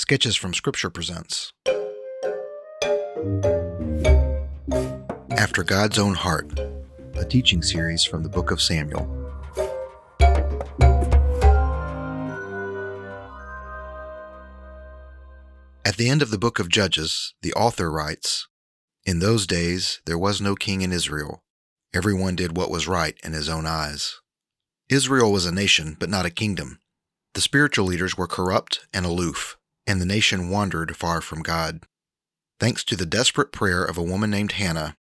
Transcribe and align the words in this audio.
Sketches 0.00 0.34
from 0.34 0.54
Scripture 0.54 0.88
presents 0.88 1.52
After 5.36 5.62
God's 5.62 5.98
Own 5.98 6.14
Heart, 6.14 6.58
a 7.16 7.26
teaching 7.26 7.60
series 7.60 8.02
from 8.02 8.22
the 8.22 8.30
Book 8.30 8.50
of 8.50 8.62
Samuel. 8.62 9.02
At 15.84 15.98
the 15.98 16.08
end 16.08 16.22
of 16.22 16.30
the 16.30 16.38
book 16.38 16.58
of 16.58 16.70
Judges, 16.70 17.34
the 17.42 17.52
author 17.52 17.92
writes 17.92 18.48
In 19.04 19.18
those 19.18 19.46
days 19.46 20.00
there 20.06 20.18
was 20.18 20.40
no 20.40 20.54
king 20.54 20.80
in 20.80 20.92
Israel. 20.92 21.44
Everyone 21.92 22.36
did 22.36 22.56
what 22.56 22.70
was 22.70 22.88
right 22.88 23.18
in 23.22 23.34
his 23.34 23.50
own 23.50 23.66
eyes. 23.66 24.18
Israel 24.88 25.30
was 25.30 25.44
a 25.44 25.52
nation, 25.52 25.98
but 26.00 26.08
not 26.08 26.24
a 26.24 26.30
kingdom. 26.30 26.80
The 27.34 27.42
spiritual 27.42 27.84
leaders 27.84 28.16
were 28.16 28.26
corrupt 28.26 28.88
and 28.94 29.04
aloof, 29.04 29.58
and 29.86 30.00
the 30.00 30.06
nation 30.06 30.50
wandered 30.50 30.96
far 30.96 31.20
from 31.20 31.42
God. 31.42 31.80
Thanks 32.58 32.84
to 32.84 32.96
the 32.96 33.06
desperate 33.06 33.52
prayer 33.52 33.84
of 33.84 33.96
a 33.96 34.02
woman 34.02 34.30
named 34.30 34.52
Hannah, 34.52 34.96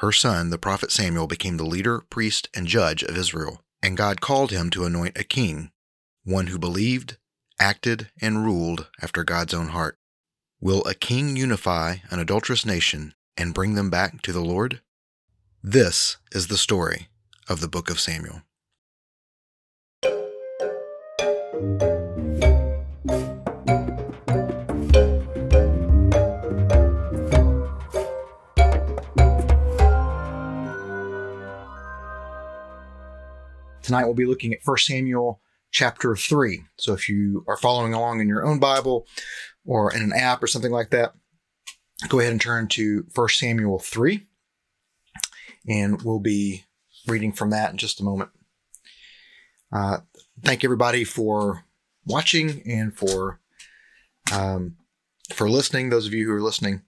her 0.00 0.12
son, 0.12 0.48
the 0.48 0.58
prophet 0.58 0.90
Samuel, 0.90 1.26
became 1.26 1.58
the 1.58 1.64
leader, 1.64 2.00
priest, 2.00 2.48
and 2.54 2.66
judge 2.66 3.02
of 3.02 3.18
Israel, 3.18 3.62
and 3.82 3.98
God 3.98 4.22
called 4.22 4.50
him 4.50 4.70
to 4.70 4.86
anoint 4.86 5.18
a 5.18 5.24
king, 5.24 5.70
one 6.24 6.46
who 6.46 6.58
believed, 6.58 7.18
acted, 7.58 8.10
and 8.20 8.42
ruled 8.42 8.88
after 9.02 9.24
God's 9.24 9.52
own 9.52 9.68
heart. 9.68 9.98
Will 10.58 10.82
a 10.84 10.94
king 10.94 11.36
unify 11.36 11.96
an 12.10 12.18
adulterous 12.18 12.64
nation 12.64 13.14
and 13.36 13.52
bring 13.52 13.74
them 13.74 13.90
back 13.90 14.22
to 14.22 14.32
the 14.32 14.40
Lord? 14.40 14.80
This 15.62 16.16
is 16.32 16.46
the 16.46 16.56
story 16.56 17.08
of 17.46 17.60
the 17.60 17.68
book 17.68 17.90
of 17.90 18.00
Samuel. 18.00 18.42
Tonight 33.90 34.04
we'll 34.04 34.14
be 34.14 34.24
looking 34.24 34.52
at 34.52 34.60
1 34.64 34.78
Samuel 34.78 35.40
chapter 35.72 36.14
3. 36.14 36.62
So 36.78 36.92
if 36.92 37.08
you 37.08 37.44
are 37.48 37.56
following 37.56 37.92
along 37.92 38.20
in 38.20 38.28
your 38.28 38.46
own 38.46 38.60
Bible 38.60 39.04
or 39.66 39.92
in 39.92 40.00
an 40.00 40.12
app 40.12 40.40
or 40.40 40.46
something 40.46 40.70
like 40.70 40.90
that, 40.90 41.12
go 42.08 42.20
ahead 42.20 42.30
and 42.30 42.40
turn 42.40 42.68
to 42.68 43.04
1 43.12 43.28
Samuel 43.30 43.80
3 43.80 44.28
and 45.68 46.02
we'll 46.02 46.20
be 46.20 46.66
reading 47.08 47.32
from 47.32 47.50
that 47.50 47.72
in 47.72 47.78
just 47.78 48.00
a 48.00 48.04
moment. 48.04 48.30
Uh, 49.72 49.98
thank 50.44 50.62
everybody 50.62 51.02
for 51.02 51.64
watching 52.06 52.62
and 52.64 52.96
for 52.96 53.40
um, 54.32 54.76
for 55.34 55.50
listening. 55.50 55.90
Those 55.90 56.06
of 56.06 56.14
you 56.14 56.26
who 56.26 56.32
are 56.32 56.40
listening 56.40 56.82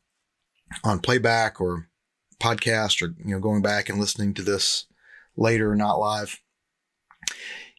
on 0.85 1.01
playback 1.01 1.61
or 1.61 1.89
podcast, 2.41 3.03
or 3.03 3.13
you 3.27 3.35
know, 3.35 3.41
going 3.41 3.61
back 3.61 3.89
and 3.89 3.99
listening 3.99 4.35
to 4.35 4.43
this 4.43 4.87
later, 5.37 5.75
not 5.75 5.99
live. 5.99 6.39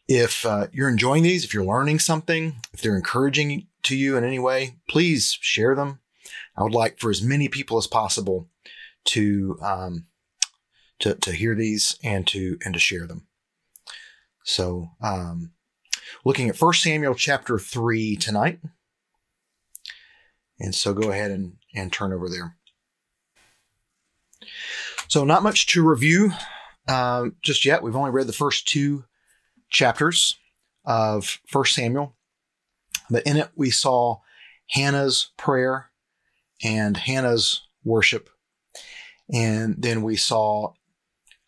If 0.07 0.45
uh, 0.45 0.67
you're 0.71 0.89
enjoying 0.89 1.23
these, 1.23 1.43
if 1.45 1.53
you're 1.53 1.65
learning 1.65 1.99
something, 1.99 2.57
if 2.73 2.81
they're 2.81 2.95
encouraging 2.95 3.67
to 3.83 3.95
you 3.95 4.17
in 4.17 4.23
any 4.23 4.39
way, 4.39 4.77
please 4.89 5.37
share 5.41 5.75
them. 5.75 5.99
I 6.57 6.63
would 6.63 6.73
like 6.73 6.99
for 6.99 7.09
as 7.09 7.21
many 7.21 7.47
people 7.47 7.77
as 7.77 7.87
possible 7.87 8.49
to 9.05 9.57
um, 9.61 10.05
to, 10.99 11.15
to 11.15 11.31
hear 11.31 11.55
these 11.55 11.97
and 12.03 12.27
to 12.27 12.57
and 12.63 12.73
to 12.73 12.79
share 12.79 13.07
them. 13.07 13.27
So, 14.43 14.89
um, 15.01 15.51
looking 16.25 16.49
at 16.49 16.59
1 16.59 16.73
Samuel 16.73 17.15
chapter 17.15 17.57
3 17.57 18.15
tonight. 18.17 18.59
And 20.59 20.75
so 20.75 20.93
go 20.93 21.11
ahead 21.11 21.31
and, 21.31 21.53
and 21.73 21.91
turn 21.91 22.13
over 22.13 22.29
there. 22.29 22.57
So, 25.07 25.23
not 25.23 25.43
much 25.43 25.67
to 25.67 25.87
review 25.87 26.31
uh, 26.87 27.27
just 27.41 27.65
yet. 27.65 27.83
We've 27.83 27.95
only 27.95 28.11
read 28.11 28.27
the 28.27 28.33
first 28.33 28.67
two 28.67 29.05
chapters 29.73 30.37
of 30.85 31.39
1 31.51 31.65
Samuel, 31.65 32.15
but 33.09 33.23
in 33.23 33.35
it 33.35 33.49
we 33.55 33.69
saw 33.69 34.19
Hannah's 34.69 35.31
prayer 35.37 35.89
and 36.63 36.95
Hannah's 36.95 37.67
worship. 37.83 38.29
And 39.31 39.75
then 39.77 40.01
we 40.01 40.15
saw 40.15 40.73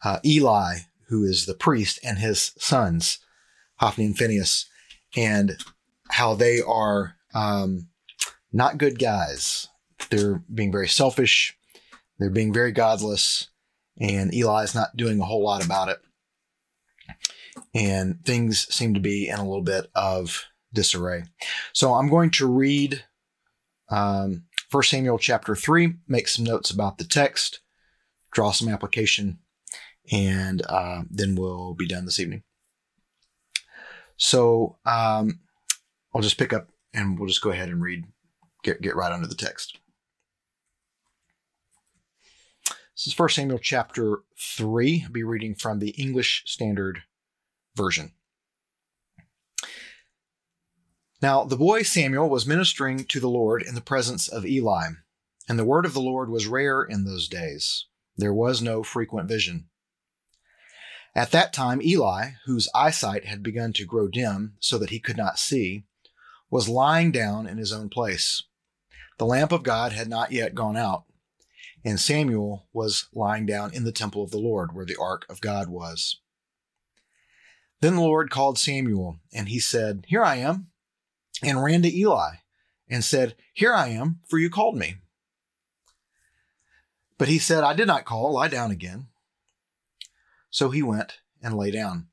uh, 0.04 0.20
Eli, 0.26 0.80
who 1.08 1.24
is 1.24 1.46
the 1.46 1.54
priest, 1.54 2.00
and 2.04 2.18
his 2.18 2.52
sons, 2.58 3.20
Hophni 3.76 4.06
and 4.06 4.18
Phinehas, 4.18 4.66
and 5.16 5.58
how 6.10 6.34
they 6.34 6.62
are 6.62 7.16
um, 7.34 7.88
not 8.52 8.78
good 8.78 9.00
guys. 9.00 9.68
They're 10.10 10.44
being 10.54 10.72
very 10.72 10.88
selfish. 10.88 11.58
They're 12.18 12.30
being 12.30 12.54
very 12.54 12.72
godless, 12.72 13.50
and 14.00 14.34
Eli's 14.34 14.76
not 14.76 14.96
doing 14.96 15.20
a 15.20 15.26
whole 15.26 15.44
lot 15.44 15.66
about 15.66 15.90
it. 15.90 16.00
And 17.76 18.24
things 18.26 18.74
seem 18.74 18.94
to 18.96 19.00
be 19.00 19.28
in 19.28 19.38
a 19.38 19.44
little 19.44 19.62
bit 19.62 19.92
of 19.94 20.46
disarray. 20.74 21.26
So 21.74 21.94
I'm 21.94 22.10
going 22.10 22.32
to 22.32 22.48
read 22.48 23.04
um, 23.90 24.46
1 24.72 24.84
Samuel 24.84 25.20
chapter 25.20 25.56
3, 25.56 25.94
make 26.08 26.28
some 26.28 26.46
notes 26.46 26.72
about 26.72 26.98
the 26.98 27.04
text, 27.04 27.60
draw 28.32 28.52
some 28.52 28.70
application 28.70 29.40
and 30.12 30.62
uh, 30.68 31.04
then 31.10 31.36
we'll 31.36 31.74
be 31.74 31.88
done 31.88 32.06
this 32.06 32.20
evening. 32.20 32.44
So 34.18 34.78
um, 34.86 35.40
I'll 36.14 36.22
just 36.22 36.38
pick 36.38 36.54
up 36.54 36.70
and 36.94 37.20
we'll 37.20 37.28
just 37.28 37.42
go 37.42 37.52
ahead 37.52 37.70
and 37.70 37.82
read, 37.82 38.06
get, 38.64 38.82
get 38.82 38.96
right 38.96 39.12
under 39.12 39.28
the 39.28 39.36
text. 39.36 39.80
This 42.96 43.08
is 43.08 43.20
1 43.20 43.30
Samuel 43.30 43.60
chapter 43.60 44.20
3. 44.40 45.04
I'll 45.06 45.12
be 45.12 45.24
reading 45.24 45.56
from 45.56 45.80
the 45.80 45.90
English 45.92 46.44
Standard 46.46 47.04
Version. 47.76 48.14
Now 51.22 51.44
the 51.44 51.58
boy 51.58 51.84
Samuel 51.84 52.30
was 52.30 52.46
ministering 52.46 53.06
to 53.06 53.20
the 53.20 53.30
Lord 53.30 53.62
in 53.62 53.76
the 53.76 53.82
presence 53.82 54.28
of 54.28 54.46
Eli, 54.46 54.90
and 55.48 55.58
the 55.58 55.66
word 55.66 55.86
of 55.86 55.94
the 55.94 56.02
Lord 56.02 56.30
was 56.30 56.48
rare 56.48 56.84
in 56.84 57.06
those 57.06 57.28
days. 57.28 57.86
There 58.18 58.34
was 58.34 58.62
no 58.62 58.84
frequent 58.84 59.28
vision. 59.28 59.70
At 61.16 61.32
that 61.32 61.54
time, 61.54 61.82
Eli, 61.82 62.32
whose 62.46 62.70
eyesight 62.76 63.26
had 63.26 63.42
begun 63.42 63.72
to 63.74 63.86
grow 63.86 64.08
dim 64.08 64.56
so 64.60 64.78
that 64.78 64.90
he 64.90 65.00
could 65.00 65.18
not 65.18 65.40
see, 65.40 65.86
was 66.50 66.68
lying 66.68 67.12
down 67.12 67.48
in 67.48 67.58
his 67.58 67.72
own 67.72 67.90
place. 67.90 68.44
The 69.18 69.26
lamp 69.26 69.54
of 69.54 69.64
God 69.64 69.94
had 69.94 70.10
not 70.10 70.34
yet 70.34 70.56
gone 70.56 70.76
out, 70.76 71.06
and 71.86 72.00
Samuel 72.00 72.68
was 72.74 73.08
lying 73.14 73.46
down 73.46 73.74
in 73.74 73.86
the 73.86 73.94
temple 73.94 74.24
of 74.24 74.32
the 74.32 74.38
Lord, 74.38 74.76
where 74.76 74.86
the 74.86 75.00
ark 75.00 75.26
of 75.30 75.40
God 75.40 75.70
was. 75.70 76.20
Then 77.82 77.96
the 77.96 78.02
Lord 78.02 78.30
called 78.30 78.58
Samuel, 78.58 79.20
and 79.34 79.50
he 79.50 79.60
said, 79.60 80.06
Here 80.08 80.24
I 80.24 80.38
am, 80.38 80.68
and 81.44 81.64
ran 81.64 81.82
to 81.84 81.94
Eli, 81.94 82.36
and 82.90 83.04
said, 83.04 83.36
Here 83.54 83.74
I 83.74 83.90
am, 83.90 84.20
for 84.28 84.40
you 84.40 84.50
called 84.50 84.78
me. 84.78 84.96
But 87.18 87.28
he 87.28 87.40
said, 87.40 87.64
I 87.64 87.74
did 87.74 87.88
not 87.88 88.06
call, 88.06 88.34
lie 88.34 88.48
down 88.48 88.72
again. 88.72 89.08
So 90.50 90.70
he 90.70 90.82
went 90.82 91.20
and 91.42 91.56
lay 91.58 91.72
down. 91.72 92.08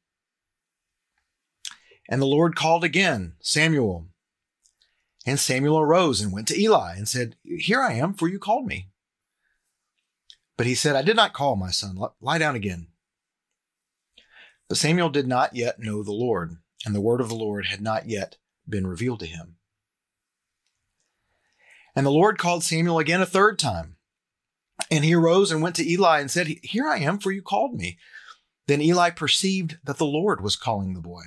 And 2.08 2.20
the 2.20 2.26
Lord 2.26 2.56
called 2.56 2.84
again, 2.84 3.34
Samuel. 3.40 4.08
And 5.24 5.38
Samuel 5.38 5.78
arose 5.78 6.20
and 6.20 6.32
went 6.32 6.48
to 6.48 6.60
Eli 6.60 6.96
and 6.96 7.08
said, 7.08 7.36
Here 7.44 7.80
I 7.80 7.94
am, 7.94 8.14
for 8.14 8.28
you 8.28 8.38
called 8.38 8.66
me. 8.66 8.88
But 10.56 10.66
he 10.66 10.74
said, 10.74 10.96
I 10.96 11.02
did 11.02 11.16
not 11.16 11.32
call, 11.32 11.56
my 11.56 11.70
son. 11.70 11.98
Lie 12.20 12.38
down 12.38 12.54
again. 12.56 12.88
But 14.72 14.78
Samuel 14.78 15.10
did 15.10 15.26
not 15.26 15.54
yet 15.54 15.80
know 15.80 16.02
the 16.02 16.12
Lord, 16.12 16.56
and 16.86 16.94
the 16.94 17.00
word 17.02 17.20
of 17.20 17.28
the 17.28 17.34
Lord 17.34 17.66
had 17.66 17.82
not 17.82 18.08
yet 18.08 18.38
been 18.66 18.86
revealed 18.86 19.20
to 19.20 19.26
him. 19.26 19.56
And 21.94 22.06
the 22.06 22.10
Lord 22.10 22.38
called 22.38 22.64
Samuel 22.64 22.98
again 22.98 23.20
a 23.20 23.26
third 23.26 23.58
time. 23.58 23.96
And 24.90 25.04
he 25.04 25.14
arose 25.14 25.52
and 25.52 25.60
went 25.60 25.76
to 25.76 25.86
Eli 25.86 26.20
and 26.20 26.30
said, 26.30 26.46
Here 26.62 26.88
I 26.88 27.00
am, 27.00 27.19
for 27.19 27.30
you 27.30 27.42
called 27.42 27.74
me. 27.74 27.98
Then 28.66 28.80
Eli 28.80 29.10
perceived 29.10 29.76
that 29.84 29.98
the 29.98 30.06
Lord 30.06 30.40
was 30.40 30.56
calling 30.56 30.94
the 30.94 31.02
boy. 31.02 31.25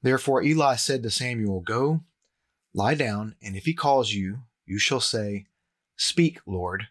Therefore 0.00 0.42
Eli 0.42 0.76
said 0.76 1.02
to 1.02 1.10
Samuel, 1.10 1.60
Go, 1.60 2.00
lie 2.72 2.94
down, 2.94 3.36
and 3.42 3.56
if 3.56 3.66
he 3.66 3.74
calls 3.74 4.12
you, 4.12 4.38
you 4.64 4.78
shall 4.78 5.00
say, 5.00 5.44
Speak, 5.96 6.38
Lord, 6.46 6.84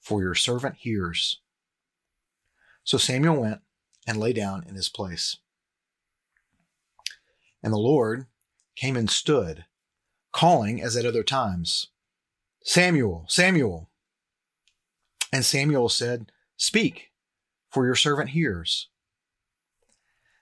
for 0.00 0.22
your 0.22 0.34
servant 0.34 0.76
hears. 0.76 1.42
So 2.82 2.96
Samuel 2.96 3.42
went 3.42 3.60
and 4.06 4.18
lay 4.18 4.32
down 4.32 4.64
in 4.66 4.74
his 4.74 4.88
place. 4.88 5.36
And 7.62 7.72
the 7.72 7.78
Lord 7.78 8.26
came 8.76 8.96
and 8.96 9.10
stood, 9.10 9.64
calling 10.32 10.82
as 10.82 10.96
at 10.96 11.04
other 11.04 11.22
times, 11.22 11.88
Samuel, 12.62 13.26
Samuel. 13.28 13.90
And 15.32 15.44
Samuel 15.44 15.88
said, 15.88 16.32
Speak 16.56 17.10
for 17.70 17.84
your 17.86 17.94
servant 17.94 18.30
hears. 18.30 18.88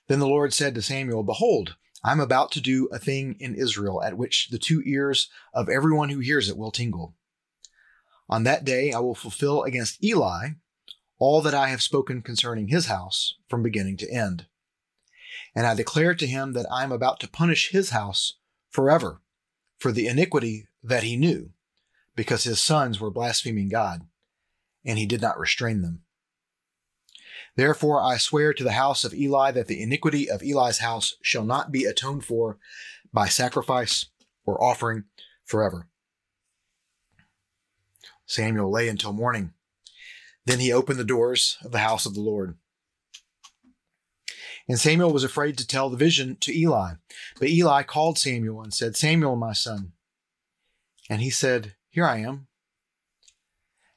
Then 0.08 0.18
the 0.18 0.26
Lord 0.26 0.54
said 0.54 0.74
to 0.74 0.82
Samuel, 0.82 1.22
Behold, 1.22 1.76
I'm 2.02 2.20
about 2.20 2.52
to 2.52 2.60
do 2.60 2.88
a 2.92 2.98
thing 2.98 3.36
in 3.38 3.54
Israel 3.54 4.02
at 4.02 4.16
which 4.16 4.48
the 4.50 4.58
two 4.58 4.82
ears 4.86 5.28
of 5.52 5.68
everyone 5.68 6.08
who 6.08 6.20
hears 6.20 6.48
it 6.48 6.56
will 6.56 6.70
tingle. 6.70 7.14
On 8.28 8.44
that 8.44 8.64
day 8.64 8.92
I 8.92 9.00
will 9.00 9.14
fulfill 9.14 9.62
against 9.64 10.02
Eli 10.02 10.50
all 11.18 11.40
that 11.42 11.54
I 11.54 11.68
have 11.68 11.82
spoken 11.82 12.22
concerning 12.22 12.68
his 12.68 12.86
house 12.86 13.34
from 13.48 13.62
beginning 13.62 13.96
to 13.98 14.10
end. 14.10 14.46
And 15.54 15.66
I 15.66 15.74
declare 15.74 16.14
to 16.14 16.26
him 16.26 16.52
that 16.52 16.66
I 16.70 16.84
am 16.84 16.92
about 16.92 17.20
to 17.20 17.28
punish 17.28 17.70
his 17.70 17.90
house 17.90 18.34
forever 18.70 19.20
for 19.78 19.92
the 19.92 20.06
iniquity 20.06 20.68
that 20.82 21.02
he 21.02 21.16
knew, 21.16 21.50
because 22.14 22.44
his 22.44 22.60
sons 22.60 23.00
were 23.00 23.10
blaspheming 23.10 23.68
God, 23.68 24.06
and 24.84 24.98
he 24.98 25.06
did 25.06 25.20
not 25.20 25.38
restrain 25.38 25.82
them. 25.82 26.02
Therefore 27.56 28.00
I 28.00 28.18
swear 28.18 28.52
to 28.54 28.62
the 28.62 28.72
house 28.72 29.04
of 29.04 29.14
Eli 29.14 29.50
that 29.50 29.66
the 29.66 29.82
iniquity 29.82 30.30
of 30.30 30.42
Eli's 30.42 30.78
house 30.78 31.16
shall 31.22 31.44
not 31.44 31.72
be 31.72 31.84
atoned 31.84 32.24
for 32.24 32.58
by 33.12 33.26
sacrifice 33.26 34.06
or 34.44 34.62
offering 34.62 35.04
forever. 35.44 35.88
Samuel 38.26 38.70
lay 38.70 38.88
until 38.88 39.12
morning. 39.12 39.54
Then 40.48 40.60
he 40.60 40.72
opened 40.72 40.98
the 40.98 41.04
doors 41.04 41.58
of 41.62 41.72
the 41.72 41.80
house 41.80 42.06
of 42.06 42.14
the 42.14 42.22
Lord. 42.22 42.56
And 44.66 44.80
Samuel 44.80 45.12
was 45.12 45.22
afraid 45.22 45.58
to 45.58 45.66
tell 45.66 45.90
the 45.90 45.96
vision 45.98 46.38
to 46.40 46.58
Eli. 46.58 46.94
But 47.38 47.50
Eli 47.50 47.82
called 47.82 48.16
Samuel 48.16 48.62
and 48.62 48.72
said, 48.72 48.96
Samuel, 48.96 49.36
my 49.36 49.52
son. 49.52 49.92
And 51.10 51.20
he 51.20 51.28
said, 51.28 51.74
Here 51.90 52.06
I 52.06 52.20
am. 52.20 52.46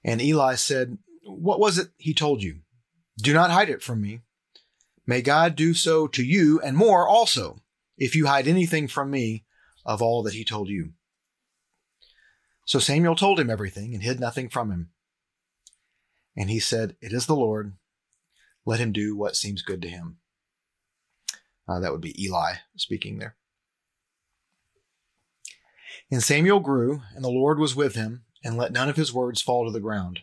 And 0.04 0.22
Eli 0.22 0.56
said, 0.56 0.98
What 1.24 1.62
was 1.62 1.78
it 1.78 1.92
he 1.96 2.14
told 2.14 2.44
you? 2.44 2.58
Do 3.18 3.34
not 3.34 3.52
hide 3.52 3.70
it 3.70 3.82
from 3.82 4.02
me. 4.02 4.20
May 5.08 5.22
God 5.22 5.56
do 5.56 5.74
so 5.74 6.06
to 6.08 6.22
you 6.22 6.60
and 6.60 6.76
more 6.76 7.08
also, 7.08 7.62
if 7.98 8.14
you 8.14 8.28
hide 8.28 8.50
anything 8.50 8.90
from 8.90 9.10
me 9.10 9.46
of 9.86 10.02
all 10.02 10.22
that 10.24 10.34
he 10.34 10.44
told 10.44 10.68
you. 10.68 10.92
So 12.66 12.78
Samuel 12.78 13.16
told 13.16 13.40
him 13.40 13.50
everything 13.50 13.94
and 13.94 14.04
hid 14.04 14.20
nothing 14.20 14.50
from 14.50 14.70
him. 14.70 14.90
And 16.36 16.50
he 16.50 16.60
said, 16.60 16.96
It 17.02 17.14
is 17.14 17.26
the 17.26 17.36
Lord. 17.36 17.74
Let 18.66 18.80
him 18.80 18.92
do 18.92 19.16
what 19.16 19.36
seems 19.36 19.62
good 19.62 19.82
to 19.82 19.90
him. 19.90 20.18
Uh, 21.68 21.80
that 21.80 21.92
would 21.92 22.02
be 22.02 22.22
Eli 22.24 22.56
speaking 22.76 23.18
there. 23.18 23.36
And 26.10 26.22
Samuel 26.22 26.60
grew, 26.60 27.02
and 27.16 27.24
the 27.24 27.30
Lord 27.30 27.60
was 27.60 27.76
with 27.76 27.96
him, 27.96 28.24
and 28.44 28.58
let 28.58 28.72
none 28.72 28.90
of 28.90 28.98
his 28.98 29.14
words 29.14 29.42
fall 29.42 29.66
to 29.66 29.72
the 29.72 29.80
ground. 29.80 30.22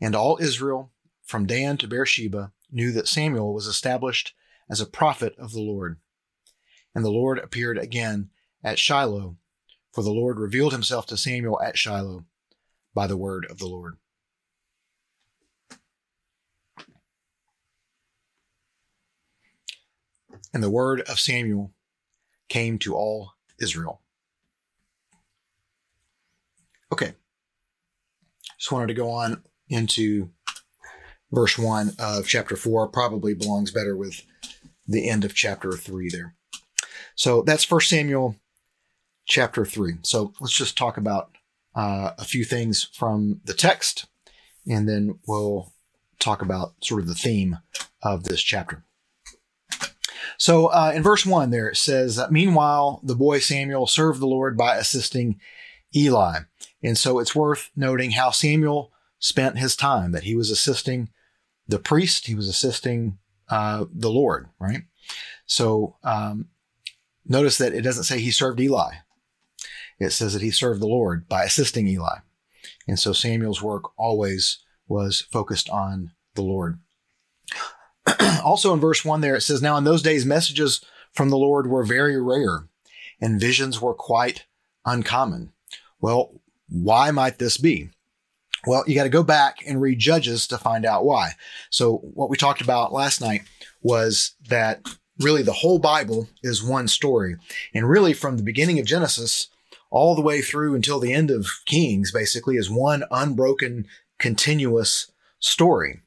And 0.00 0.14
all 0.14 0.38
Israel, 0.40 0.90
from 1.22 1.46
Dan 1.46 1.76
to 1.78 1.86
Beersheba, 1.86 2.52
knew 2.70 2.90
that 2.92 3.08
Samuel 3.08 3.54
was 3.54 3.66
established 3.66 4.34
as 4.68 4.80
a 4.80 4.86
prophet 4.86 5.34
of 5.38 5.52
the 5.52 5.60
Lord. 5.60 5.98
And 6.94 7.04
the 7.04 7.10
Lord 7.10 7.38
appeared 7.38 7.78
again 7.78 8.30
at 8.64 8.78
Shiloh, 8.78 9.36
for 9.92 10.02
the 10.02 10.10
Lord 10.10 10.38
revealed 10.38 10.72
himself 10.72 11.06
to 11.06 11.16
Samuel 11.16 11.60
at 11.60 11.78
Shiloh 11.78 12.24
by 12.94 13.06
the 13.06 13.16
word 13.16 13.46
of 13.50 13.58
the 13.58 13.66
Lord. 13.66 13.96
And 20.52 20.62
the 20.62 20.70
word 20.70 21.00
of 21.02 21.18
Samuel 21.18 21.72
came 22.48 22.78
to 22.80 22.94
all 22.94 23.32
Israel. 23.60 24.00
Okay. 26.92 27.14
Just 28.58 28.70
wanted 28.70 28.88
to 28.88 28.94
go 28.94 29.10
on 29.10 29.42
into 29.68 30.30
verse 31.30 31.58
1 31.58 31.92
of 31.98 32.26
chapter 32.26 32.56
4. 32.56 32.88
Probably 32.88 33.34
belongs 33.34 33.70
better 33.70 33.96
with 33.96 34.22
the 34.86 35.08
end 35.08 35.24
of 35.24 35.34
chapter 35.34 35.72
3 35.72 36.10
there. 36.10 36.34
So 37.14 37.42
that's 37.42 37.64
First 37.64 37.88
Samuel 37.88 38.36
chapter 39.26 39.64
3. 39.64 39.94
So 40.02 40.32
let's 40.40 40.56
just 40.56 40.76
talk 40.76 40.96
about 40.96 41.30
uh, 41.74 42.12
a 42.18 42.24
few 42.24 42.44
things 42.44 42.88
from 42.92 43.40
the 43.44 43.54
text, 43.54 44.06
and 44.66 44.88
then 44.88 45.18
we'll 45.26 45.72
talk 46.18 46.42
about 46.42 46.74
sort 46.82 47.00
of 47.00 47.08
the 47.08 47.14
theme 47.14 47.58
of 48.02 48.24
this 48.24 48.42
chapter. 48.42 48.84
So 50.38 50.66
uh, 50.66 50.92
in 50.94 51.02
verse 51.02 51.24
1 51.24 51.50
there 51.50 51.68
it 51.68 51.76
says, 51.76 52.20
Meanwhile, 52.30 53.00
the 53.02 53.14
boy 53.14 53.38
Samuel 53.38 53.86
served 53.86 54.20
the 54.20 54.26
Lord 54.26 54.56
by 54.56 54.76
assisting 54.76 55.40
Eli. 55.94 56.40
And 56.82 56.98
so 56.98 57.18
it's 57.18 57.34
worth 57.34 57.70
noting 57.76 58.12
how 58.12 58.30
Samuel 58.30 58.92
spent 59.18 59.58
his 59.58 59.76
time, 59.76 60.12
that 60.12 60.24
he 60.24 60.34
was 60.34 60.50
assisting 60.50 61.10
the 61.68 61.78
priest, 61.78 62.26
he 62.26 62.34
was 62.34 62.48
assisting 62.48 63.18
uh, 63.48 63.84
the 63.92 64.10
Lord, 64.10 64.48
right? 64.58 64.82
So 65.46 65.96
um, 66.02 66.48
notice 67.24 67.58
that 67.58 67.74
it 67.74 67.82
doesn't 67.82 68.04
say 68.04 68.18
he 68.18 68.30
served 68.30 68.60
Eli. 68.60 68.94
It 70.00 70.10
says 70.10 70.32
that 70.32 70.42
he 70.42 70.50
served 70.50 70.80
the 70.80 70.86
Lord 70.86 71.28
by 71.28 71.44
assisting 71.44 71.86
Eli. 71.86 72.18
And 72.88 72.98
so 72.98 73.12
Samuel's 73.12 73.62
work 73.62 73.84
always 73.96 74.58
was 74.88 75.20
focused 75.20 75.70
on 75.70 76.12
the 76.34 76.42
Lord. 76.42 76.80
also 78.44 78.72
in 78.72 78.80
verse 78.80 79.04
1 79.04 79.20
there, 79.20 79.36
it 79.36 79.42
says, 79.42 79.62
Now 79.62 79.76
in 79.76 79.84
those 79.84 80.02
days, 80.02 80.26
messages 80.26 80.80
from 81.12 81.30
the 81.30 81.38
Lord 81.38 81.66
were 81.68 81.84
very 81.84 82.20
rare, 82.20 82.64
and 83.20 83.40
visions 83.40 83.80
were 83.80 83.94
quite 83.94 84.46
uncommon. 84.84 85.52
Well, 86.00 86.40
why 86.68 87.10
might 87.10 87.38
this 87.38 87.56
be? 87.56 87.90
Well, 88.66 88.84
you 88.86 88.94
got 88.94 89.04
to 89.04 89.08
go 89.08 89.22
back 89.22 89.58
and 89.66 89.80
read 89.80 89.98
Judges 89.98 90.46
to 90.48 90.58
find 90.58 90.84
out 90.86 91.04
why. 91.04 91.32
So, 91.70 91.96
what 91.98 92.30
we 92.30 92.36
talked 92.36 92.60
about 92.60 92.92
last 92.92 93.20
night 93.20 93.42
was 93.82 94.34
that 94.48 94.86
really 95.18 95.42
the 95.42 95.52
whole 95.52 95.78
Bible 95.78 96.28
is 96.42 96.62
one 96.62 96.88
story. 96.88 97.36
And 97.74 97.88
really, 97.88 98.12
from 98.12 98.36
the 98.36 98.42
beginning 98.42 98.78
of 98.78 98.86
Genesis 98.86 99.48
all 99.90 100.14
the 100.14 100.22
way 100.22 100.40
through 100.40 100.74
until 100.74 100.98
the 101.00 101.12
end 101.12 101.30
of 101.30 101.46
Kings, 101.66 102.12
basically, 102.12 102.56
is 102.56 102.70
one 102.70 103.04
unbroken, 103.10 103.86
continuous 104.18 105.10
story. 105.38 106.00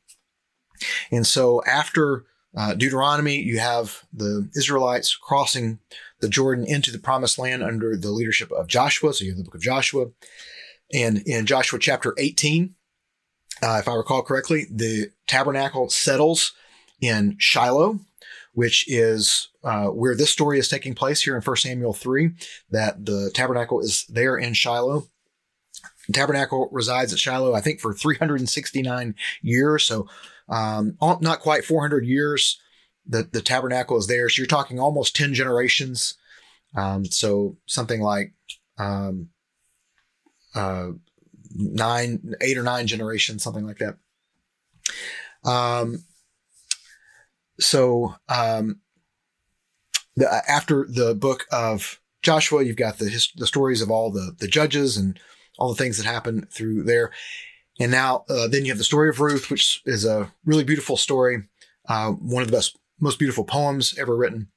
And 1.11 1.25
so 1.25 1.63
after 1.65 2.25
uh, 2.55 2.73
Deuteronomy, 2.73 3.37
you 3.37 3.59
have 3.59 4.03
the 4.13 4.49
Israelites 4.55 5.15
crossing 5.15 5.79
the 6.21 6.29
Jordan 6.29 6.65
into 6.65 6.91
the 6.91 6.99
promised 6.99 7.37
land 7.37 7.63
under 7.63 7.97
the 7.97 8.11
leadership 8.11 8.51
of 8.51 8.67
Joshua. 8.67 9.13
So 9.13 9.25
you 9.25 9.31
have 9.31 9.37
the 9.37 9.43
book 9.43 9.55
of 9.55 9.61
Joshua. 9.61 10.07
And 10.93 11.19
in 11.25 11.45
Joshua 11.45 11.79
chapter 11.79 12.13
18, 12.17 12.75
uh, 13.61 13.77
if 13.79 13.87
I 13.87 13.95
recall 13.95 14.21
correctly, 14.21 14.67
the 14.69 15.11
tabernacle 15.27 15.89
settles 15.89 16.53
in 17.01 17.35
Shiloh, 17.39 17.99
which 18.53 18.85
is 18.87 19.49
uh, 19.63 19.87
where 19.87 20.15
this 20.15 20.29
story 20.29 20.59
is 20.59 20.69
taking 20.69 20.95
place 20.95 21.21
here 21.21 21.35
in 21.35 21.41
1 21.41 21.57
Samuel 21.57 21.93
3, 21.93 22.31
that 22.71 23.05
the 23.05 23.31
tabernacle 23.33 23.81
is 23.81 24.05
there 24.07 24.37
in 24.37 24.53
Shiloh. 24.53 25.07
The 26.07 26.13
tabernacle 26.13 26.69
resides 26.71 27.11
at 27.13 27.19
Shiloh, 27.19 27.53
I 27.53 27.61
think, 27.61 27.79
for 27.79 27.93
369 27.93 29.15
years. 29.41 29.83
So 29.83 30.07
um, 30.49 30.97
not 31.01 31.39
quite 31.39 31.65
400 31.65 32.05
years. 32.05 32.59
The, 33.07 33.23
the 33.23 33.41
tabernacle 33.41 33.97
is 33.97 34.07
there. 34.07 34.29
So 34.29 34.41
you're 34.41 34.47
talking 34.47 34.79
almost 34.79 35.15
10 35.15 35.33
generations. 35.33 36.15
Um, 36.75 37.05
so 37.05 37.57
something 37.65 38.01
like 38.01 38.33
um, 38.77 39.29
uh, 40.53 40.89
nine, 41.55 42.33
eight 42.41 42.57
or 42.57 42.63
nine 42.63 42.87
generations, 42.87 43.43
something 43.43 43.65
like 43.65 43.77
that. 43.77 43.97
Um, 45.49 46.03
so 47.59 48.15
um, 48.27 48.81
the, 50.15 50.43
after 50.49 50.87
the 50.89 51.15
book 51.15 51.45
of 51.51 51.99
Joshua, 52.21 52.63
you've 52.63 52.75
got 52.75 52.97
the 52.97 53.09
his, 53.09 53.31
the 53.35 53.47
stories 53.47 53.81
of 53.81 53.91
all 53.91 54.11
the 54.11 54.35
the 54.37 54.47
judges 54.47 54.97
and 54.97 55.19
all 55.57 55.69
the 55.69 55.81
things 55.81 55.97
that 55.97 56.05
happen 56.05 56.47
through 56.51 56.83
there. 56.83 57.11
And 57.79 57.91
now, 57.91 58.23
uh, 58.29 58.47
then 58.47 58.63
you 58.63 58.71
have 58.71 58.77
the 58.77 58.83
story 58.83 59.09
of 59.09 59.19
Ruth, 59.19 59.49
which 59.49 59.81
is 59.85 60.05
a 60.05 60.31
really 60.45 60.63
beautiful 60.63 60.97
story, 60.97 61.43
uh, 61.87 62.11
one 62.11 62.41
of 62.41 62.47
the 62.49 62.55
best, 62.55 62.77
most 62.99 63.19
beautiful 63.19 63.43
poems 63.43 63.97
ever 63.97 64.15
written. 64.15 64.47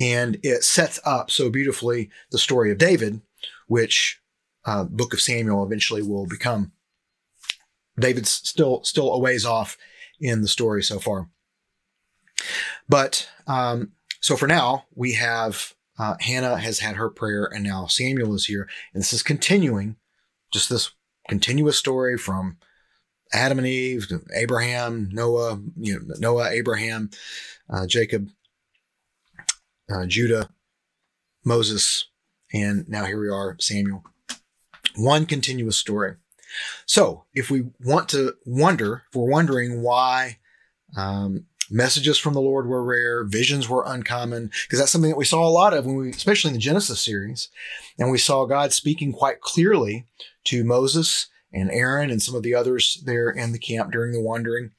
And 0.00 0.38
it 0.42 0.62
sets 0.62 1.00
up 1.04 1.30
so 1.30 1.50
beautifully 1.50 2.10
the 2.30 2.38
story 2.38 2.70
of 2.70 2.78
David, 2.78 3.20
which 3.66 4.20
uh, 4.64 4.84
Book 4.84 5.12
of 5.12 5.20
Samuel 5.20 5.64
eventually 5.64 6.02
will 6.02 6.26
become. 6.26 6.72
David's 7.98 8.30
still 8.30 8.82
still 8.82 9.12
a 9.12 9.18
ways 9.18 9.44
off 9.44 9.76
in 10.20 10.42
the 10.42 10.48
story 10.48 10.82
so 10.82 10.98
far. 10.98 11.28
But 12.88 13.28
um, 13.46 13.92
so 14.20 14.36
for 14.36 14.46
now, 14.46 14.86
we 14.94 15.12
have 15.12 15.74
uh, 15.98 16.14
Hannah 16.20 16.58
has 16.58 16.80
had 16.80 16.96
her 16.96 17.08
prayer, 17.08 17.44
and 17.44 17.62
now 17.62 17.86
Samuel 17.86 18.34
is 18.34 18.46
here, 18.46 18.68
and 18.92 19.00
this 19.00 19.12
is 19.12 19.22
continuing 19.22 19.96
just 20.52 20.68
this 20.68 20.90
continuous 21.28 21.78
story 21.78 22.16
from 22.18 22.56
Adam 23.32 23.58
and 23.58 23.66
Eve 23.66 24.08
to 24.08 24.20
Abraham, 24.34 25.08
Noah, 25.12 25.60
you 25.76 25.94
know, 25.94 26.14
Noah, 26.18 26.50
Abraham, 26.50 27.10
uh, 27.68 27.86
Jacob, 27.86 28.28
uh, 29.92 30.06
Judah, 30.06 30.50
Moses, 31.44 32.06
and 32.52 32.88
now 32.88 33.04
here 33.04 33.20
we 33.20 33.28
are, 33.28 33.56
Samuel. 33.58 34.04
One 34.96 35.26
continuous 35.26 35.76
story. 35.76 36.14
So, 36.86 37.24
if 37.34 37.50
we 37.50 37.64
want 37.80 38.08
to 38.10 38.34
wonder, 38.46 39.02
if 39.08 39.16
we're 39.16 39.28
wondering 39.28 39.82
why 39.82 40.38
um, 40.96 41.46
Messages 41.70 42.18
from 42.18 42.34
the 42.34 42.40
Lord 42.40 42.66
were 42.66 42.84
rare. 42.84 43.24
Visions 43.24 43.68
were 43.68 43.84
uncommon 43.86 44.50
because 44.64 44.78
that's 44.78 44.92
something 44.92 45.10
that 45.10 45.16
we 45.16 45.24
saw 45.24 45.46
a 45.46 45.48
lot 45.48 45.72
of 45.72 45.86
when 45.86 45.96
we, 45.96 46.10
especially 46.10 46.50
in 46.50 46.54
the 46.54 46.60
Genesis 46.60 47.00
series. 47.00 47.48
And 47.98 48.10
we 48.10 48.18
saw 48.18 48.44
God 48.44 48.72
speaking 48.72 49.12
quite 49.12 49.40
clearly 49.40 50.06
to 50.44 50.64
Moses 50.64 51.28
and 51.52 51.70
Aaron 51.70 52.10
and 52.10 52.22
some 52.22 52.34
of 52.34 52.42
the 52.42 52.54
others 52.54 53.02
there 53.04 53.30
in 53.30 53.52
the 53.52 53.58
camp 53.58 53.92
during 53.92 54.12
the 54.12 54.20
wandering. 54.20 54.72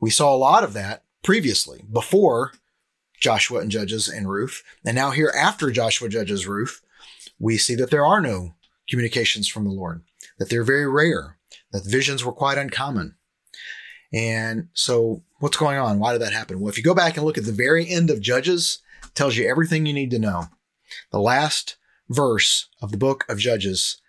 We 0.00 0.10
saw 0.10 0.34
a 0.34 0.36
lot 0.36 0.64
of 0.64 0.72
that 0.72 1.04
previously 1.22 1.84
before 1.92 2.52
Joshua 3.20 3.60
and 3.60 3.70
Judges 3.70 4.08
and 4.08 4.28
Ruth. 4.28 4.62
And 4.84 4.94
now 4.94 5.10
here 5.10 5.32
after 5.36 5.70
Joshua, 5.70 6.08
Judges, 6.08 6.46
Ruth, 6.46 6.82
we 7.38 7.58
see 7.58 7.74
that 7.76 7.90
there 7.90 8.04
are 8.04 8.20
no 8.20 8.54
communications 8.88 9.48
from 9.48 9.64
the 9.64 9.70
Lord, 9.70 10.02
that 10.38 10.50
they're 10.50 10.64
very 10.64 10.86
rare, 10.86 11.38
that 11.72 11.86
visions 11.86 12.24
were 12.24 12.32
quite 12.32 12.58
uncommon. 12.58 13.16
And 14.12 14.68
so 14.74 15.22
what's 15.40 15.56
going 15.56 15.78
on? 15.78 15.98
Why 15.98 16.12
did 16.12 16.22
that 16.22 16.32
happen? 16.32 16.60
Well, 16.60 16.68
if 16.68 16.78
you 16.78 16.84
go 16.84 16.94
back 16.94 17.16
and 17.16 17.24
look 17.24 17.38
at 17.38 17.44
the 17.44 17.52
very 17.52 17.88
end 17.88 18.10
of 18.10 18.20
Judges, 18.20 18.78
tells 19.14 19.36
you 19.36 19.48
everything 19.48 19.86
you 19.86 19.92
need 19.92 20.10
to 20.10 20.18
know. 20.18 20.44
The 21.10 21.20
last 21.20 21.76
verse 22.08 22.68
of 22.80 22.90
the 22.90 22.98
book 22.98 23.24
of 23.28 23.38
Judges, 23.38 24.00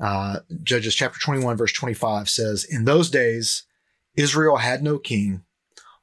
uh, 0.00 0.40
Judges 0.62 0.94
chapter 0.94 1.20
21, 1.20 1.56
verse 1.56 1.72
25 1.72 2.28
says, 2.28 2.64
In 2.64 2.84
those 2.84 3.10
days, 3.10 3.64
Israel 4.16 4.56
had 4.56 4.82
no 4.82 4.98
king. 4.98 5.42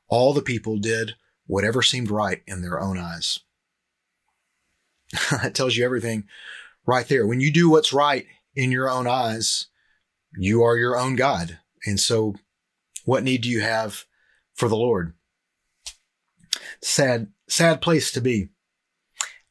All 0.07 0.33
the 0.33 0.41
people 0.41 0.77
did 0.77 1.15
whatever 1.47 1.81
seemed 1.81 2.11
right 2.11 2.41
in 2.45 2.61
their 2.61 2.79
own 2.79 2.97
eyes. 2.97 3.39
that 5.31 5.55
tells 5.55 5.75
you 5.75 5.83
everything 5.83 6.25
right 6.85 7.07
there. 7.07 7.25
When 7.25 7.39
you 7.39 7.51
do 7.51 7.69
what's 7.69 7.93
right 7.93 8.27
in 8.55 8.71
your 8.71 8.89
own 8.89 9.07
eyes, 9.07 9.67
you 10.37 10.63
are 10.63 10.77
your 10.77 10.97
own 10.97 11.15
God. 11.15 11.59
And 11.85 11.99
so, 11.99 12.35
what 13.05 13.23
need 13.23 13.41
do 13.41 13.49
you 13.49 13.61
have 13.61 14.05
for 14.53 14.67
the 14.67 14.75
Lord? 14.75 15.13
Sad, 16.81 17.27
sad 17.47 17.81
place 17.81 18.11
to 18.11 18.21
be. 18.21 18.49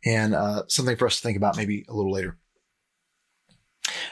And 0.05 0.35
uh, 0.35 0.65
something 0.69 0.97
for 0.97 1.07
us 1.07 1.17
to 1.17 1.23
think 1.23 1.37
about 1.37 1.57
maybe 1.57 1.85
a 1.89 1.95
little 1.95 2.13
later. 2.13 2.37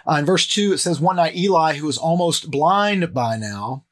Uh, 0.06 0.16
in 0.16 0.24
verse 0.24 0.46
2, 0.46 0.74
it 0.74 0.78
says, 0.78 1.00
One 1.00 1.16
night 1.16 1.36
Eli, 1.36 1.74
who 1.74 1.86
was 1.86 1.98
almost 1.98 2.50
blind 2.50 3.12
by 3.14 3.36
now, 3.36 3.84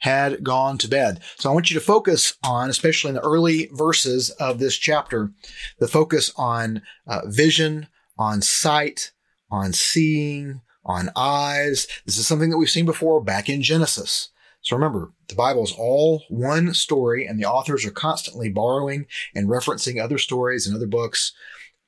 had 0.00 0.44
gone 0.44 0.78
to 0.78 0.88
bed. 0.88 1.20
So 1.36 1.50
I 1.50 1.52
want 1.52 1.70
you 1.70 1.78
to 1.78 1.84
focus 1.84 2.34
on, 2.44 2.70
especially 2.70 3.10
in 3.10 3.14
the 3.16 3.24
early 3.24 3.68
verses 3.72 4.30
of 4.30 4.58
this 4.58 4.76
chapter, 4.76 5.32
the 5.78 5.88
focus 5.88 6.32
on 6.36 6.82
uh, 7.06 7.22
vision, 7.26 7.88
on 8.16 8.40
sight, 8.40 9.12
on 9.50 9.72
seeing, 9.72 10.60
on 10.84 11.10
eyes. 11.16 11.86
This 12.06 12.16
is 12.16 12.26
something 12.26 12.50
that 12.50 12.58
we've 12.58 12.70
seen 12.70 12.86
before 12.86 13.20
back 13.20 13.48
in 13.48 13.62
Genesis. 13.62 14.30
So 14.60 14.76
remember, 14.76 15.12
the 15.28 15.34
Bible 15.34 15.64
is 15.64 15.74
all 15.76 16.24
one 16.28 16.74
story 16.74 17.26
and 17.26 17.38
the 17.38 17.46
authors 17.46 17.84
are 17.84 17.90
constantly 17.90 18.48
borrowing 18.48 19.06
and 19.34 19.48
referencing 19.48 20.02
other 20.02 20.18
stories 20.18 20.66
and 20.66 20.76
other 20.76 20.86
books 20.86 21.32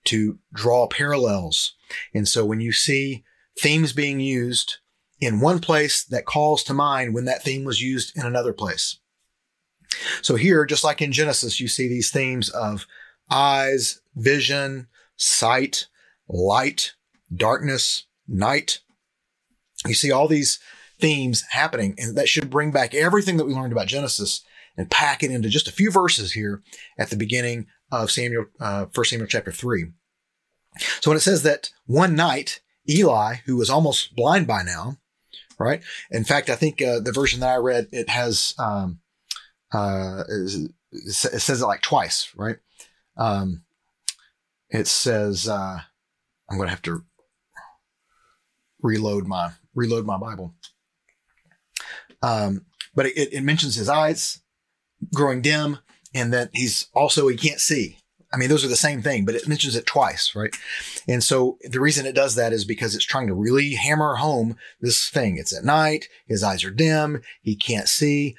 to 0.05 0.39
draw 0.53 0.87
parallels. 0.87 1.75
And 2.15 2.27
so 2.27 2.45
when 2.45 2.61
you 2.61 2.73
see 2.73 3.25
themes 3.59 3.93
being 3.93 4.21
used 4.21 4.79
in 5.21 5.41
one 5.41 5.59
place 5.59 6.05
that 6.05 6.25
calls 6.25 6.65
to 6.65 6.75
mind 6.75 7.15
when 7.15 7.27
that 7.27 7.43
theme 7.43 7.65
was 7.65 7.81
used 7.81 8.17
in 8.17 8.25
another 8.25 8.53
place. 8.53 8.99
So 10.23 10.37
here, 10.37 10.65
just 10.65 10.85
like 10.85 11.03
in 11.03 11.13
Genesis, 11.13 11.61
you 11.61 11.69
see 11.69 11.89
these 11.89 12.11
themes 12.11 12.49
of 12.49 12.87
eyes, 13.31 14.01
vision, 14.15 14.89
sight, 15.17 15.89
light, 16.29 16.95
darkness, 17.35 18.07
night. 18.27 18.81
You 19.87 19.95
see 19.95 20.13
all 20.13 20.29
these 20.29 20.59
themes 21.01 21.45
happening, 21.51 21.95
and 21.99 22.17
that 22.17 22.29
should 22.29 22.51
bring 22.51 22.71
back 22.71 22.95
everything 22.95 23.37
that 23.37 23.47
we 23.47 23.55
learned 23.55 23.73
about 23.73 23.87
Genesis 23.89 24.43
and 24.77 24.91
pack 24.91 25.23
it 25.23 25.31
into 25.31 25.49
just 25.49 25.69
a 25.69 25.73
few 25.73 25.91
verses 25.91 26.33
here 26.33 26.63
at 26.99 27.11
the 27.11 27.17
beginning 27.17 27.67
of 27.91 28.11
Samuel, 28.11 28.47
uh, 28.61 28.87
1 28.95 29.05
Samuel 29.07 29.27
chapter 29.27 29.51
3. 29.51 29.87
So 31.01 31.11
when 31.11 31.17
it 31.17 31.21
says 31.21 31.43
that 31.43 31.71
one 31.87 32.15
night, 32.15 32.61
Eli, 32.91 33.37
who 33.47 33.57
was 33.57 33.71
almost 33.71 34.15
blind 34.17 34.47
by 34.47 34.63
now, 34.63 34.97
right? 35.59 35.83
In 36.11 36.25
fact, 36.25 36.51
I 36.51 36.57
think 36.57 36.83
uh, 36.83 37.01
the 37.01 37.13
version 37.13 37.41
that 37.41 37.51
I 37.51 37.57
read 37.57 37.89
it 37.93 38.09
has 38.09 38.55
um, 38.59 39.01
uh, 39.73 40.25
it 40.29 40.73
says 41.13 41.63
it 41.63 41.67
like 41.67 41.83
twice, 41.83 42.33
right? 42.37 42.57
Um, 43.17 43.63
it 44.71 44.87
says 44.87 45.49
uh, 45.49 45.81
I'm 46.49 46.57
going 46.57 46.67
to 46.67 46.75
have 46.75 46.83
to 46.83 47.05
reload 48.83 49.27
my 49.27 49.53
reload 49.75 50.07
my 50.07 50.19
Bible. 50.19 50.55
Um, 52.23 52.67
but 52.95 53.07
it, 53.07 53.33
it 53.33 53.43
mentions 53.43 53.77
his 53.77 53.89
eyes 53.89 54.41
growing 55.15 55.43
dim, 55.43 55.79
and 56.15 56.33
that 56.33 56.51
he's 56.53 56.89
also 56.93 57.29
he 57.29 57.37
can't 57.37 57.61
see. 57.61 57.99
I 58.33 58.37
mean, 58.37 58.49
those 58.49 58.65
are 58.65 58.69
the 58.69 58.77
same 58.77 59.03
thing, 59.03 59.25
but 59.25 59.35
it 59.35 59.49
mentions 59.49 59.75
it 59.75 59.87
twice, 59.87 60.35
right? 60.37 60.55
And 61.09 61.23
so 61.23 61.59
the 61.63 61.81
reason 61.81 62.07
it 62.07 62.15
does 62.15 62.37
that 62.37 62.53
is 62.53 62.65
because 62.65 62.95
it's 62.95 63.05
trying 63.05 63.27
to 63.27 63.35
really 63.35 63.75
hammer 63.75 64.17
home 64.17 64.57
this 64.81 65.09
thing. 65.09 65.37
It's 65.37 65.57
at 65.57 65.65
night. 65.65 66.09
His 66.27 66.45
eyes 66.45 66.63
are 66.63 66.71
dim. 66.71 67.23
He 67.43 67.57
can't 67.57 67.89
see. 67.89 68.37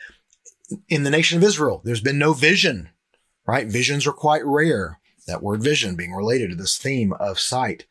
In 0.88 1.04
the 1.04 1.10
nation 1.10 1.38
of 1.38 1.44
Israel, 1.44 1.82
there's 1.84 2.02
been 2.02 2.18
no 2.18 2.32
vision, 2.32 2.90
right? 3.46 3.68
Visions 3.68 4.08
are 4.08 4.14
quite 4.14 4.46
rare. 4.46 5.00
That 5.28 5.44
word 5.44 5.62
vision 5.62 5.96
being 5.96 6.14
related 6.14 6.50
to 6.50 6.56
this 6.56 6.78
theme 6.78 7.14
of 7.14 7.40
sight. 7.40 7.86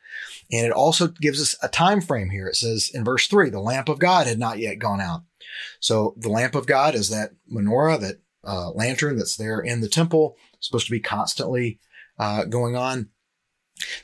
And 0.50 0.66
it 0.66 0.73
also 0.73 1.09
gives 1.09 1.40
us 1.40 1.54
a 1.62 1.69
time 1.69 2.00
frame 2.00 2.30
here. 2.30 2.49
It 2.49 2.57
says 2.57 2.90
in 2.92 3.04
verse 3.04 3.28
three, 3.28 3.50
the 3.50 3.61
lamp 3.61 3.88
of 3.88 3.99
God 3.99 4.26
had 4.26 4.38
not 4.38 4.59
yet 4.59 4.78
gone 4.78 5.00
out. 5.00 5.23
So 5.78 6.14
the 6.16 6.28
lamp 6.28 6.54
of 6.54 6.66
God 6.66 6.95
is 6.95 7.09
that 7.11 7.30
menorah, 7.50 8.00
that 8.00 8.16
uh, 8.42 8.71
lantern 8.71 9.16
that's 9.16 9.37
there 9.37 9.61
in 9.61 9.80
the 9.80 9.88
temple, 9.88 10.37
supposed 10.59 10.87
to 10.87 10.92
be 10.92 11.00
constantly 11.00 11.78
uh, 12.21 12.45
going 12.45 12.77
on. 12.77 13.09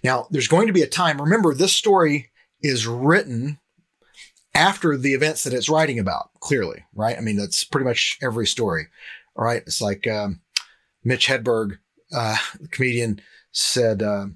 Now, 0.02 0.26
there's 0.30 0.49
going 0.49 0.66
to 0.66 0.73
be 0.73 0.82
a 0.82 0.88
time. 0.88 1.20
Remember, 1.20 1.54
this 1.54 1.75
story 1.75 2.30
is 2.62 2.87
written 2.87 3.58
after 4.54 4.96
the 4.96 5.12
events 5.12 5.44
that 5.44 5.52
it's 5.52 5.68
writing 5.68 5.99
about, 5.99 6.30
clearly, 6.40 6.85
right? 6.94 7.16
I 7.16 7.20
mean, 7.20 7.37
that's 7.37 7.62
pretty 7.62 7.85
much 7.85 8.18
every 8.23 8.46
story, 8.46 8.87
all 9.37 9.44
right? 9.44 9.62
It's 9.66 9.82
like 9.82 10.06
um, 10.06 10.40
Mitch 11.04 11.26
Hedberg, 11.28 11.76
uh, 12.11 12.37
the 12.58 12.68
comedian, 12.68 13.20
said, 13.52 14.02
uh, 14.02 14.28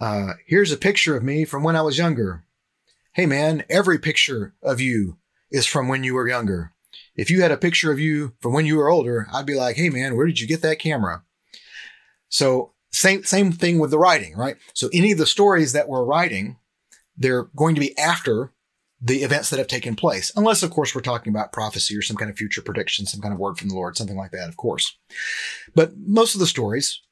uh, 0.00 0.32
Here's 0.46 0.72
a 0.72 0.76
picture 0.76 1.16
of 1.16 1.22
me 1.22 1.44
from 1.44 1.62
when 1.62 1.76
I 1.76 1.82
was 1.82 1.98
younger. 1.98 2.44
Hey, 3.12 3.26
man, 3.26 3.62
every 3.70 3.98
picture 3.98 4.54
of 4.60 4.80
you 4.80 5.18
is 5.52 5.66
from 5.66 5.86
when 5.86 6.02
you 6.02 6.14
were 6.14 6.28
younger. 6.28 6.72
If 7.14 7.30
you 7.30 7.42
had 7.42 7.52
a 7.52 7.56
picture 7.56 7.92
of 7.92 8.00
you 8.00 8.32
from 8.40 8.52
when 8.52 8.66
you 8.66 8.76
were 8.76 8.88
older, 8.88 9.28
I'd 9.32 9.46
be 9.46 9.54
like, 9.54 9.76
Hey, 9.76 9.88
man, 9.88 10.16
where 10.16 10.26
did 10.26 10.40
you 10.40 10.48
get 10.48 10.62
that 10.62 10.80
camera? 10.80 11.22
So 12.32 12.72
same, 12.90 13.24
same 13.24 13.52
thing 13.52 13.78
with 13.78 13.90
the 13.90 13.98
writing, 13.98 14.34
right? 14.36 14.56
So 14.72 14.88
any 14.92 15.12
of 15.12 15.18
the 15.18 15.26
stories 15.26 15.72
that 15.74 15.86
we're 15.86 16.04
writing, 16.04 16.56
they're 17.14 17.44
going 17.54 17.74
to 17.74 17.80
be 17.80 17.96
after 17.98 18.54
the 19.02 19.22
events 19.22 19.50
that 19.50 19.58
have 19.58 19.68
taken 19.68 19.96
place. 19.96 20.32
Unless, 20.34 20.62
of 20.62 20.70
course, 20.70 20.94
we're 20.94 21.02
talking 21.02 21.30
about 21.30 21.52
prophecy 21.52 21.94
or 21.94 22.00
some 22.00 22.16
kind 22.16 22.30
of 22.30 22.36
future 22.38 22.62
prediction, 22.62 23.04
some 23.04 23.20
kind 23.20 23.34
of 23.34 23.38
word 23.38 23.58
from 23.58 23.68
the 23.68 23.74
Lord, 23.74 23.96
something 23.96 24.16
like 24.16 24.30
that, 24.30 24.48
of 24.48 24.56
course. 24.56 24.96
But 25.74 25.92
most 25.98 26.34
of 26.34 26.40
the 26.40 26.46
stories, 26.46 27.02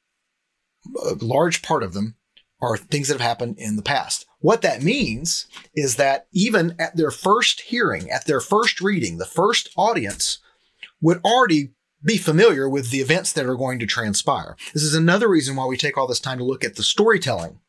a 1.05 1.13
large 1.23 1.61
part 1.61 1.83
of 1.83 1.93
them, 1.93 2.15
are 2.59 2.77
things 2.77 3.07
that 3.07 3.15
have 3.15 3.27
happened 3.27 3.57
in 3.59 3.75
the 3.75 3.83
past. 3.83 4.25
What 4.39 4.63
that 4.63 4.81
means 4.81 5.45
is 5.75 5.97
that 5.97 6.27
even 6.31 6.75
at 6.79 6.95
their 6.95 7.11
first 7.11 7.61
hearing, 7.61 8.09
at 8.09 8.25
their 8.25 8.39
first 8.39 8.81
reading, 8.81 9.17
the 9.17 9.25
first 9.25 9.69
audience 9.77 10.39
would 10.99 11.19
already 11.23 11.73
be 12.03 12.17
familiar 12.17 12.67
with 12.67 12.89
the 12.89 12.99
events 12.99 13.33
that 13.33 13.45
are 13.45 13.55
going 13.55 13.79
to 13.79 13.85
transpire. 13.85 14.55
This 14.73 14.83
is 14.83 14.95
another 14.95 15.27
reason 15.27 15.55
why 15.55 15.65
we 15.65 15.77
take 15.77 15.97
all 15.97 16.07
this 16.07 16.19
time 16.19 16.37
to 16.39 16.43
look 16.43 16.63
at 16.63 16.75
the 16.75 16.83
storytelling. 16.83 17.59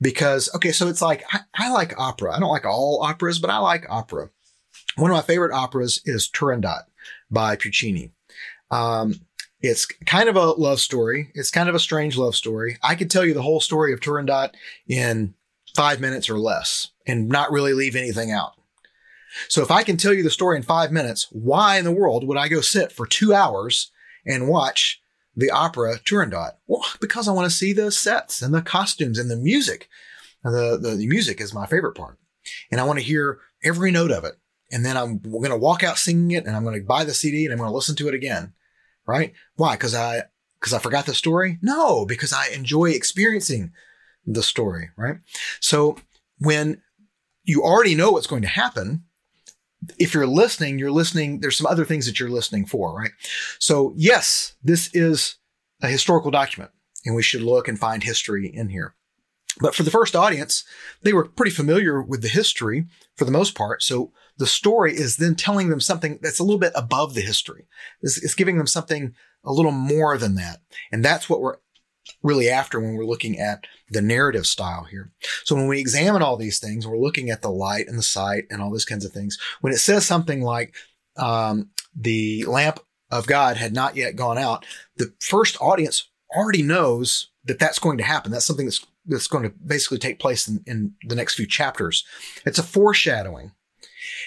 Because, 0.00 0.48
okay, 0.54 0.72
so 0.72 0.88
it's 0.88 1.02
like, 1.02 1.24
I, 1.32 1.40
I 1.54 1.70
like 1.70 1.98
opera. 1.98 2.34
I 2.34 2.40
don't 2.40 2.50
like 2.50 2.64
all 2.64 3.02
operas, 3.02 3.38
but 3.38 3.50
I 3.50 3.58
like 3.58 3.84
opera. 3.90 4.30
One 4.96 5.10
of 5.10 5.16
my 5.16 5.22
favorite 5.22 5.54
operas 5.54 6.00
is 6.04 6.28
Turandot 6.28 6.84
by 7.30 7.56
Puccini. 7.56 8.12
Um, 8.70 9.20
it's 9.60 9.84
kind 9.84 10.28
of 10.28 10.36
a 10.36 10.52
love 10.52 10.80
story. 10.80 11.30
It's 11.34 11.50
kind 11.50 11.68
of 11.68 11.74
a 11.74 11.80
strange 11.80 12.16
love 12.16 12.34
story. 12.34 12.78
I 12.82 12.94
could 12.94 13.10
tell 13.10 13.24
you 13.24 13.34
the 13.34 13.42
whole 13.42 13.60
story 13.60 13.92
of 13.92 14.00
Turandot 14.00 14.54
in 14.88 15.34
five 15.76 16.00
minutes 16.00 16.30
or 16.30 16.38
less 16.38 16.88
and 17.06 17.28
not 17.28 17.52
really 17.52 17.74
leave 17.74 17.96
anything 17.96 18.30
out. 18.30 18.54
So 19.48 19.62
if 19.62 19.70
I 19.70 19.82
can 19.82 19.96
tell 19.96 20.12
you 20.12 20.22
the 20.22 20.30
story 20.30 20.56
in 20.56 20.62
five 20.62 20.92
minutes, 20.92 21.26
why 21.30 21.78
in 21.78 21.84
the 21.84 21.92
world 21.92 22.26
would 22.26 22.36
I 22.36 22.48
go 22.48 22.60
sit 22.60 22.92
for 22.92 23.06
two 23.06 23.34
hours 23.34 23.90
and 24.26 24.48
watch 24.48 25.00
the 25.36 25.50
opera 25.50 25.98
Turandot? 25.98 26.52
Well, 26.66 26.84
because 27.00 27.28
I 27.28 27.32
want 27.32 27.50
to 27.50 27.56
see 27.56 27.72
the 27.72 27.90
sets 27.90 28.42
and 28.42 28.54
the 28.54 28.62
costumes 28.62 29.18
and 29.18 29.30
the 29.30 29.36
music. 29.36 29.88
The, 30.42 30.78
the, 30.80 30.96
the 30.96 31.06
music 31.06 31.40
is 31.40 31.54
my 31.54 31.66
favorite 31.66 31.94
part. 31.94 32.18
And 32.70 32.80
I 32.80 32.84
want 32.84 32.98
to 32.98 33.04
hear 33.04 33.38
every 33.62 33.90
note 33.90 34.10
of 34.10 34.24
it. 34.24 34.34
And 34.72 34.84
then 34.84 34.96
I'm 34.96 35.18
going 35.18 35.50
to 35.50 35.56
walk 35.56 35.82
out 35.82 35.98
singing 35.98 36.30
it 36.30 36.46
and 36.46 36.56
I'm 36.56 36.62
going 36.62 36.80
to 36.80 36.86
buy 36.86 37.04
the 37.04 37.14
CD 37.14 37.44
and 37.44 37.52
I'm 37.52 37.58
going 37.58 37.70
to 37.70 37.74
listen 37.74 37.96
to 37.96 38.08
it 38.08 38.14
again. 38.14 38.54
Right? 39.06 39.32
Why? 39.56 39.74
Because 39.74 39.94
I, 39.94 40.22
because 40.60 40.72
I 40.72 40.78
forgot 40.78 41.06
the 41.06 41.14
story? 41.14 41.58
No, 41.62 42.06
because 42.06 42.32
I 42.32 42.48
enjoy 42.48 42.90
experiencing 42.90 43.72
the 44.24 44.42
story. 44.42 44.90
Right? 44.96 45.16
So 45.60 45.96
when 46.38 46.82
you 47.42 47.62
already 47.62 47.94
know 47.94 48.12
what's 48.12 48.26
going 48.26 48.42
to 48.42 48.48
happen, 48.48 49.04
if 49.98 50.14
you're 50.14 50.26
listening, 50.26 50.78
you're 50.78 50.90
listening. 50.90 51.40
There's 51.40 51.56
some 51.56 51.66
other 51.66 51.84
things 51.84 52.06
that 52.06 52.20
you're 52.20 52.28
listening 52.28 52.66
for, 52.66 52.94
right? 52.94 53.12
So 53.58 53.92
yes, 53.96 54.54
this 54.62 54.90
is 54.94 55.36
a 55.82 55.88
historical 55.88 56.30
document 56.30 56.70
and 57.04 57.14
we 57.14 57.22
should 57.22 57.42
look 57.42 57.68
and 57.68 57.78
find 57.78 58.02
history 58.02 58.46
in 58.46 58.68
here. 58.68 58.94
But 59.60 59.74
for 59.74 59.82
the 59.82 59.90
first 59.90 60.14
audience, 60.14 60.64
they 61.02 61.12
were 61.12 61.26
pretty 61.26 61.50
familiar 61.50 62.00
with 62.00 62.22
the 62.22 62.28
history 62.28 62.86
for 63.16 63.24
the 63.24 63.32
most 63.32 63.54
part. 63.54 63.82
So 63.82 64.12
the 64.36 64.46
story 64.46 64.94
is 64.94 65.16
then 65.16 65.34
telling 65.34 65.68
them 65.68 65.80
something 65.80 66.18
that's 66.22 66.38
a 66.38 66.44
little 66.44 66.58
bit 66.58 66.72
above 66.74 67.14
the 67.14 67.20
history. 67.20 67.66
It's, 68.00 68.22
it's 68.22 68.34
giving 68.34 68.58
them 68.58 68.66
something 68.66 69.14
a 69.44 69.52
little 69.52 69.72
more 69.72 70.16
than 70.16 70.34
that. 70.36 70.60
And 70.92 71.04
that's 71.04 71.28
what 71.28 71.40
we're 71.40 71.56
really 72.22 72.48
after 72.48 72.80
when 72.80 72.94
we're 72.94 73.04
looking 73.04 73.38
at 73.38 73.64
the 73.88 74.02
narrative 74.02 74.46
style 74.46 74.84
here. 74.84 75.12
So 75.44 75.54
when 75.54 75.68
we 75.68 75.80
examine 75.80 76.22
all 76.22 76.36
these 76.36 76.58
things, 76.58 76.86
we're 76.86 76.98
looking 76.98 77.30
at 77.30 77.42
the 77.42 77.50
light 77.50 77.88
and 77.88 77.98
the 77.98 78.02
sight 78.02 78.44
and 78.50 78.62
all 78.62 78.70
those 78.70 78.84
kinds 78.84 79.04
of 79.04 79.12
things. 79.12 79.38
When 79.60 79.72
it 79.72 79.78
says 79.78 80.06
something 80.06 80.42
like, 80.42 80.74
um, 81.16 81.70
the 81.94 82.44
lamp 82.44 82.80
of 83.10 83.26
God 83.26 83.56
had 83.56 83.72
not 83.72 83.96
yet 83.96 84.16
gone 84.16 84.38
out, 84.38 84.64
the 84.96 85.12
first 85.20 85.56
audience 85.60 86.08
already 86.34 86.62
knows 86.62 87.30
that 87.44 87.58
that's 87.58 87.78
going 87.78 87.98
to 87.98 88.04
happen. 88.04 88.30
That's 88.30 88.46
something 88.46 88.66
that's 88.66 88.86
that's 89.06 89.26
going 89.26 89.44
to 89.44 89.54
basically 89.66 89.98
take 89.98 90.18
place 90.18 90.46
in, 90.46 90.62
in 90.66 90.94
the 91.04 91.14
next 91.14 91.34
few 91.34 91.46
chapters. 91.46 92.04
It's 92.44 92.58
a 92.58 92.62
foreshadowing. 92.62 93.52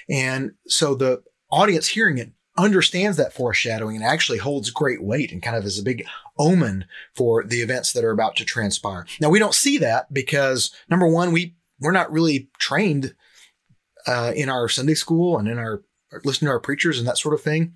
And 0.10 0.54
so 0.68 0.96
the 0.96 1.24
audience 1.52 1.88
hearing 1.88 2.18
it 2.18 2.32
understands 2.58 3.18
that 3.18 3.34
foreshadowing 3.34 3.96
and 3.96 4.06
actually 4.06 4.38
holds 4.38 4.70
great 4.70 5.04
weight 5.04 5.32
and 5.32 5.42
kind 5.42 5.58
of 5.58 5.66
is 5.66 5.80
a 5.80 5.84
big 5.84 6.06
omen 6.38 6.86
for 7.16 7.44
the 7.44 7.62
events 7.62 7.94
that 7.94 8.04
are 8.04 8.12
about 8.12 8.36
to 8.36 8.46
transpire. 8.46 9.06
Now 9.20 9.30
we 9.30 9.40
don't 9.40 9.56
see 9.56 9.78
that 9.80 10.14
because 10.14 10.72
number 10.90 11.08
one, 11.08 11.32
we 11.32 11.56
we're 11.80 11.92
not 11.92 12.12
really 12.12 12.50
trained 12.60 13.16
uh, 14.08 14.32
in 14.36 14.50
our 14.50 14.70
Sunday 14.70 14.94
school 14.94 15.38
and 15.38 15.48
in 15.48 15.58
our 15.58 15.84
listening 16.24 16.48
to 16.48 16.52
our 16.52 16.60
preachers 16.60 17.00
and 17.00 17.08
that 17.08 17.18
sort 17.18 17.34
of 17.34 17.42
thing 17.42 17.74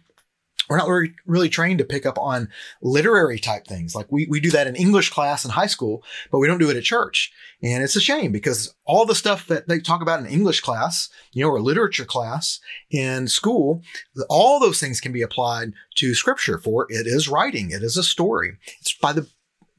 we're 0.70 0.78
not 0.78 0.88
really, 1.26 1.48
trained 1.48 1.78
to 1.80 1.86
pick 1.86 2.06
up 2.06 2.18
on 2.20 2.50
literary 2.82 3.40
type 3.40 3.66
things. 3.66 3.96
Like 3.96 4.12
we, 4.12 4.28
we 4.30 4.40
do 4.40 4.52
that 4.52 4.68
in 4.68 4.76
English 4.76 5.12
class 5.12 5.46
in 5.46 5.52
high 5.52 5.68
school, 5.68 6.04
but 6.30 6.40
we 6.40 6.48
don't 6.48 6.58
do 6.60 6.70
it 6.70 6.76
at 6.76 6.84
church. 6.84 7.32
And 7.64 7.84
it's 7.84 7.96
a 7.96 8.02
shame 8.02 8.32
because 8.32 8.76
all 8.86 9.06
the 9.06 9.16
stuff 9.16 9.48
that 9.48 9.68
they 9.68 9.80
talk 9.80 10.02
about 10.02 10.20
in 10.20 10.26
English 10.26 10.60
class, 10.62 11.10
you 11.32 11.44
know, 11.44 11.50
or 11.50 11.62
literature 11.62 12.06
class 12.06 12.60
in 12.92 13.28
school, 13.28 13.82
all 14.30 14.60
those 14.60 14.80
things 14.80 15.00
can 15.00 15.14
be 15.14 15.22
applied 15.22 15.74
to 15.96 16.14
scripture 16.14 16.58
for 16.58 16.86
it 16.90 17.08
is 17.08 17.30
writing. 17.30 17.72
It 17.72 17.82
is 17.82 17.96
a 17.96 18.04
story. 18.04 18.58
It's 18.80 18.94
by 18.94 19.14
the 19.14 19.28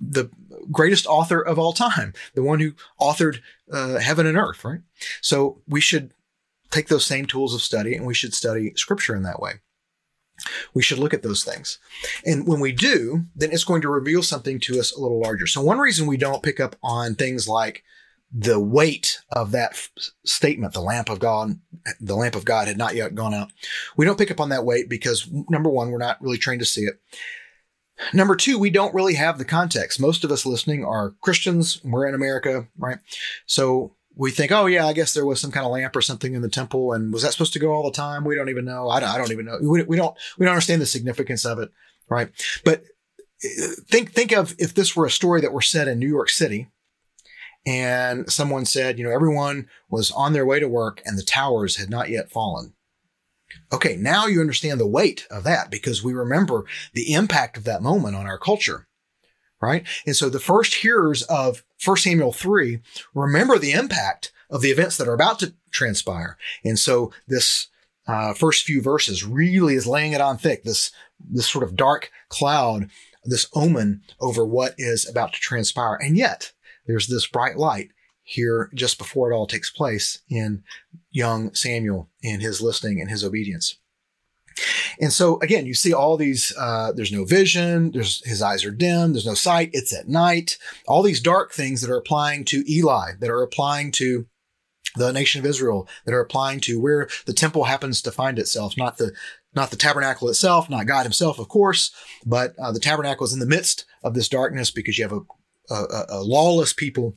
the 0.01 0.31
greatest 0.71 1.07
author 1.07 1.41
of 1.41 1.59
all 1.59 1.73
time, 1.73 2.13
the 2.35 2.43
one 2.43 2.61
who 2.61 2.71
authored 3.01 3.41
uh, 3.73 3.99
heaven 3.99 4.27
and 4.27 4.39
earth, 4.39 4.65
right? 4.65 4.79
So 5.21 5.61
we 5.67 5.81
should 5.81 6.13
take 6.71 6.87
those 6.87 7.05
same 7.05 7.27
tools 7.27 7.53
of 7.53 7.63
study 7.63 7.97
and 7.97 8.07
we 8.07 8.15
should 8.15 8.33
study 8.33 8.73
scripture 8.77 9.17
in 9.17 9.25
that 9.25 9.41
way 9.41 9.55
we 10.75 10.83
should 10.83 10.99
look 10.99 11.15
at 11.15 11.23
those 11.23 11.45
things. 11.45 11.79
And 12.25 12.47
when 12.47 12.61
we 12.61 12.73
do, 12.73 13.25
then 13.35 13.53
it's 13.53 13.65
going 13.65 13.83
to 13.83 13.89
reveal 13.89 14.23
something 14.23 14.61
to 14.61 14.79
us 14.79 14.95
a 14.95 15.01
little 15.01 15.21
larger. 15.21 15.47
So 15.47 15.61
one 15.61 15.79
reason 15.79 16.07
we 16.07 16.17
don't 16.17 16.43
pick 16.43 16.61
up 16.61 16.77
on 16.83 17.15
things 17.15 17.49
like 17.49 17.83
the 18.33 18.61
weight 18.61 19.21
of 19.33 19.53
that 19.53 19.71
f- 19.73 19.91
statement, 20.25 20.75
the 20.75 20.81
lamp 20.81 21.09
of 21.09 21.19
God, 21.19 21.59
the 22.01 22.17
lamp 22.17 22.37
of 22.37 22.45
God 22.45 22.69
had 22.69 22.77
not 22.77 22.95
yet 22.95 23.15
gone 23.15 23.35
out. 23.35 23.51
We 23.97 24.05
don't 24.05 24.19
pick 24.19 24.31
up 24.31 24.41
on 24.41 24.51
that 24.51 24.65
weight 24.65 24.89
because 24.89 25.29
number 25.49 25.71
one, 25.71 25.91
we're 25.91 25.99
not 25.99 26.21
really 26.21 26.39
trained 26.39 26.61
to 26.61 26.67
see 26.67 26.83
it. 26.83 27.01
Number 28.13 28.37
two, 28.37 28.59
we 28.59 28.71
don't 28.71 28.95
really 28.95 29.15
have 29.15 29.39
the 29.39 29.45
context. 29.45 29.99
Most 29.99 30.23
of 30.25 30.31
us 30.31 30.47
listening 30.47 30.85
are 30.85 31.15
Christians. 31.21 31.81
We're 31.83 32.07
in 32.07 32.15
America, 32.15 32.69
right? 32.79 32.99
So 33.47 33.97
we 34.19 34.33
think, 34.33 34.51
oh 34.51 34.67
yeah, 34.67 34.85
I 34.85 34.93
guess 34.93 35.15
there 35.15 35.25
was 35.25 35.41
some 35.41 35.53
kind 35.53 35.65
of 35.65 35.71
lamp 35.71 35.95
or 35.95 36.03
something 36.03 36.35
in 36.35 36.43
the 36.43 36.49
temple, 36.49 36.93
and 36.93 37.13
was 37.13 37.23
that 37.23 37.33
supposed 37.33 37.53
to 37.53 37.61
go 37.61 37.73
all 37.73 37.85
the 37.85 37.97
time? 37.97 38.25
We 38.25 38.35
don't 38.35 38.49
even 38.49 38.65
know. 38.65 38.91
I 38.91 38.99
don't, 38.99 39.09
I 39.09 39.17
don't 39.17 39.31
even 39.31 39.47
know. 39.47 39.59
We, 39.63 39.85
we 39.85 39.97
don't 39.97 40.15
we 40.37 40.45
don't 40.45 40.55
understand 40.55 40.83
the 40.83 40.87
significance 40.87 41.47
of 41.47 41.61
it, 41.61 41.71
right? 42.11 42.29
But 42.65 42.83
uh, 43.45 43.69
think 43.87 44.13
think 44.13 44.33
of 44.33 44.57
if 44.59 44.75
this 44.75 44.97
were 44.97 45.07
a 45.07 45.11
story 45.11 45.41
that 45.41 45.53
were 45.53 45.63
set 45.63 45.87
in 45.87 46.01
New 46.01 46.09
York 46.09 46.31
City, 46.31 46.69
and 47.65 48.31
someone 48.31 48.65
said, 48.65 48.99
you 48.99 49.05
know, 49.05 49.13
everyone 49.13 49.69
was 49.89 50.11
on 50.11 50.33
their 50.33 50.45
way 50.45 50.59
to 50.59 50.69
work 50.69 51.01
and 51.07 51.17
the 51.17 51.23
towers 51.23 51.77
had 51.77 51.89
not 51.89 52.11
yet 52.11 52.31
fallen. 52.31 52.75
Okay, 53.73 53.97
now 53.97 54.27
you 54.27 54.41
understand 54.41 54.81
the 54.81 54.87
weight 54.87 55.27
of 55.31 55.45
that 55.45 55.71
because 55.71 56.03
we 56.03 56.13
remember 56.13 56.65
the 56.93 57.13
impact 57.13 57.57
of 57.57 57.65
that 57.65 57.83
moment 57.83 58.17
on 58.17 58.27
our 58.27 58.39
culture 58.39 58.88
right? 59.61 59.87
And 60.07 60.15
so 60.15 60.29
the 60.29 60.41
first 60.41 60.75
hearers 60.75 61.23
of 61.23 61.65
1 61.85 61.97
Samuel 61.99 62.33
3 62.33 62.81
remember 63.15 63.59
the 63.59 63.73
impact 63.73 64.33
of 64.51 64.63
the 64.63 64.71
events 64.71 64.97
that 64.97 65.09
are 65.09 65.15
about 65.15 65.39
to 65.41 65.55
transpire. 65.71 66.37
And 66.65 66.79
so 66.79 67.13
this 67.27 67.69
uh, 68.07 68.33
first 68.33 68.65
few 68.65 68.81
verses 68.81 69.25
really 69.25 69.75
is 69.75 69.87
laying 69.87 70.13
it 70.13 70.21
on 70.21 70.39
thick, 70.39 70.65
this, 70.65 70.91
this 71.21 71.49
sort 71.49 71.65
of 71.65 71.77
dark 71.77 72.11
cloud, 72.29 72.89
this 73.25 73.49
omen 73.55 74.03
over 74.21 74.45
what 74.45 74.75
is 74.79 75.09
about 75.09 75.35
to 75.35 75.41
transpire. 75.41 75.97
And 75.97 76.17
yet 76.17 76.53
there's 76.87 77.09
this 77.09 77.27
bright 77.27 77.59
light 77.59 77.91
here 78.23 78.71
just 78.75 78.99
before 78.99 79.31
it 79.31 79.35
all 79.35 79.47
takes 79.47 79.71
place 79.71 80.21
in 80.29 80.63
young 81.11 81.55
Samuel 81.55 82.09
and 82.23 82.41
his 82.43 82.61
listening 82.61 83.01
and 83.01 83.11
his 83.11 83.25
obedience. 83.25 83.77
And 85.01 85.13
so 85.13 85.39
again, 85.41 85.67
you 85.67 85.75
see 85.75 85.93
all 85.93 86.17
these, 86.17 86.53
uh, 86.59 86.93
there's 86.95 87.13
no 87.13 87.25
vision, 87.25 87.91
there's, 87.93 88.25
his 88.27 88.43
eyes 88.43 88.65
are 88.65 88.71
dim, 88.71 89.13
there's 89.13 89.27
no 89.27 89.35
sight, 89.35 89.71
it's 89.73 89.95
at 89.95 90.09
night, 90.09 90.59
all 90.87 91.03
these 91.03 91.21
dark 91.21 91.53
things 91.53 91.81
that 91.81 91.91
are 91.91 91.97
applying 91.99 92.45
to 92.47 92.65
Eli, 92.71 93.13
that 93.21 93.31
are 93.31 93.43
applying 93.43 93.93
to 93.93 94.27
the 94.97 95.13
nation 95.13 95.39
of 95.39 95.47
Israel, 95.47 95.89
that 96.05 96.15
are 96.15 96.21
applying 96.21 96.61
to 96.61 96.81
where 96.81 97.09
the 97.27 97.33
temple 97.33 97.65
happens 97.65 98.03
to 98.03 98.11
find 98.11 98.39
itself, 98.39 98.77
not 98.77 98.99
the, 98.99 99.13
not 99.55 99.71
the 99.71 99.77
tabernacle 99.77 100.29
itself, 100.29 100.69
not 100.69 100.87
God 100.87 101.05
himself, 101.05 101.39
of 101.39 101.49
course, 101.49 101.91
but 102.25 102.55
uh, 102.59 102.73
the 102.73 102.81
tabernacle 102.81 103.25
is 103.25 103.33
in 103.33 103.41
the 103.41 103.47
midst 103.47 103.85
of 104.03 104.15
this 104.15 104.29
darkness 104.29 104.71
because 104.71 104.99
you 104.99 105.07
have 105.09 105.13
a, 105.13 105.75
a, 105.75 106.07
a 106.11 106.23
lawless 106.23 106.73
people 106.73 107.17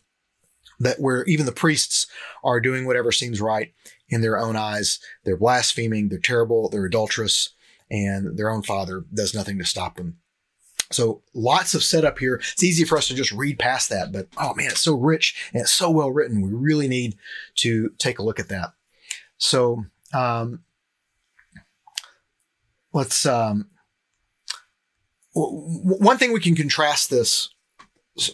that 0.81 0.99
where 0.99 1.23
even 1.25 1.45
the 1.45 1.51
priests 1.51 2.07
are 2.43 2.59
doing 2.59 2.85
whatever 2.85 3.11
seems 3.11 3.39
right 3.39 3.73
in 4.09 4.21
their 4.21 4.37
own 4.37 4.55
eyes. 4.55 4.99
They're 5.23 5.37
blaspheming, 5.37 6.09
they're 6.09 6.19
terrible, 6.19 6.69
they're 6.69 6.85
adulterous, 6.85 7.49
and 7.89 8.37
their 8.37 8.49
own 8.49 8.63
father 8.63 9.05
does 9.13 9.33
nothing 9.33 9.57
to 9.59 9.65
stop 9.65 9.95
them. 9.95 10.17
So 10.91 11.21
lots 11.33 11.73
of 11.73 11.83
setup 11.83 12.19
here. 12.19 12.35
It's 12.35 12.63
easy 12.63 12.83
for 12.83 12.97
us 12.97 13.07
to 13.07 13.15
just 13.15 13.31
read 13.31 13.59
past 13.59 13.89
that, 13.89 14.11
but 14.11 14.27
oh 14.37 14.53
man, 14.55 14.67
it's 14.67 14.81
so 14.81 14.95
rich 14.95 15.49
and 15.53 15.61
it's 15.61 15.71
so 15.71 15.89
well 15.89 16.11
written. 16.11 16.41
We 16.41 16.51
really 16.51 16.87
need 16.87 17.15
to 17.57 17.91
take 17.97 18.19
a 18.19 18.23
look 18.23 18.39
at 18.39 18.49
that. 18.49 18.73
So, 19.37 19.85
um, 20.13 20.63
let's, 22.93 23.25
um, 23.25 23.69
one 25.33 26.17
thing 26.17 26.33
we 26.33 26.41
can 26.41 26.55
contrast 26.55 27.09
this 27.09 27.49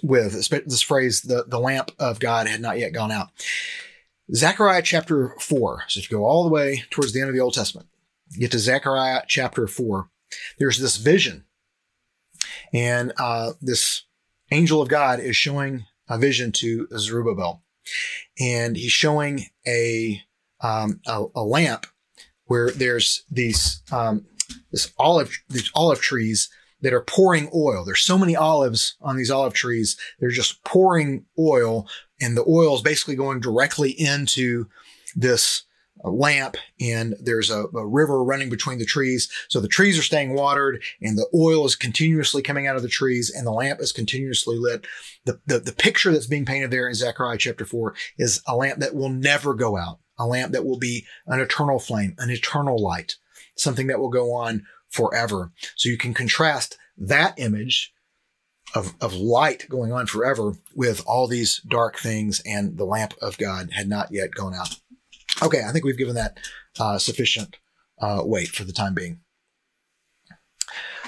with 0.02 0.34
this 0.50 0.82
phrase, 0.82 1.22
the, 1.22 1.46
the 1.48 1.60
lamp 1.60 1.92
of 2.00 2.20
God 2.20 2.48
had 2.48 2.62
not 2.62 2.80
yet 2.80 2.94
gone 2.94 3.12
out. 3.12 3.30
Zechariah 4.34 4.82
chapter 4.82 5.36
4. 5.40 5.84
So 5.88 6.00
if 6.00 6.12
you 6.12 6.18
go 6.18 6.26
all 6.26 6.44
the 6.44 6.50
way 6.50 6.84
towards 6.90 7.14
the 7.14 7.22
end 7.22 7.30
of 7.30 7.36
the 7.36 7.42
Old 7.42 7.54
Testament, 7.54 7.88
get 8.38 8.52
to 8.52 8.60
Zechariah 8.60 9.22
chapter 9.28 9.68
4, 9.68 10.10
there's 10.60 10.80
this 10.80 10.98
vision. 10.98 11.46
And 12.74 13.14
uh, 13.18 13.54
this 13.62 14.04
angel 14.52 14.82
of 14.82 14.90
God 14.90 15.20
is 15.20 15.36
showing 15.36 15.86
a 16.10 16.18
vision 16.18 16.52
to 16.54 16.88
Zerubbabel. 16.98 17.64
And 18.40 18.76
he's 18.76 18.92
showing 18.92 19.46
a, 19.66 20.22
um, 20.62 21.00
a, 21.08 21.26
a, 21.36 21.44
lamp 21.44 21.86
where 22.46 22.72
there's 22.72 23.24
these, 23.32 23.82
um, 23.92 24.26
this 24.72 24.92
olive, 24.98 25.32
these 25.48 25.72
olive 25.74 26.02
trees 26.02 26.50
that 26.82 26.94
are 26.94 27.02
pouring 27.02 27.50
oil. 27.54 27.84
There's 27.84 28.02
so 28.02 28.18
many 28.18 28.36
olives 28.36 28.96
on 29.02 29.18
these 29.18 29.32
olive 29.32 29.54
trees. 29.54 29.98
They're 30.20 30.30
just 30.30 30.64
pouring 30.64 31.26
oil 31.38 31.88
and 32.22 32.36
the 32.36 32.46
oil 32.48 32.76
is 32.76 32.82
basically 32.82 33.16
going 33.16 33.40
directly 33.40 33.92
into 33.92 34.68
this 35.16 35.64
uh, 36.04 36.10
lamp 36.10 36.58
and 36.80 37.16
there's 37.20 37.50
a, 37.50 37.66
a, 37.76 37.86
river 37.86 38.24
running 38.24 38.50
between 38.50 38.78
the 38.78 38.86
trees. 38.86 39.30
So 39.50 39.60
the 39.60 39.68
trees 39.68 39.98
are 39.98 40.04
staying 40.04 40.34
watered 40.34 40.84
and 41.02 41.18
the 41.18 41.28
oil 41.34 41.66
is 41.66 41.76
continuously 41.76 42.42
coming 42.42 42.68
out 42.68 42.76
of 42.76 42.84
the 42.84 42.88
trees 42.88 43.32
and 43.36 43.48
the 43.48 43.52
lamp 43.52 43.80
is 43.82 43.92
continuously 43.92 44.58
lit. 44.58 44.86
The, 45.26 45.40
the, 45.48 45.60
the 45.60 45.72
picture 45.72 46.12
that's 46.12 46.28
being 46.28 46.46
painted 46.46 46.72
there 46.72 46.88
in 46.88 46.94
Zechariah 46.94 47.38
chapter 47.38 47.66
four 47.66 47.96
is 48.18 48.42
a 48.48 48.56
lamp 48.56 48.80
that 48.80 48.96
will 48.96 49.10
never 49.10 49.56
go 49.56 49.78
out, 49.78 50.00
a 50.20 50.28
lamp 50.28 50.52
that 50.52 50.66
will 50.66 50.78
be 50.78 51.06
an 51.26 51.40
eternal 51.40 51.80
flame, 51.80 52.16
an 52.20 52.30
eternal 52.30 52.82
light, 52.82 53.16
something 53.56 53.88
that 53.88 54.00
will 54.00 54.10
go 54.10 54.34
on 54.34 54.66
forever. 54.90 55.52
So 55.76 55.90
you 55.90 55.98
can 55.98 56.14
contrast 56.14 56.78
that 56.98 57.38
image 57.38 57.94
of, 58.76 58.94
of 59.00 59.14
light 59.14 59.68
going 59.70 59.92
on 59.92 60.08
forever 60.08 60.54
with 60.76 61.04
all 61.06 61.28
these 61.28 61.62
dark 61.68 61.98
things 61.98 62.42
and 62.46 62.78
the 62.78 62.86
lamp 62.86 63.14
of 63.22 63.38
God 63.38 63.70
had 63.72 63.88
not 63.88 64.10
yet 64.12 64.32
gone 64.32 64.54
out. 64.54 64.76
Okay, 65.42 65.62
I 65.68 65.72
think 65.72 65.86
we've 65.86 65.98
given 65.98 66.16
that 66.16 66.38
uh, 66.80 66.98
sufficient 66.98 67.58
uh, 68.02 68.22
weight 68.24 68.50
for 68.50 68.64
the 68.64 68.74
time 68.74 68.94
being. 68.94 69.20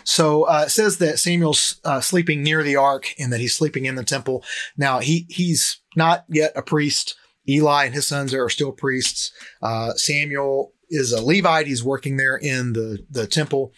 So 0.03 0.43
uh, 0.43 0.63
it 0.67 0.69
says 0.69 0.97
that 0.97 1.19
Samuel's 1.19 1.79
uh, 1.83 2.01
sleeping 2.01 2.41
near 2.41 2.63
the 2.63 2.75
ark 2.75 3.13
and 3.19 3.31
that 3.33 3.39
he's 3.39 3.55
sleeping 3.55 3.85
in 3.85 3.95
the 3.95 4.03
temple. 4.03 4.43
Now 4.77 4.99
he 4.99 5.27
he's 5.29 5.81
not 5.95 6.25
yet 6.29 6.53
a 6.55 6.61
priest. 6.61 7.15
Eli 7.47 7.85
and 7.85 7.93
his 7.93 8.07
sons 8.07 8.33
are 8.33 8.49
still 8.49 8.71
priests. 8.71 9.31
Uh, 9.61 9.93
Samuel 9.93 10.73
is 10.89 11.11
a 11.11 11.23
Levite. 11.23 11.67
He's 11.67 11.83
working 11.83 12.17
there 12.17 12.37
in 12.37 12.73
the, 12.73 13.05
the 13.09 13.27
temple, 13.27 13.73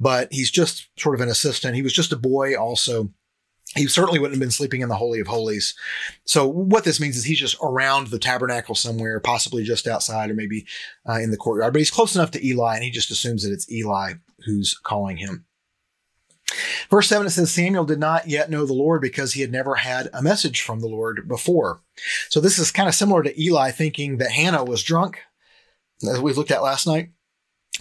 but 0.00 0.28
he's 0.32 0.50
just 0.50 0.88
sort 0.98 1.14
of 1.14 1.20
an 1.20 1.28
assistant. 1.28 1.76
He 1.76 1.82
was 1.82 1.92
just 1.92 2.12
a 2.12 2.16
boy 2.16 2.56
also. 2.56 3.10
He 3.74 3.88
certainly 3.88 4.20
wouldn't 4.20 4.36
have 4.36 4.40
been 4.40 4.50
sleeping 4.50 4.82
in 4.82 4.88
the 4.88 4.96
Holy 4.96 5.18
of 5.18 5.26
Holies. 5.26 5.74
So 6.26 6.46
what 6.46 6.84
this 6.84 7.00
means 7.00 7.16
is 7.16 7.24
he's 7.24 7.40
just 7.40 7.56
around 7.60 8.08
the 8.08 8.20
tabernacle 8.20 8.76
somewhere, 8.76 9.18
possibly 9.18 9.64
just 9.64 9.88
outside 9.88 10.30
or 10.30 10.34
maybe 10.34 10.64
uh, 11.08 11.14
in 11.14 11.32
the 11.32 11.36
courtyard, 11.36 11.72
but 11.72 11.80
he's 11.80 11.90
close 11.90 12.14
enough 12.14 12.30
to 12.32 12.46
Eli 12.46 12.76
and 12.76 12.84
he 12.84 12.90
just 12.90 13.10
assumes 13.10 13.42
that 13.42 13.52
it's 13.52 13.70
Eli 13.70 14.14
who's 14.44 14.78
calling 14.78 15.16
him. 15.16 15.46
Verse 16.90 17.08
7 17.08 17.26
it 17.26 17.30
says, 17.30 17.50
Samuel 17.50 17.84
did 17.84 17.98
not 17.98 18.28
yet 18.28 18.50
know 18.50 18.66
the 18.66 18.74
Lord 18.74 19.00
because 19.00 19.32
he 19.32 19.40
had 19.40 19.50
never 19.50 19.76
had 19.76 20.08
a 20.12 20.22
message 20.22 20.60
from 20.60 20.80
the 20.80 20.86
Lord 20.86 21.26
before. 21.26 21.80
So 22.28 22.40
this 22.40 22.58
is 22.58 22.70
kind 22.70 22.88
of 22.88 22.94
similar 22.94 23.22
to 23.22 23.42
Eli 23.42 23.70
thinking 23.70 24.18
that 24.18 24.30
Hannah 24.30 24.64
was 24.64 24.82
drunk, 24.82 25.20
as 26.08 26.20
we 26.20 26.32
looked 26.32 26.50
at 26.50 26.62
last 26.62 26.86
night. 26.86 27.10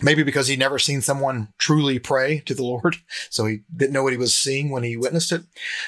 Maybe 0.02 0.24
because 0.24 0.48
he'd 0.48 0.58
never 0.58 0.80
seen 0.80 1.02
someone 1.02 1.50
truly 1.60 2.00
pray 2.00 2.40
to 2.48 2.56
the 2.56 2.64
Lord, 2.64 2.98
so 3.30 3.46
he 3.46 3.60
didn't 3.76 3.94
know 3.94 4.02
what 4.02 4.14
he 4.14 4.18
was 4.18 4.34
seeing 4.34 4.72
when 4.72 4.82
he 4.82 4.98
witnessed 4.98 5.32
it. 5.32 5.44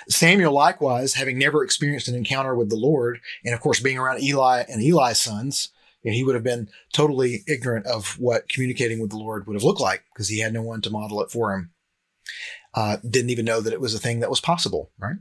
Samuel, 0.08 0.54
likewise, 0.54 1.16
having 1.16 1.40
never 1.40 1.64
experienced 1.64 2.08
an 2.08 2.14
encounter 2.14 2.54
with 2.54 2.70
the 2.70 2.76
Lord, 2.76 3.20
and 3.44 3.56
of 3.56 3.62
course 3.62 3.80
being 3.80 3.98
around 3.98 4.22
Eli 4.22 4.64
and 4.70 4.80
Eli's 4.80 5.20
sons, 5.20 5.70
he 6.04 6.24
would 6.24 6.36
have 6.36 6.44
been 6.44 6.70
totally 6.94 7.44
ignorant 7.48 7.88
of 7.88 8.20
what 8.20 8.48
communicating 8.48 9.00
with 9.00 9.10
the 9.10 9.18
Lord 9.18 9.48
would 9.48 9.56
have 9.56 9.64
looked 9.64 9.82
like 9.82 10.04
because 10.14 10.28
he 10.28 10.40
had 10.40 10.54
no 10.54 10.62
one 10.62 10.82
to 10.82 10.92
model 10.92 11.20
it 11.24 11.32
for 11.32 11.56
him 11.56 11.72
uh, 12.76 12.98
didn't 13.10 13.30
even 13.30 13.46
know 13.46 13.62
that 13.62 13.74
it 13.74 13.82
was 13.82 13.96
a 13.96 14.00
thing 14.00 14.20
that 14.20 14.30
was 14.30 14.42
possible, 14.42 14.92
right? 15.00 15.16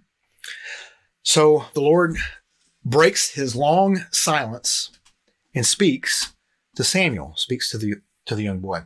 So 1.22 1.66
the 1.74 1.80
Lord 1.80 2.16
breaks 2.84 3.30
his 3.30 3.56
long 3.56 4.04
silence 4.10 4.90
and 5.54 5.64
speaks 5.64 6.33
to 6.76 6.84
Samuel, 6.84 7.34
speaks 7.36 7.70
to 7.70 7.78
the 7.78 7.96
to 8.26 8.34
the 8.34 8.42
young 8.42 8.60
boy. 8.60 8.82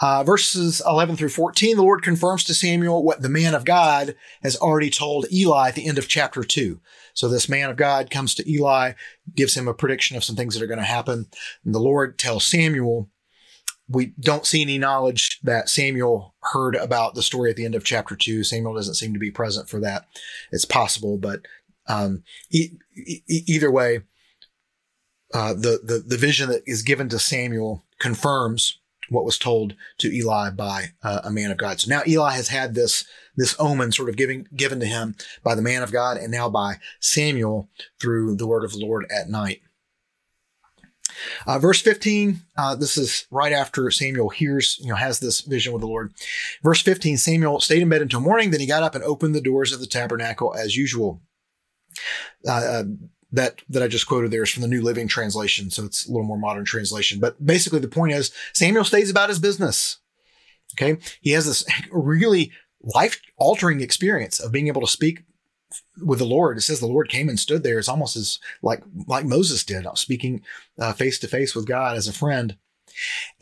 Uh, 0.00 0.22
verses 0.22 0.80
11 0.86 1.16
through 1.16 1.28
14, 1.28 1.76
the 1.76 1.82
Lord 1.82 2.02
confirms 2.02 2.44
to 2.44 2.54
Samuel 2.54 3.02
what 3.02 3.22
the 3.22 3.28
man 3.28 3.54
of 3.54 3.64
God 3.64 4.14
has 4.42 4.56
already 4.56 4.88
told 4.88 5.26
Eli 5.32 5.68
at 5.68 5.74
the 5.74 5.86
end 5.86 5.98
of 5.98 6.08
chapter 6.08 6.44
2. 6.44 6.80
So 7.12 7.28
this 7.28 7.48
man 7.48 7.68
of 7.68 7.76
God 7.76 8.08
comes 8.08 8.34
to 8.36 8.50
Eli, 8.50 8.92
gives 9.34 9.56
him 9.56 9.66
a 9.66 9.74
prediction 9.74 10.16
of 10.16 10.22
some 10.22 10.36
things 10.36 10.54
that 10.54 10.62
are 10.62 10.68
going 10.68 10.78
to 10.78 10.84
happen. 10.84 11.26
And 11.64 11.74
the 11.74 11.80
Lord 11.80 12.18
tells 12.18 12.46
Samuel 12.46 13.10
we 13.88 14.12
don't 14.20 14.46
see 14.46 14.62
any 14.62 14.78
knowledge 14.78 15.40
that 15.42 15.68
Samuel 15.68 16.34
heard 16.52 16.76
about 16.76 17.14
the 17.14 17.22
story 17.22 17.50
at 17.50 17.56
the 17.56 17.64
end 17.64 17.74
of 17.74 17.84
chapter 17.84 18.14
two. 18.14 18.44
Samuel 18.44 18.74
doesn't 18.74 18.94
seem 18.94 19.14
to 19.14 19.18
be 19.18 19.30
present 19.30 19.68
for 19.68 19.80
that. 19.80 20.06
It's 20.52 20.66
possible, 20.66 21.16
but 21.16 21.40
um, 21.86 22.22
e- 22.50 22.72
e- 22.94 23.22
either 23.26 23.70
way, 23.70 24.02
uh, 25.34 25.52
the, 25.54 25.80
the 25.82 26.02
the 26.06 26.16
vision 26.16 26.48
that 26.48 26.62
is 26.66 26.82
given 26.82 27.08
to 27.10 27.18
Samuel 27.18 27.84
confirms 27.98 28.78
what 29.10 29.24
was 29.24 29.38
told 29.38 29.74
to 29.98 30.12
Eli 30.12 30.50
by 30.50 30.92
uh, 31.02 31.20
a 31.24 31.30
man 31.30 31.50
of 31.50 31.56
God. 31.56 31.80
So 31.80 31.88
now 31.88 32.02
Eli 32.06 32.32
has 32.32 32.48
had 32.48 32.74
this 32.74 33.04
this 33.36 33.54
omen 33.58 33.92
sort 33.92 34.08
of 34.08 34.16
giving 34.16 34.46
given 34.54 34.80
to 34.80 34.86
him 34.86 35.16
by 35.42 35.54
the 35.54 35.62
man 35.62 35.82
of 35.82 35.92
God, 35.92 36.16
and 36.16 36.30
now 36.30 36.48
by 36.48 36.76
Samuel 37.00 37.68
through 38.00 38.36
the 38.36 38.46
word 38.46 38.64
of 38.64 38.72
the 38.72 38.78
Lord 38.78 39.06
at 39.10 39.28
night. 39.28 39.60
Uh, 41.46 41.58
verse 41.58 41.80
15, 41.80 42.40
uh, 42.56 42.76
this 42.76 42.96
is 42.96 43.26
right 43.30 43.52
after 43.52 43.90
Samuel 43.90 44.28
hears, 44.28 44.78
you 44.80 44.88
know, 44.88 44.94
has 44.94 45.18
this 45.18 45.40
vision 45.40 45.72
with 45.72 45.80
the 45.80 45.88
Lord. 45.88 46.12
Verse 46.62 46.80
15, 46.82 47.16
Samuel 47.16 47.60
stayed 47.60 47.82
in 47.82 47.88
bed 47.88 48.02
until 48.02 48.20
morning. 48.20 48.50
Then 48.50 48.60
he 48.60 48.66
got 48.66 48.84
up 48.84 48.94
and 48.94 49.02
opened 49.02 49.34
the 49.34 49.40
doors 49.40 49.72
of 49.72 49.80
the 49.80 49.86
tabernacle 49.86 50.54
as 50.54 50.76
usual. 50.76 51.20
Uh, 52.46 52.52
uh, 52.52 52.84
that 53.32 53.60
that 53.68 53.82
I 53.82 53.88
just 53.88 54.06
quoted 54.06 54.30
there 54.30 54.42
is 54.42 54.50
from 54.50 54.62
the 54.62 54.68
New 54.68 54.82
Living 54.82 55.08
Translation, 55.08 55.70
so 55.70 55.84
it's 55.84 56.06
a 56.06 56.10
little 56.10 56.26
more 56.26 56.38
modern 56.38 56.64
translation. 56.64 57.20
But 57.20 57.44
basically, 57.44 57.80
the 57.80 57.88
point 57.88 58.12
is 58.12 58.32
Samuel 58.54 58.84
stays 58.84 59.10
about 59.10 59.28
his 59.28 59.38
business. 59.38 59.98
Okay, 60.74 60.98
he 61.20 61.32
has 61.32 61.46
this 61.46 61.64
really 61.90 62.52
life 62.82 63.20
altering 63.36 63.80
experience 63.80 64.40
of 64.40 64.52
being 64.52 64.68
able 64.68 64.80
to 64.80 64.86
speak 64.86 65.24
with 66.02 66.18
the 66.18 66.24
Lord. 66.24 66.56
It 66.56 66.62
says 66.62 66.80
the 66.80 66.86
Lord 66.86 67.10
came 67.10 67.28
and 67.28 67.38
stood 67.38 67.62
there. 67.62 67.78
It's 67.78 67.88
almost 67.88 68.16
as 68.16 68.38
like 68.62 68.82
like 69.06 69.24
Moses 69.24 69.64
did, 69.64 69.86
speaking 69.94 70.42
face 70.96 71.18
to 71.18 71.28
face 71.28 71.54
with 71.54 71.66
God 71.66 71.96
as 71.96 72.08
a 72.08 72.12
friend, 72.12 72.56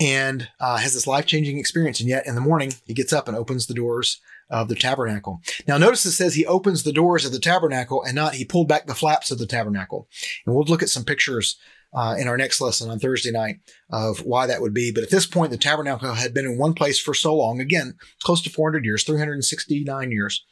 and 0.01 0.49
uh, 0.59 0.79
has 0.79 0.95
this 0.95 1.07
life 1.07 1.27
changing 1.27 1.59
experience. 1.59 2.01
And 2.01 2.09
yet, 2.09 2.27
in 2.27 2.35
the 2.35 2.41
morning, 2.41 2.75
he 2.85 2.95
gets 2.95 3.13
up 3.13 3.29
and 3.29 3.37
opens 3.37 3.67
the 3.67 3.75
doors 3.75 4.21
of 4.51 4.69
the 4.69 4.75
tabernacle. 4.75 5.41
Now, 5.67 5.79
notice 5.79 6.05
it 6.05 6.13
says 6.13 6.35
he 6.35 6.47
opens 6.47 6.83
the 6.83 6.93
doors 6.93 7.25
of 7.25 7.33
the 7.33 7.39
tabernacle, 7.39 8.03
and 8.03 8.15
not 8.15 8.35
he 8.35 8.45
pulled 8.45 8.69
back 8.69 8.87
the 8.87 8.95
flaps 8.95 9.31
of 9.31 9.39
the 9.39 9.47
tabernacle. 9.47 10.09
And 10.45 10.55
we'll 10.55 10.65
look 10.65 10.83
at 10.83 10.91
some 10.91 11.05
pictures. 11.05 11.57
Uh, 11.95 12.15
in 12.19 12.29
our 12.29 12.37
next 12.37 12.61
lesson 12.61 12.91
on 12.91 12.99
Thursday 12.99 13.31
night 13.31 13.57
of 13.91 14.19
why 14.19 14.45
that 14.45 14.61
would 14.61 14.75
be. 14.75 14.93
But 14.93 15.05
at 15.05 15.11
this 15.11 15.25
point, 15.25 15.51
the 15.51 15.57
tabernacle 15.57 16.13
had 16.13 16.35
been 16.35 16.45
in 16.45 16.59
one 16.59 16.75
place 16.75 16.99
for 16.99 17.15
so 17.15 17.35
long, 17.35 17.59
again, 17.59 17.95
close 18.23 18.43
to 18.43 18.51
400 18.51 18.85
years, 18.85 19.05
369 19.05 20.11
years, 20.11 20.45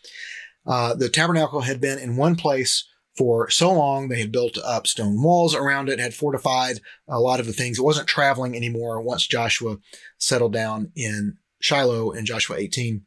uh, 0.67 0.95
the 0.95 1.09
tabernacle 1.09 1.63
had 1.63 1.81
been 1.81 1.99
in 1.99 2.17
one 2.17 2.37
place 2.37 2.89
for 3.17 3.49
so 3.51 3.73
long. 3.73 4.09
They 4.09 4.21
had 4.21 4.33
built 4.33 4.59
up 4.59 4.87
stone 4.87 5.23
walls 5.23 5.55
around 5.55 5.89
it, 5.89 6.01
had 6.01 6.15
fortified 6.15 6.81
a 7.09 7.21
lot 7.21 7.41
of 7.41 7.47
the 7.47 7.53
things. 7.53 7.79
It 7.79 7.85
wasn't 7.85 8.09
traveling 8.09 8.57
anymore 8.57 9.01
once 9.01 9.27
Joshua 9.27 9.77
settled 10.19 10.53
down 10.53 10.93
in 10.97 11.37
Shiloh 11.61 12.13
in 12.13 12.27
Joshua 12.27 12.57
18. 12.57 13.03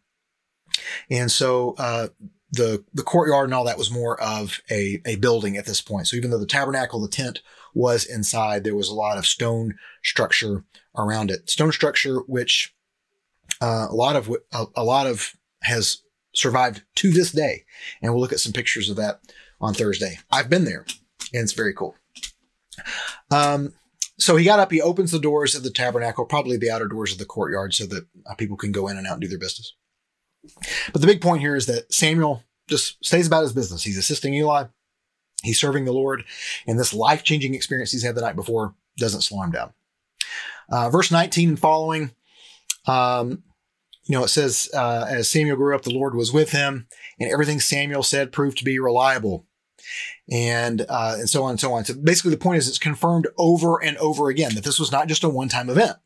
And 1.09 1.31
so, 1.31 1.75
uh, 1.77 2.07
the, 2.51 2.83
the 2.93 3.03
courtyard 3.03 3.45
and 3.45 3.53
all 3.53 3.65
that 3.65 3.77
was 3.77 3.91
more 3.91 4.19
of 4.21 4.61
a, 4.71 5.01
a 5.05 5.17
building 5.17 5.57
at 5.57 5.65
this 5.65 5.81
point. 5.81 6.07
So 6.07 6.15
even 6.15 6.31
though 6.31 6.39
the 6.39 6.45
tabernacle, 6.45 7.01
the 7.01 7.09
tent 7.09 7.41
was 7.73 8.05
inside, 8.05 8.63
there 8.63 8.75
was 8.75 8.87
a 8.87 8.95
lot 8.95 9.17
of 9.17 9.25
stone 9.25 9.75
structure 10.03 10.63
around 10.95 11.29
it. 11.29 11.49
Stone 11.49 11.73
structure, 11.73 12.19
which, 12.19 12.73
uh, 13.61 13.87
a 13.89 13.95
lot 13.95 14.15
of, 14.15 14.33
a, 14.53 14.65
a 14.75 14.83
lot 14.83 15.07
of 15.07 15.33
has 15.63 16.01
survived 16.33 16.83
to 16.95 17.11
this 17.11 17.31
day. 17.31 17.65
And 18.01 18.13
we'll 18.13 18.21
look 18.21 18.33
at 18.33 18.39
some 18.39 18.53
pictures 18.53 18.89
of 18.89 18.95
that 18.95 19.19
on 19.59 19.73
Thursday. 19.73 20.19
I've 20.31 20.49
been 20.49 20.65
there 20.65 20.85
and 21.33 21.43
it's 21.43 21.53
very 21.53 21.73
cool. 21.73 21.95
Um, 23.31 23.73
so 24.19 24.35
he 24.35 24.45
got 24.45 24.59
up, 24.59 24.71
he 24.71 24.81
opens 24.81 25.11
the 25.11 25.19
doors 25.19 25.53
of 25.53 25.63
the 25.63 25.69
tabernacle, 25.69 26.25
probably 26.25 26.57
the 26.57 26.71
outer 26.71 26.87
doors 26.87 27.11
of 27.11 27.17
the 27.17 27.25
courtyard 27.25 27.73
so 27.73 27.85
that 27.87 28.07
uh, 28.25 28.35
people 28.35 28.57
can 28.57 28.71
go 28.71 28.87
in 28.87 28.97
and 28.97 29.05
out 29.05 29.13
and 29.13 29.21
do 29.21 29.27
their 29.27 29.37
business. 29.37 29.73
But 30.91 31.01
the 31.01 31.07
big 31.07 31.21
point 31.21 31.41
here 31.41 31.55
is 31.55 31.65
that 31.67 31.91
Samuel 31.93 32.43
just 32.67 33.03
stays 33.05 33.27
about 33.27 33.43
his 33.43 33.53
business. 33.53 33.83
He's 33.83 33.97
assisting 33.97 34.33
Eli. 34.33 34.65
He's 35.43 35.59
serving 35.59 35.85
the 35.85 35.93
Lord. 35.93 36.23
And 36.65 36.79
this 36.79 36.93
life 36.93 37.23
changing 37.23 37.53
experience 37.53 37.91
he's 37.91 38.03
had 38.03 38.15
the 38.15 38.21
night 38.21 38.35
before 38.35 38.75
doesn't 38.97 39.21
slow 39.21 39.43
him 39.43 39.51
down. 39.51 39.73
Uh, 40.69 40.89
verse 40.89 41.11
19 41.11 41.49
and 41.49 41.59
following, 41.59 42.11
um, 42.87 43.43
you 44.05 44.17
know, 44.17 44.23
it 44.23 44.29
says, 44.29 44.69
uh, 44.73 45.05
as 45.07 45.29
Samuel 45.29 45.57
grew 45.57 45.75
up, 45.75 45.83
the 45.83 45.93
Lord 45.93 46.15
was 46.15 46.31
with 46.31 46.51
him, 46.51 46.87
and 47.19 47.31
everything 47.31 47.59
Samuel 47.59 48.03
said 48.03 48.31
proved 48.31 48.57
to 48.57 48.63
be 48.63 48.79
reliable, 48.79 49.45
and 50.31 50.85
uh, 50.87 51.15
and 51.19 51.29
so 51.29 51.43
on 51.43 51.51
and 51.51 51.59
so 51.59 51.73
on. 51.73 51.83
So 51.85 51.93
basically, 51.93 52.31
the 52.31 52.37
point 52.37 52.57
is, 52.57 52.69
it's 52.69 52.79
confirmed 52.79 53.27
over 53.37 53.83
and 53.83 53.97
over 53.97 54.29
again 54.29 54.55
that 54.55 54.63
this 54.63 54.79
was 54.79 54.91
not 54.91 55.07
just 55.07 55.25
a 55.25 55.29
one-time 55.29 55.69
event, 55.69 55.97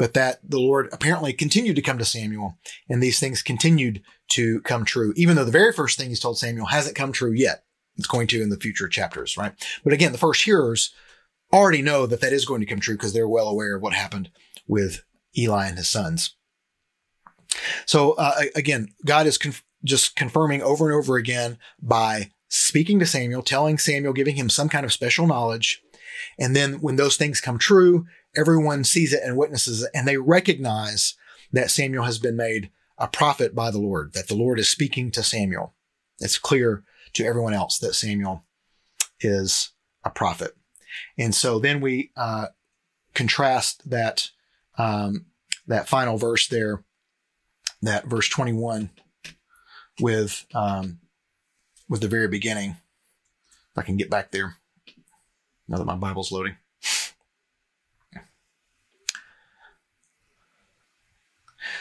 but 0.00 0.14
that 0.14 0.40
the 0.42 0.58
Lord 0.58 0.88
apparently 0.92 1.34
continued 1.34 1.76
to 1.76 1.82
come 1.82 1.98
to 1.98 2.06
Samuel, 2.06 2.56
and 2.88 3.02
these 3.02 3.20
things 3.20 3.42
continued 3.42 4.02
to 4.30 4.62
come 4.62 4.86
true, 4.86 5.12
even 5.14 5.36
though 5.36 5.44
the 5.44 5.50
very 5.50 5.74
first 5.74 5.98
thing 5.98 6.08
He's 6.08 6.20
told 6.20 6.38
Samuel 6.38 6.68
hasn't 6.68 6.96
come 6.96 7.12
true 7.12 7.32
yet. 7.32 7.64
It's 7.98 8.06
going 8.06 8.26
to 8.28 8.40
in 8.40 8.48
the 8.48 8.56
future 8.56 8.88
chapters, 8.88 9.36
right? 9.36 9.52
But 9.84 9.92
again, 9.92 10.12
the 10.12 10.18
first 10.18 10.42
hearers 10.42 10.94
already 11.52 11.82
know 11.82 12.06
that 12.06 12.22
that 12.22 12.32
is 12.32 12.46
going 12.46 12.60
to 12.60 12.66
come 12.66 12.80
true 12.80 12.94
because 12.94 13.12
they're 13.12 13.28
well 13.28 13.46
aware 13.46 13.76
of 13.76 13.82
what 13.82 13.92
happened 13.92 14.30
with 14.66 15.02
Eli 15.36 15.66
and 15.66 15.76
his 15.76 15.90
sons. 15.90 16.34
So 17.84 18.12
uh, 18.12 18.44
again, 18.56 18.88
God 19.04 19.26
is 19.26 19.36
conf- 19.36 19.64
just 19.84 20.16
confirming 20.16 20.62
over 20.62 20.86
and 20.88 20.96
over 20.96 21.16
again 21.16 21.58
by 21.82 22.30
speaking 22.48 23.00
to 23.00 23.06
Samuel, 23.06 23.42
telling 23.42 23.76
Samuel, 23.76 24.14
giving 24.14 24.36
him 24.36 24.48
some 24.48 24.70
kind 24.70 24.86
of 24.86 24.94
special 24.94 25.26
knowledge. 25.26 25.82
And 26.38 26.56
then 26.56 26.80
when 26.80 26.96
those 26.96 27.18
things 27.18 27.42
come 27.42 27.58
true, 27.58 28.06
everyone 28.36 28.84
sees 28.84 29.12
it 29.12 29.22
and 29.24 29.36
witnesses 29.36 29.82
it, 29.82 29.90
and 29.94 30.06
they 30.06 30.16
recognize 30.16 31.14
that 31.52 31.70
Samuel 31.70 32.04
has 32.04 32.18
been 32.18 32.36
made 32.36 32.70
a 32.98 33.08
prophet 33.08 33.54
by 33.54 33.70
the 33.70 33.78
Lord, 33.78 34.12
that 34.12 34.28
the 34.28 34.36
Lord 34.36 34.58
is 34.58 34.70
speaking 34.70 35.10
to 35.12 35.22
Samuel. 35.22 35.74
It's 36.18 36.38
clear 36.38 36.84
to 37.14 37.24
everyone 37.24 37.54
else 37.54 37.78
that 37.78 37.94
Samuel 37.94 38.44
is 39.20 39.70
a 40.04 40.10
prophet. 40.10 40.56
And 41.18 41.34
so 41.34 41.58
then 41.58 41.80
we 41.80 42.10
uh, 42.16 42.46
contrast 43.14 43.88
that 43.90 44.30
um, 44.78 45.26
that 45.66 45.88
final 45.88 46.16
verse 46.16 46.48
there 46.48 46.84
that 47.82 48.06
verse 48.06 48.28
21 48.28 48.90
with 50.00 50.46
um, 50.54 50.98
with 51.88 52.00
the 52.00 52.08
very 52.08 52.28
beginning. 52.28 52.76
If 53.72 53.78
I 53.78 53.82
can 53.82 53.96
get 53.96 54.10
back 54.10 54.30
there 54.30 54.56
now 55.68 55.78
that 55.78 55.84
my 55.84 55.96
Bible's 55.96 56.32
loading. 56.32 56.56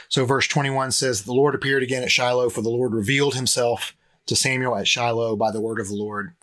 So 0.09 0.25
verse 0.25 0.47
21 0.47 0.91
says, 0.91 1.23
The 1.23 1.33
Lord 1.33 1.55
appeared 1.55 1.83
again 1.83 2.03
at 2.03 2.11
Shiloh, 2.11 2.49
for 2.49 2.61
the 2.61 2.69
Lord 2.69 2.93
revealed 2.93 3.35
himself 3.35 3.95
to 4.25 4.35
Samuel 4.35 4.75
at 4.75 4.87
Shiloh 4.87 5.35
by 5.35 5.51
the 5.51 5.61
word 5.61 5.79
of 5.79 5.87
the 5.87 5.95
Lord. 5.95 6.33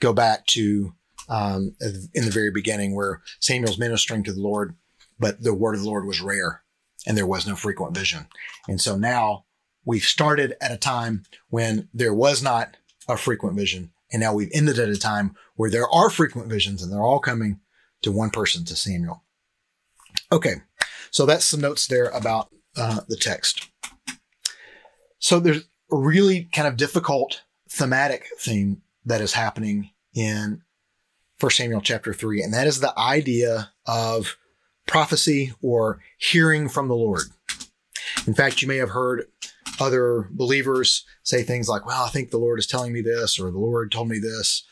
Go 0.00 0.12
back 0.12 0.46
to 0.48 0.92
um, 1.28 1.74
in 1.80 2.24
the 2.24 2.30
very 2.30 2.50
beginning 2.50 2.94
where 2.94 3.22
Samuel's 3.40 3.78
ministering 3.78 4.24
to 4.24 4.32
the 4.32 4.40
Lord, 4.40 4.74
but 5.18 5.42
the 5.42 5.54
word 5.54 5.74
of 5.74 5.82
the 5.82 5.88
Lord 5.88 6.04
was 6.04 6.20
rare 6.20 6.62
and 7.06 7.16
there 7.16 7.26
was 7.26 7.46
no 7.46 7.54
frequent 7.56 7.96
vision. 7.96 8.26
And 8.68 8.80
so 8.80 8.96
now 8.96 9.44
we've 9.84 10.02
started 10.02 10.56
at 10.60 10.72
a 10.72 10.76
time 10.76 11.22
when 11.50 11.88
there 11.94 12.14
was 12.14 12.42
not 12.42 12.76
a 13.08 13.16
frequent 13.16 13.56
vision. 13.56 13.92
And 14.12 14.20
now 14.20 14.34
we've 14.34 14.50
ended 14.52 14.78
at 14.78 14.88
a 14.88 14.98
time 14.98 15.36
where 15.56 15.70
there 15.70 15.88
are 15.88 16.10
frequent 16.10 16.48
visions 16.48 16.82
and 16.82 16.92
they're 16.92 17.02
all 17.02 17.20
coming 17.20 17.60
to 18.02 18.12
one 18.12 18.30
person, 18.30 18.64
to 18.64 18.76
Samuel. 18.76 19.22
Okay. 20.30 20.56
So 21.10 21.24
that's 21.26 21.44
some 21.44 21.60
notes 21.60 21.86
there 21.86 22.08
about 22.08 22.52
uh, 22.76 23.00
the 23.08 23.16
text. 23.16 23.68
So 25.18 25.38
there's 25.38 25.68
a 25.90 25.96
really 25.96 26.48
kind 26.52 26.66
of 26.66 26.76
difficult 26.76 27.42
thematic 27.68 28.26
theme 28.38 28.82
that 29.04 29.20
is 29.20 29.32
happening 29.32 29.90
in 30.14 30.62
1 31.40 31.50
Samuel 31.50 31.80
chapter 31.80 32.12
3, 32.12 32.42
and 32.42 32.54
that 32.54 32.66
is 32.66 32.80
the 32.80 32.96
idea 32.98 33.72
of 33.86 34.36
prophecy 34.86 35.52
or 35.62 36.00
hearing 36.18 36.68
from 36.68 36.88
the 36.88 36.94
Lord. 36.94 37.22
In 38.26 38.34
fact, 38.34 38.62
you 38.62 38.68
may 38.68 38.76
have 38.76 38.90
heard 38.90 39.26
other 39.80 40.28
believers 40.30 41.04
say 41.22 41.42
things 41.42 41.68
like, 41.68 41.86
Well, 41.86 42.04
I 42.04 42.10
think 42.10 42.30
the 42.30 42.38
Lord 42.38 42.58
is 42.58 42.66
telling 42.66 42.92
me 42.92 43.00
this, 43.00 43.38
or 43.38 43.50
the 43.50 43.58
Lord 43.58 43.90
told 43.90 44.08
me 44.08 44.18
this. 44.18 44.64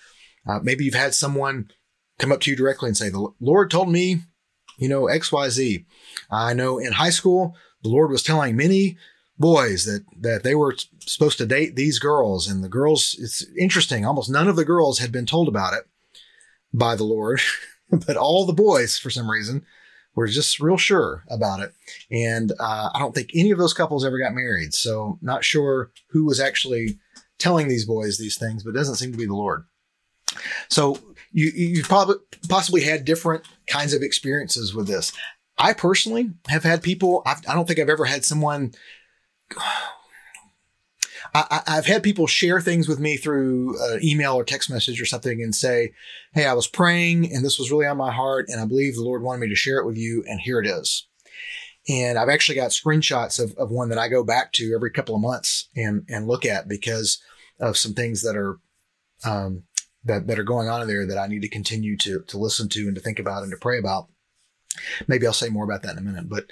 Uh, 0.46 0.60
maybe 0.62 0.84
you've 0.84 0.94
had 0.94 1.14
someone 1.14 1.70
come 2.18 2.32
up 2.32 2.40
to 2.42 2.50
you 2.50 2.56
directly 2.56 2.88
and 2.88 2.96
say, 2.96 3.08
The 3.08 3.28
Lord 3.40 3.70
told 3.70 3.90
me, 3.90 4.22
you 4.78 4.88
know, 4.88 5.02
XYZ. 5.02 5.84
I 6.30 6.54
know 6.54 6.78
in 6.78 6.92
high 6.92 7.10
school, 7.10 7.56
the 7.82 7.88
Lord 7.88 8.10
was 8.10 8.22
telling 8.22 8.56
many 8.56 8.96
boys 9.38 9.86
that, 9.86 10.04
that 10.20 10.42
they 10.42 10.54
were 10.54 10.76
supposed 11.00 11.38
to 11.38 11.46
date 11.46 11.74
these 11.74 11.98
girls. 11.98 12.46
And 12.48 12.62
the 12.62 12.68
girls, 12.68 13.16
it's 13.18 13.44
interesting, 13.58 14.04
almost 14.04 14.30
none 14.30 14.48
of 14.48 14.56
the 14.56 14.64
girls 14.64 14.98
had 14.98 15.10
been 15.10 15.26
told 15.26 15.48
about 15.48 15.72
it 15.72 15.88
by 16.72 16.94
the 16.94 17.04
Lord, 17.04 17.40
but 17.90 18.16
all 18.16 18.46
the 18.46 18.52
boys, 18.52 18.98
for 18.98 19.10
some 19.10 19.30
reason, 19.30 19.64
were 20.14 20.26
just 20.26 20.60
real 20.60 20.76
sure 20.76 21.24
about 21.30 21.60
it. 21.60 21.72
And 22.10 22.52
uh, 22.60 22.90
I 22.94 22.98
don't 22.98 23.14
think 23.14 23.30
any 23.34 23.50
of 23.50 23.58
those 23.58 23.72
couples 23.72 24.04
ever 24.04 24.18
got 24.18 24.34
married. 24.34 24.74
So, 24.74 25.18
not 25.22 25.44
sure 25.44 25.90
who 26.08 26.24
was 26.24 26.40
actually 26.40 26.98
telling 27.38 27.68
these 27.68 27.86
boys 27.86 28.18
these 28.18 28.36
things, 28.36 28.62
but 28.62 28.70
it 28.70 28.76
doesn't 28.76 28.96
seem 28.96 29.12
to 29.12 29.18
be 29.18 29.26
the 29.26 29.34
Lord. 29.34 29.64
So, 30.68 30.98
you, 31.32 31.50
you've 31.54 31.88
probably 31.88 32.16
possibly 32.48 32.82
had 32.82 33.04
different 33.04 33.44
kinds 33.66 33.94
of 33.94 34.02
experiences 34.02 34.74
with 34.74 34.88
this. 34.88 35.12
I 35.60 35.74
personally 35.74 36.30
have 36.48 36.62
had 36.62 36.82
people, 36.82 37.22
I've, 37.26 37.38
I 37.46 37.52
do 37.52 37.58
not 37.58 37.68
think 37.68 37.78
I've 37.78 37.90
ever 37.90 38.06
had 38.06 38.24
someone 38.24 38.72
I, 41.32 41.62
have 41.66 41.86
had 41.86 42.02
people 42.02 42.26
share 42.26 42.60
things 42.60 42.88
with 42.88 42.98
me 42.98 43.16
through 43.16 43.78
uh, 43.80 43.98
email 44.02 44.34
or 44.34 44.42
text 44.42 44.68
message 44.68 45.00
or 45.00 45.06
something 45.06 45.40
and 45.40 45.54
say, 45.54 45.92
Hey, 46.32 46.44
I 46.44 46.54
was 46.54 46.66
praying 46.66 47.32
and 47.32 47.44
this 47.44 47.56
was 47.56 47.70
really 47.70 47.86
on 47.86 47.98
my 47.98 48.10
heart. 48.10 48.46
And 48.48 48.60
I 48.60 48.64
believe 48.64 48.94
the 48.94 49.04
Lord 49.04 49.22
wanted 49.22 49.42
me 49.42 49.48
to 49.48 49.54
share 49.54 49.78
it 49.78 49.86
with 49.86 49.96
you. 49.96 50.24
And 50.26 50.40
here 50.40 50.58
it 50.58 50.66
is. 50.66 51.06
And 51.88 52.18
I've 52.18 52.28
actually 52.28 52.56
got 52.56 52.70
screenshots 52.70 53.38
of, 53.38 53.54
of 53.56 53.70
one 53.70 53.90
that 53.90 53.98
I 53.98 54.08
go 54.08 54.24
back 54.24 54.52
to 54.54 54.72
every 54.74 54.90
couple 54.90 55.14
of 55.14 55.20
months 55.20 55.68
and, 55.76 56.04
and 56.08 56.26
look 56.26 56.44
at 56.44 56.66
because 56.68 57.22
of 57.60 57.76
some 57.76 57.94
things 57.94 58.22
that 58.22 58.36
are, 58.36 58.58
um, 59.24 59.64
that, 60.04 60.26
that 60.26 60.38
are 60.38 60.44
going 60.44 60.68
on 60.68 60.82
in 60.82 60.88
there 60.88 61.06
that 61.06 61.18
I 61.18 61.28
need 61.28 61.42
to 61.42 61.48
continue 61.48 61.96
to, 61.98 62.24
to 62.26 62.38
listen 62.38 62.68
to 62.70 62.80
and 62.88 62.94
to 62.96 63.00
think 63.00 63.18
about 63.18 63.42
and 63.42 63.52
to 63.52 63.58
pray 63.58 63.78
about. 63.78 64.08
Maybe 65.08 65.26
I'll 65.26 65.32
say 65.32 65.48
more 65.48 65.64
about 65.64 65.82
that 65.82 65.92
in 65.92 65.98
a 65.98 66.02
minute, 66.02 66.28
but, 66.28 66.50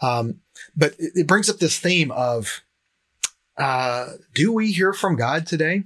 um, 0.00 0.40
but 0.76 0.94
it, 0.98 1.26
brings 1.26 1.48
up 1.48 1.58
this 1.58 1.78
theme 1.78 2.10
of, 2.10 2.62
uh, 3.56 4.08
do 4.34 4.52
we 4.52 4.72
hear 4.72 4.92
from 4.92 5.16
God 5.16 5.46
today? 5.46 5.84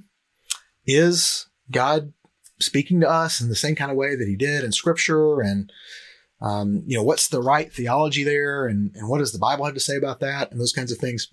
Is 0.86 1.46
God 1.70 2.12
speaking 2.60 3.00
to 3.00 3.08
us 3.08 3.40
in 3.40 3.48
the 3.48 3.54
same 3.54 3.74
kind 3.74 3.90
of 3.90 3.96
way 3.96 4.16
that 4.16 4.26
he 4.26 4.36
did 4.36 4.64
in 4.64 4.72
scripture? 4.72 5.40
And, 5.40 5.70
um, 6.40 6.82
you 6.86 6.96
know, 6.96 7.02
what's 7.02 7.28
the 7.28 7.42
right 7.42 7.72
theology 7.72 8.24
there? 8.24 8.66
And, 8.66 8.92
and 8.94 9.08
what 9.08 9.18
does 9.18 9.32
the 9.32 9.38
Bible 9.38 9.64
have 9.64 9.74
to 9.74 9.80
say 9.80 9.96
about 9.96 10.20
that? 10.20 10.50
And 10.50 10.60
those 10.60 10.72
kinds 10.72 10.92
of 10.92 10.98
things. 10.98 11.28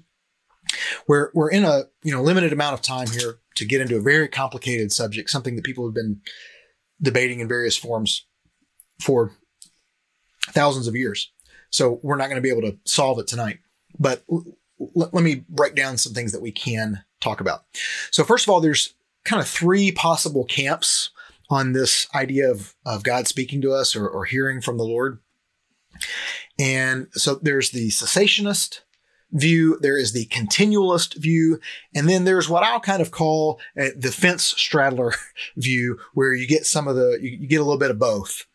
We're, 1.08 1.30
we're 1.34 1.52
in 1.52 1.64
a, 1.64 1.84
you 2.04 2.12
know, 2.12 2.22
limited 2.22 2.52
amount 2.52 2.74
of 2.74 2.82
time 2.82 3.08
here 3.08 3.40
to 3.56 3.66
get 3.66 3.82
into 3.82 3.98
a 3.98 4.02
very 4.02 4.28
complicated 4.28 4.92
subject, 4.92 5.30
something 5.30 5.56
that 5.56 5.64
people 5.64 5.86
have 5.86 5.94
been 5.94 6.22
debating 7.02 7.40
in 7.40 7.48
various 7.48 7.78
forms 7.78 8.26
for 9.00 9.32
thousands 10.52 10.88
of 10.88 10.96
years. 10.96 11.32
So 11.70 12.00
we're 12.04 12.18
not 12.18 12.26
going 12.26 12.38
to 12.38 12.42
be 12.42 12.50
able 12.50 12.62
to 12.62 12.78
solve 12.86 13.20
it 13.20 13.28
tonight. 13.28 13.60
But 14.00 14.24
let, 14.80 15.14
let 15.14 15.24
me 15.24 15.44
break 15.50 15.76
down 15.76 15.98
some 15.98 16.14
things 16.14 16.32
that 16.32 16.42
we 16.42 16.52
can 16.52 17.04
talk 17.22 17.42
about. 17.42 17.64
So 18.12 18.24
first 18.24 18.46
of 18.46 18.50
all, 18.50 18.62
there's 18.62 18.94
kind 19.24 19.42
of 19.42 19.48
three 19.48 19.92
possible 19.92 20.46
camps 20.46 21.10
on 21.50 21.74
this 21.74 22.08
idea 22.16 22.50
of, 22.50 22.76
of 22.86 23.04
God 23.04 23.28
speaking 23.28 23.62
to 23.62 23.74
us 23.74 23.96
or, 23.96 24.08
or 24.08 24.26
hearing 24.26 24.62
from 24.62 24.78
the 24.78 24.84
Lord. 24.84 25.20
And 26.60 27.08
so 27.14 27.36
there's 27.36 27.72
the 27.72 27.90
cessationist 27.90 28.80
view, 29.32 29.78
there 29.82 29.98
is 29.98 30.14
the 30.14 30.26
continualist 30.28 31.16
view, 31.18 31.60
and 31.94 32.10
then 32.10 32.24
there's 32.24 32.48
what 32.48 32.64
I'll 32.64 32.80
kind 32.80 33.02
of 33.02 33.12
call 33.12 33.60
the 33.76 34.14
fence 34.16 34.46
straddler 34.46 35.14
view, 35.58 36.00
where 36.14 36.34
you 36.34 36.48
get 36.48 36.66
some 36.66 36.88
of 36.88 36.96
the, 36.96 37.20
you, 37.22 37.32
you 37.32 37.48
get 37.48 37.62
a 37.62 37.64
little 37.64 37.80
bit 37.80 37.92
of 37.92 38.00
both. 38.00 38.46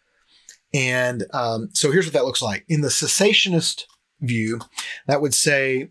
And 0.72 1.24
um, 1.32 1.70
so 1.72 1.90
here's 1.90 2.06
what 2.06 2.12
that 2.12 2.24
looks 2.24 2.42
like. 2.42 2.64
In 2.68 2.80
the 2.80 2.88
cessationist 2.88 3.84
view, 4.20 4.60
that 5.06 5.20
would 5.20 5.34
say 5.34 5.90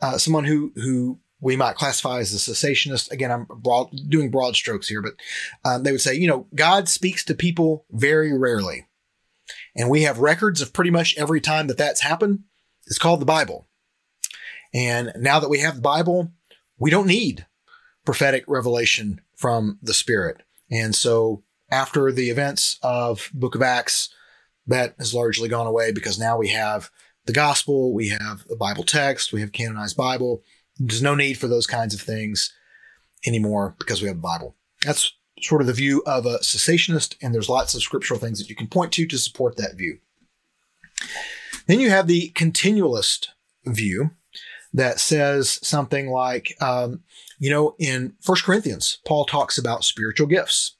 uh, 0.00 0.18
someone 0.18 0.44
who 0.44 0.72
who 0.74 1.20
we 1.40 1.56
might 1.56 1.76
classify 1.76 2.18
as 2.18 2.32
a 2.32 2.52
cessationist. 2.52 3.10
Again, 3.10 3.30
I'm 3.30 3.44
broad, 3.44 3.90
doing 4.08 4.30
broad 4.30 4.56
strokes 4.56 4.88
here, 4.88 5.02
but 5.02 5.14
um, 5.64 5.82
they 5.84 5.92
would 5.92 6.00
say, 6.00 6.14
you 6.14 6.26
know, 6.26 6.46
God 6.54 6.88
speaks 6.88 7.24
to 7.24 7.34
people 7.34 7.84
very 7.90 8.36
rarely, 8.36 8.86
and 9.76 9.88
we 9.88 10.02
have 10.02 10.18
records 10.18 10.60
of 10.60 10.72
pretty 10.72 10.90
much 10.90 11.16
every 11.16 11.40
time 11.40 11.68
that 11.68 11.78
that's 11.78 12.00
happened. 12.02 12.40
It's 12.86 12.98
called 12.98 13.20
the 13.20 13.26
Bible, 13.26 13.68
and 14.74 15.12
now 15.16 15.38
that 15.38 15.50
we 15.50 15.60
have 15.60 15.76
the 15.76 15.80
Bible, 15.80 16.32
we 16.78 16.90
don't 16.90 17.06
need 17.06 17.46
prophetic 18.04 18.44
revelation 18.48 19.20
from 19.36 19.78
the 19.82 19.94
Spirit, 19.94 20.42
and 20.70 20.94
so 20.94 21.44
after 21.70 22.10
the 22.12 22.30
events 22.30 22.78
of 22.82 23.30
Book 23.34 23.54
of 23.54 23.62
Acts, 23.62 24.08
that 24.66 24.94
has 24.98 25.14
largely 25.14 25.48
gone 25.48 25.66
away 25.66 25.92
because 25.92 26.18
now 26.18 26.36
we 26.36 26.48
have 26.48 26.90
the 27.26 27.32
gospel, 27.32 27.92
we 27.92 28.08
have 28.08 28.44
the 28.48 28.56
Bible 28.56 28.84
text, 28.84 29.32
we 29.32 29.40
have 29.40 29.52
canonized 29.52 29.96
Bible. 29.96 30.42
There's 30.78 31.02
no 31.02 31.14
need 31.14 31.38
for 31.38 31.48
those 31.48 31.66
kinds 31.66 31.94
of 31.94 32.00
things 32.00 32.52
anymore 33.26 33.74
because 33.78 34.00
we 34.00 34.08
have 34.08 34.18
the 34.18 34.22
Bible. 34.22 34.54
That's 34.84 35.12
sort 35.40 35.60
of 35.60 35.66
the 35.66 35.72
view 35.72 36.02
of 36.06 36.26
a 36.26 36.38
cessationist, 36.38 37.16
and 37.22 37.34
there's 37.34 37.48
lots 37.48 37.74
of 37.74 37.82
scriptural 37.82 38.20
things 38.20 38.38
that 38.38 38.48
you 38.48 38.56
can 38.56 38.66
point 38.66 38.92
to 38.92 39.06
to 39.06 39.18
support 39.18 39.56
that 39.56 39.76
view. 39.76 39.98
Then 41.66 41.80
you 41.80 41.90
have 41.90 42.06
the 42.06 42.30
continualist 42.34 43.28
view 43.64 44.10
that 44.72 45.00
says 45.00 45.58
something 45.66 46.08
like, 46.08 46.54
um, 46.60 47.02
you 47.38 47.50
know, 47.50 47.74
in 47.78 48.14
First 48.20 48.44
Corinthians, 48.44 48.98
Paul 49.06 49.24
talks 49.24 49.58
about 49.58 49.84
spiritual 49.84 50.26
gifts. 50.26 50.76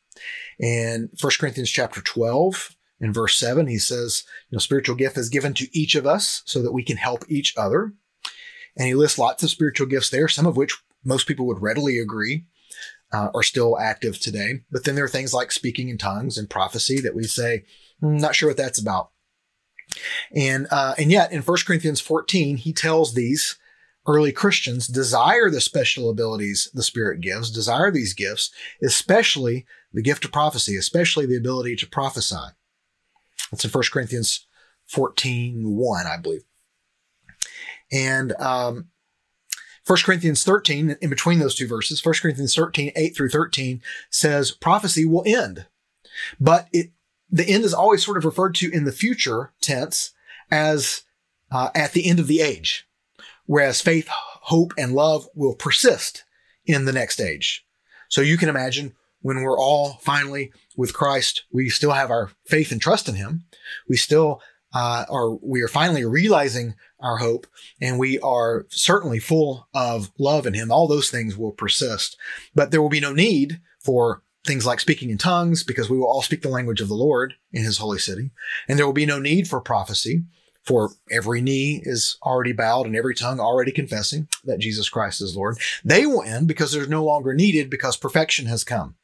And 0.61 1.11
First 1.19 1.39
Corinthians 1.39 1.71
chapter 1.71 2.01
12, 2.01 2.77
in 3.01 3.13
verse 3.13 3.37
7, 3.37 3.67
he 3.69 3.79
says, 3.79 4.25
you 4.51 4.57
know, 4.57 4.59
spiritual 4.59 4.97
gift 4.97 5.17
is 5.17 5.29
given 5.29 5.55
to 5.55 5.69
each 5.79 5.95
of 5.95 6.07
us 6.07 6.43
so 6.47 6.63
that 6.63 6.73
we 6.73 6.83
can 6.83 6.97
help 6.97 7.25
each 7.29 7.55
other. 7.57 7.93
And 8.77 8.89
he 8.89 8.95
lists 8.95 9.19
lots 9.19 9.43
of 9.43 9.51
spiritual 9.51 9.87
gifts 9.87 10.11
there, 10.11 10.29
some 10.29 10.47
of 10.47 10.57
which 10.57 10.77
most 11.05 11.27
people 11.27 11.47
would 11.47 11.63
readily 11.63 11.99
agree 11.99 12.45
uh, 13.13 13.29
are 13.35 13.43
still 13.43 13.79
active 13.79 14.19
today. 14.19 14.61
But 14.71 14.85
then 14.85 14.95
there 14.95 15.05
are 15.05 15.09
things 15.09 15.33
like 15.33 15.53
speaking 15.53 15.89
in 15.89 15.99
tongues 15.99 16.37
and 16.37 16.51
prophecy 16.51 17.01
that 17.01 17.15
we 17.15 17.25
say, 17.25 17.65
mm, 18.03 18.21
not 18.21 18.35
sure 18.35 18.49
what 18.49 18.57
that's 18.57 18.81
about. 18.81 19.11
And, 20.35 20.67
uh, 20.71 20.95
and 20.99 21.11
yet 21.11 21.33
in 21.33 21.43
1 21.43 21.57
Corinthians 21.67 22.01
14, 22.01 22.59
he 22.59 22.73
tells 22.73 23.15
these 23.15 23.57
early 24.07 24.33
Christians 24.33 24.87
desire 24.87 25.51
the 25.51 25.61
special 25.61 26.11
abilities 26.11 26.71
the 26.75 26.83
Spirit 26.83 27.21
gives, 27.21 27.51
desire 27.51 27.91
these 27.91 28.15
gifts, 28.15 28.51
especially 28.83 29.67
the 29.93 30.03
gift 30.03 30.25
of 30.25 30.33
prophecy, 30.33 30.77
especially 30.77 31.27
the 31.27 31.37
ability 31.37 31.77
to 31.77 31.89
prophesy. 31.89 32.37
That's 33.51 33.65
in 33.65 33.71
1 33.71 33.85
Corinthians 33.93 34.47
14 34.87 35.77
1, 35.77 36.07
I 36.07 36.17
believe. 36.17 36.45
And 37.91 38.33
um, 38.41 38.89
1 39.87 39.99
Corinthians 40.05 40.45
13, 40.45 40.97
in 41.01 41.11
between 41.11 41.39
those 41.39 41.55
two 41.55 41.67
verses, 41.67 42.05
1 42.05 42.15
Corinthians 42.21 42.55
13, 42.55 42.93
8 42.95 43.17
through 43.17 43.31
13 43.31 43.83
says 44.11 44.51
prophecy 44.51 45.05
will 45.05 45.23
end. 45.27 45.67
But 46.39 46.69
it, 46.73 46.91
the 47.31 47.49
end 47.49 47.65
is 47.65 47.75
always 47.75 48.05
sort 48.05 48.17
of 48.17 48.25
referred 48.25 48.55
to 48.57 48.71
in 48.71 48.85
the 48.85 48.93
future 48.93 49.53
tense 49.61 50.13
as 50.51 51.03
uh, 51.51 51.71
at 51.75 51.93
the 51.93 52.07
end 52.07 52.19
of 52.19 52.27
the 52.27 52.41
age, 52.41 52.87
whereas 53.47 53.81
faith, 53.81 54.09
hope, 54.09 54.73
and 54.77 54.93
love 54.93 55.27
will 55.35 55.55
persist 55.55 56.25
in 56.67 56.85
the 56.85 56.93
next 56.93 57.21
age. 57.21 57.67
So 58.09 58.21
you 58.21 58.37
can 58.37 58.49
imagine 58.49 58.95
when 59.21 59.43
we're 59.43 59.59
all 59.59 59.99
finally 60.03 60.53
with 60.77 60.95
Christ, 60.95 61.45
we 61.53 61.69
still 61.69 61.93
have 61.93 62.11
our 62.11 62.31
faith 62.47 62.73
and 62.73 62.81
trust 62.81 63.09
in 63.09 63.15
Him. 63.15 63.45
We 63.89 63.97
still 63.97 64.41
uh, 64.75 65.05
are, 65.09 65.35
we 65.37 65.63
are 65.63 65.69
finally 65.69 66.05
realizing 66.05 66.75
our 67.01 67.17
hope 67.17 67.47
and 67.81 67.99
we 67.99 68.19
are 68.21 68.67
certainly 68.69 69.19
full 69.19 69.69
of 69.75 70.11
love 70.19 70.47
in 70.47 70.55
Him. 70.55 70.71
All 70.71 70.87
those 70.87 71.11
things 71.11 71.37
will 71.37 71.53
persist, 71.53 72.17
but 72.55 72.71
there 72.71 72.83
will 72.83 72.89
be 72.89 73.01
no 73.01 73.13
need 73.13 73.61
for 73.81 74.23
things 74.47 74.65
like 74.65 74.81
speaking 74.81 75.11
in 75.11 75.19
tongues 75.19 75.63
because 75.63 75.91
we 75.91 75.99
will 75.99 76.07
all 76.07 76.23
speak 76.23 76.43
the 76.43 76.49
language 76.49 76.81
of 76.81 76.89
the 76.89 76.95
Lord 76.95 77.35
in 77.53 77.65
his 77.65 77.79
holy 77.79 77.99
city. 77.99 78.31
And 78.67 78.79
there 78.79 78.87
will 78.87 78.93
be 78.93 79.07
no 79.07 79.19
need 79.19 79.49
for 79.49 79.61
prophecy 79.61 80.25
for 80.69 80.91
every 81.11 81.41
knee 81.41 81.81
is 81.83 82.19
already 82.23 82.53
bowed 82.53 82.85
and 82.85 82.95
every 82.95 83.15
tongue 83.15 83.41
already 83.41 83.73
confessing 83.73 84.29
that 84.45 84.59
Jesus 84.61 84.91
Christ 84.91 85.23
is 85.23 85.35
Lord. 85.35 85.57
They 85.83 86.05
will 86.05 86.23
end 86.23 86.47
because 86.47 86.73
there's 86.73 86.91
no 86.91 87.03
longer 87.03 87.33
needed 87.33 87.71
because 87.71 87.97
perfection 87.97 88.45
has 88.47 88.65
come. 88.65 88.97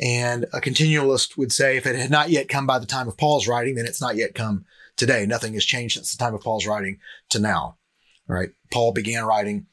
And 0.00 0.44
a 0.52 0.60
continualist 0.60 1.36
would 1.36 1.52
say 1.52 1.76
if 1.76 1.86
it 1.86 1.96
had 1.96 2.10
not 2.10 2.28
yet 2.28 2.48
come 2.48 2.66
by 2.66 2.78
the 2.78 2.86
time 2.86 3.08
of 3.08 3.16
Paul's 3.16 3.48
writing, 3.48 3.76
then 3.76 3.86
it's 3.86 4.00
not 4.00 4.16
yet 4.16 4.34
come 4.34 4.64
today. 4.96 5.24
Nothing 5.26 5.54
has 5.54 5.64
changed 5.64 5.94
since 5.94 6.12
the 6.12 6.22
time 6.22 6.34
of 6.34 6.42
Paul's 6.42 6.66
writing 6.66 6.98
to 7.30 7.38
now. 7.38 7.78
Right? 8.28 8.50
Paul 8.72 8.92
began 8.92 9.24
writing 9.24 9.66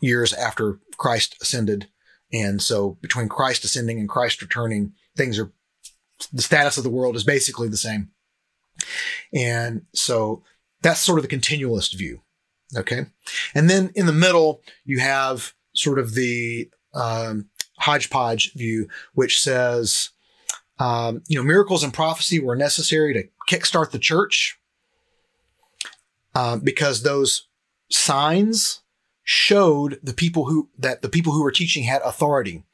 years 0.00 0.32
after 0.32 0.80
Christ 0.96 1.36
ascended. 1.40 1.88
And 2.32 2.60
so 2.60 2.98
between 3.00 3.28
Christ 3.28 3.64
ascending 3.64 3.98
and 3.98 4.08
Christ 4.08 4.42
returning, 4.42 4.92
things 5.16 5.38
are, 5.38 5.52
the 6.32 6.42
status 6.42 6.76
of 6.76 6.84
the 6.84 6.90
world 6.90 7.16
is 7.16 7.24
basically 7.24 7.68
the 7.68 7.76
same. 7.76 8.10
And 9.32 9.82
so 9.94 10.42
that's 10.82 11.00
sort 11.00 11.18
of 11.18 11.28
the 11.28 11.36
continualist 11.36 11.96
view. 11.96 12.20
Okay. 12.76 13.06
And 13.54 13.70
then 13.70 13.90
in 13.94 14.06
the 14.06 14.12
middle, 14.12 14.60
you 14.84 14.98
have 14.98 15.54
sort 15.74 15.98
of 15.98 16.14
the 16.14 16.70
um, 16.94 17.48
hodgepodge 17.78 18.52
view, 18.54 18.88
which 19.14 19.40
says, 19.40 20.10
um, 20.78 21.22
you 21.28 21.36
know, 21.36 21.44
miracles 21.44 21.82
and 21.82 21.92
prophecy 21.92 22.38
were 22.38 22.56
necessary 22.56 23.12
to 23.14 23.24
kickstart 23.48 23.90
the 23.90 23.98
church 23.98 24.58
uh, 26.34 26.56
because 26.56 27.02
those 27.02 27.48
signs 27.90 28.82
showed 29.24 29.98
the 30.02 30.14
people 30.14 30.46
who 30.46 30.70
that 30.78 31.02
the 31.02 31.08
people 31.08 31.32
who 31.32 31.42
were 31.42 31.52
teaching 31.52 31.84
had 31.84 32.00
authority 32.02 32.64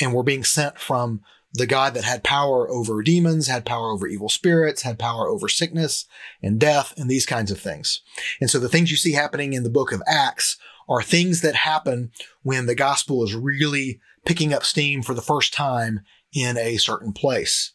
and 0.00 0.14
were 0.14 0.22
being 0.22 0.44
sent 0.44 0.78
from 0.78 1.20
the 1.54 1.66
God 1.66 1.94
that 1.94 2.04
had 2.04 2.24
power 2.24 2.68
over 2.70 3.02
demons, 3.02 3.46
had 3.46 3.66
power 3.66 3.90
over 3.90 4.06
evil 4.06 4.28
spirits, 4.28 4.82
had 4.82 4.98
power 4.98 5.28
over 5.28 5.48
sickness 5.48 6.06
and 6.42 6.58
death 6.58 6.94
and 6.96 7.10
these 7.10 7.26
kinds 7.26 7.50
of 7.50 7.60
things. 7.60 8.00
And 8.40 8.48
so 8.48 8.58
the 8.58 8.70
things 8.70 8.90
you 8.90 8.96
see 8.96 9.12
happening 9.12 9.52
in 9.52 9.62
the 9.62 9.70
book 9.70 9.92
of 9.92 10.02
Acts 10.06 10.56
are 10.88 11.02
things 11.02 11.42
that 11.42 11.54
happen 11.54 12.10
when 12.42 12.66
the 12.66 12.74
gospel 12.74 13.22
is 13.22 13.34
really 13.34 14.00
picking 14.24 14.52
up 14.52 14.64
steam 14.64 15.02
for 15.02 15.14
the 15.14 15.22
first 15.22 15.52
time 15.52 16.00
in 16.32 16.56
a 16.56 16.76
certain 16.76 17.12
place. 17.12 17.72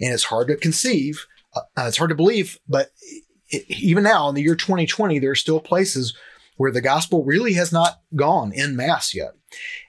And 0.00 0.12
it's 0.12 0.24
hard 0.24 0.48
to 0.48 0.56
conceive. 0.56 1.26
Uh, 1.54 1.62
it's 1.78 1.96
hard 1.96 2.10
to 2.10 2.16
believe, 2.16 2.58
but 2.68 2.90
it, 3.48 3.64
even 3.68 4.04
now 4.04 4.28
in 4.28 4.34
the 4.34 4.42
year 4.42 4.54
2020, 4.54 5.18
there 5.18 5.30
are 5.30 5.36
still 5.36 5.60
places 5.60 6.14
where 6.56 6.72
the 6.72 6.80
gospel 6.80 7.24
really 7.24 7.54
has 7.54 7.72
not 7.72 8.00
gone 8.14 8.52
in 8.52 8.76
mass 8.76 9.14
yet. 9.14 9.32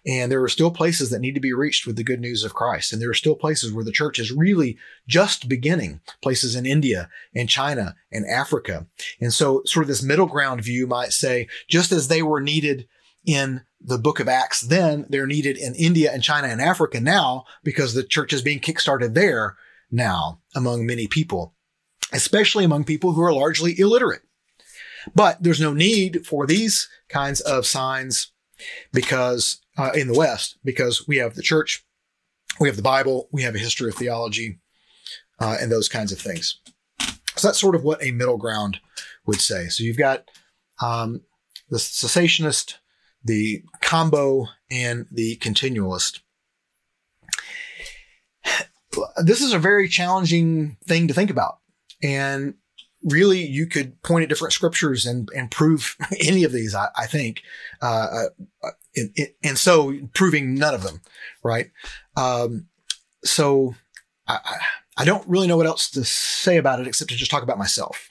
And 0.06 0.32
there 0.32 0.44
are 0.44 0.50
still 0.50 0.72
places 0.72 1.10
that 1.10 1.20
need 1.20 1.34
to 1.36 1.42
be 1.42 1.54
reached 1.54 1.88
with 1.88 1.96
the 1.96 2.04
good 2.04 2.20
news 2.20 2.44
of 2.44 2.54
Christ. 2.54 2.94
And 2.94 3.02
there 3.02 3.10
are 3.10 3.16
still 3.16 3.36
places 3.36 3.74
where 3.74 3.84
the 3.84 3.92
church 3.92 4.20
is 4.20 4.32
really 4.32 4.78
just 5.08 5.50
beginning, 5.50 6.02
places 6.22 6.56
in 6.56 6.66
India 6.66 7.10
and 7.34 7.50
China 7.50 7.96
and 8.12 8.26
Africa. 8.26 8.86
And 9.20 9.34
so 9.34 9.62
sort 9.66 9.84
of 9.84 9.88
this 9.88 10.04
middle 10.04 10.28
ground 10.28 10.62
view 10.62 10.88
might 10.88 11.12
say, 11.12 11.48
just 11.68 11.92
as 11.92 12.08
they 12.08 12.22
were 12.22 12.42
needed 12.42 12.88
in 13.28 13.62
the 13.80 14.00
book 14.00 14.20
of 14.20 14.28
Acts 14.28 14.62
then, 14.62 15.06
they're 15.10 15.28
needed 15.28 15.58
in 15.58 15.76
India 15.76 16.12
and 16.12 16.24
China 16.24 16.48
and 16.48 16.60
Africa 16.60 17.00
now 17.00 17.46
because 17.64 17.94
the 17.94 18.04
church 18.04 18.34
is 18.34 18.42
being 18.42 18.60
kickstarted 18.60 19.14
there 19.14 19.56
now 19.92 20.42
among 20.56 20.86
many 20.86 21.06
people, 21.06 21.54
especially 22.12 22.64
among 22.64 22.86
people 22.86 23.14
who 23.14 23.22
are 23.22 23.34
largely 23.34 23.80
illiterate. 23.80 24.24
But 25.14 25.44
there's 25.44 25.62
no 25.62 25.74
need 25.74 26.26
for 26.26 26.48
these 26.48 26.90
kinds 27.10 27.42
of 27.42 27.66
signs 27.66 28.32
because 28.92 29.62
uh, 29.78 29.92
in 29.94 30.08
the 30.08 30.18
West, 30.18 30.58
because 30.64 31.08
we 31.08 31.18
have 31.18 31.36
the 31.36 31.44
church, 31.44 31.86
we 32.60 32.68
have 32.68 32.78
the 32.78 32.82
Bible, 32.82 33.30
we 33.32 33.44
have 33.44 33.56
a 33.56 33.60
history 33.60 33.90
of 33.90 33.96
theology, 33.96 34.60
uh, 35.40 35.58
and 35.62 35.72
those 35.72 35.88
kinds 35.88 36.12
of 36.12 36.20
things. 36.20 36.60
So 37.36 37.48
that's 37.48 37.60
sort 37.60 37.76
of 37.76 37.84
what 37.84 38.04
a 38.04 38.12
middle 38.12 38.38
ground 38.38 38.80
would 39.26 39.40
say. 39.40 39.68
So 39.68 39.84
you've 39.84 39.98
got 39.98 40.30
um, 40.82 41.22
the 41.70 41.78
cessationist, 41.78 42.76
the 43.28 43.64
combo, 43.82 44.48
and 44.72 45.06
the 45.12 45.38
continualist. 45.38 46.20
This 49.18 49.42
is 49.42 49.54
a 49.54 49.60
very 49.60 49.88
challenging 49.88 50.78
thing 50.86 51.08
to 51.08 51.14
think 51.14 51.30
about. 51.30 51.60
And 52.02 52.56
really 53.04 53.46
you 53.46 53.68
could 53.68 54.02
point 54.02 54.24
at 54.24 54.30
different 54.30 54.54
scriptures 54.54 55.06
and, 55.06 55.30
and 55.36 55.52
prove 55.52 55.96
any 56.20 56.44
of 56.44 56.52
these, 56.52 56.74
I, 56.74 56.88
I 56.98 57.06
think. 57.06 57.42
Uh, 57.82 58.26
uh, 58.64 58.70
and 59.44 59.58
so 59.58 59.94
proving 60.14 60.56
none 60.56 60.74
of 60.74 60.84
them, 60.84 61.02
right? 61.44 61.70
Um, 62.16 62.68
so 63.24 63.76
I, 64.28 64.40
I 64.98 65.06
don't 65.06 65.28
really 65.28 65.48
know 65.48 65.58
what 65.58 65.68
else 65.68 65.92
to 65.92 66.04
say 66.04 66.58
about 66.58 66.80
it 66.80 66.88
except 66.88 67.12
to 67.12 67.18
just 67.18 67.30
talk 67.30 67.44
about 67.44 67.60
myself. 67.60 68.07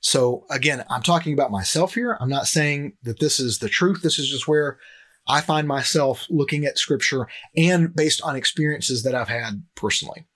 So 0.00 0.44
again, 0.50 0.84
I'm 0.90 1.02
talking 1.02 1.32
about 1.32 1.50
myself 1.50 1.94
here. 1.94 2.16
I'm 2.20 2.28
not 2.28 2.46
saying 2.46 2.94
that 3.02 3.20
this 3.20 3.40
is 3.40 3.58
the 3.58 3.68
truth. 3.68 4.02
This 4.02 4.18
is 4.18 4.28
just 4.30 4.46
where 4.46 4.78
I 5.26 5.40
find 5.40 5.68
myself 5.68 6.26
looking 6.30 6.64
at 6.64 6.78
scripture 6.78 7.28
and 7.56 7.94
based 7.94 8.22
on 8.22 8.36
experiences 8.36 9.02
that 9.02 9.14
I've 9.14 9.28
had 9.28 9.62
personally. 9.74 10.26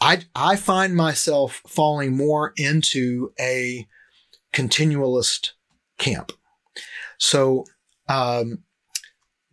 I, 0.00 0.22
I 0.34 0.56
find 0.56 0.94
myself 0.94 1.62
falling 1.66 2.16
more 2.16 2.52
into 2.56 3.32
a 3.38 3.86
continualist 4.52 5.50
camp. 5.98 6.32
So, 7.18 7.64
um, 8.08 8.64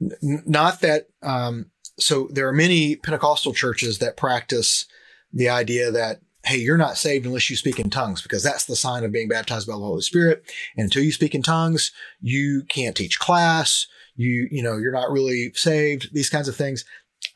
n- 0.02 0.44
not 0.46 0.82
that, 0.82 1.08
um, 1.22 1.72
so 2.00 2.28
there 2.32 2.48
are 2.48 2.54
many 2.54 2.96
Pentecostal 2.96 3.54
churches 3.54 4.00
that 4.00 4.18
practice 4.18 4.86
the 5.32 5.50
idea 5.50 5.92
that, 5.92 6.22
hey, 6.44 6.58
you're 6.58 6.78
not 6.78 6.98
saved 6.98 7.26
unless 7.26 7.50
you 7.50 7.56
speak 7.56 7.80
in 7.80 7.90
tongues 7.90 8.22
because 8.22 8.44
that's 8.44 8.66
the 8.66 8.76
sign 8.76 9.04
of 9.04 9.12
being 9.12 9.28
baptized 9.28 9.68
by 9.68 9.74
the 9.74 9.80
Holy 9.80 10.02
Spirit. 10.02 10.44
And 10.76 10.86
until 10.86 11.04
you 11.04 11.12
speak 11.12 11.36
in 11.36 11.44
tongues, 11.44 11.92
you 12.20 12.64
can't 12.68 12.96
teach 12.96 13.20
class. 13.20 13.88
You, 14.16 14.48
you 14.52 14.64
know, 14.64 14.78
you're 14.78 14.92
not 14.92 15.12
really 15.12 15.52
saved, 15.54 16.10
these 16.14 16.30
kinds 16.30 16.48
of 16.48 16.56
things. 16.56 16.84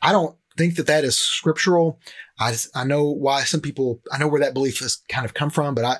I 0.02 0.12
don't 0.12 0.36
think 0.56 0.76
that 0.76 0.86
that 0.88 1.04
is 1.04 1.18
scriptural. 1.18 2.00
I 2.38 2.54
I 2.74 2.84
know 2.84 3.04
why 3.04 3.44
some 3.44 3.60
people, 3.60 4.00
I 4.12 4.18
know 4.18 4.28
where 4.28 4.40
that 4.40 4.54
belief 4.54 4.80
has 4.80 5.02
kind 5.08 5.24
of 5.24 5.34
come 5.34 5.50
from, 5.50 5.74
but 5.74 5.84
I, 5.84 5.98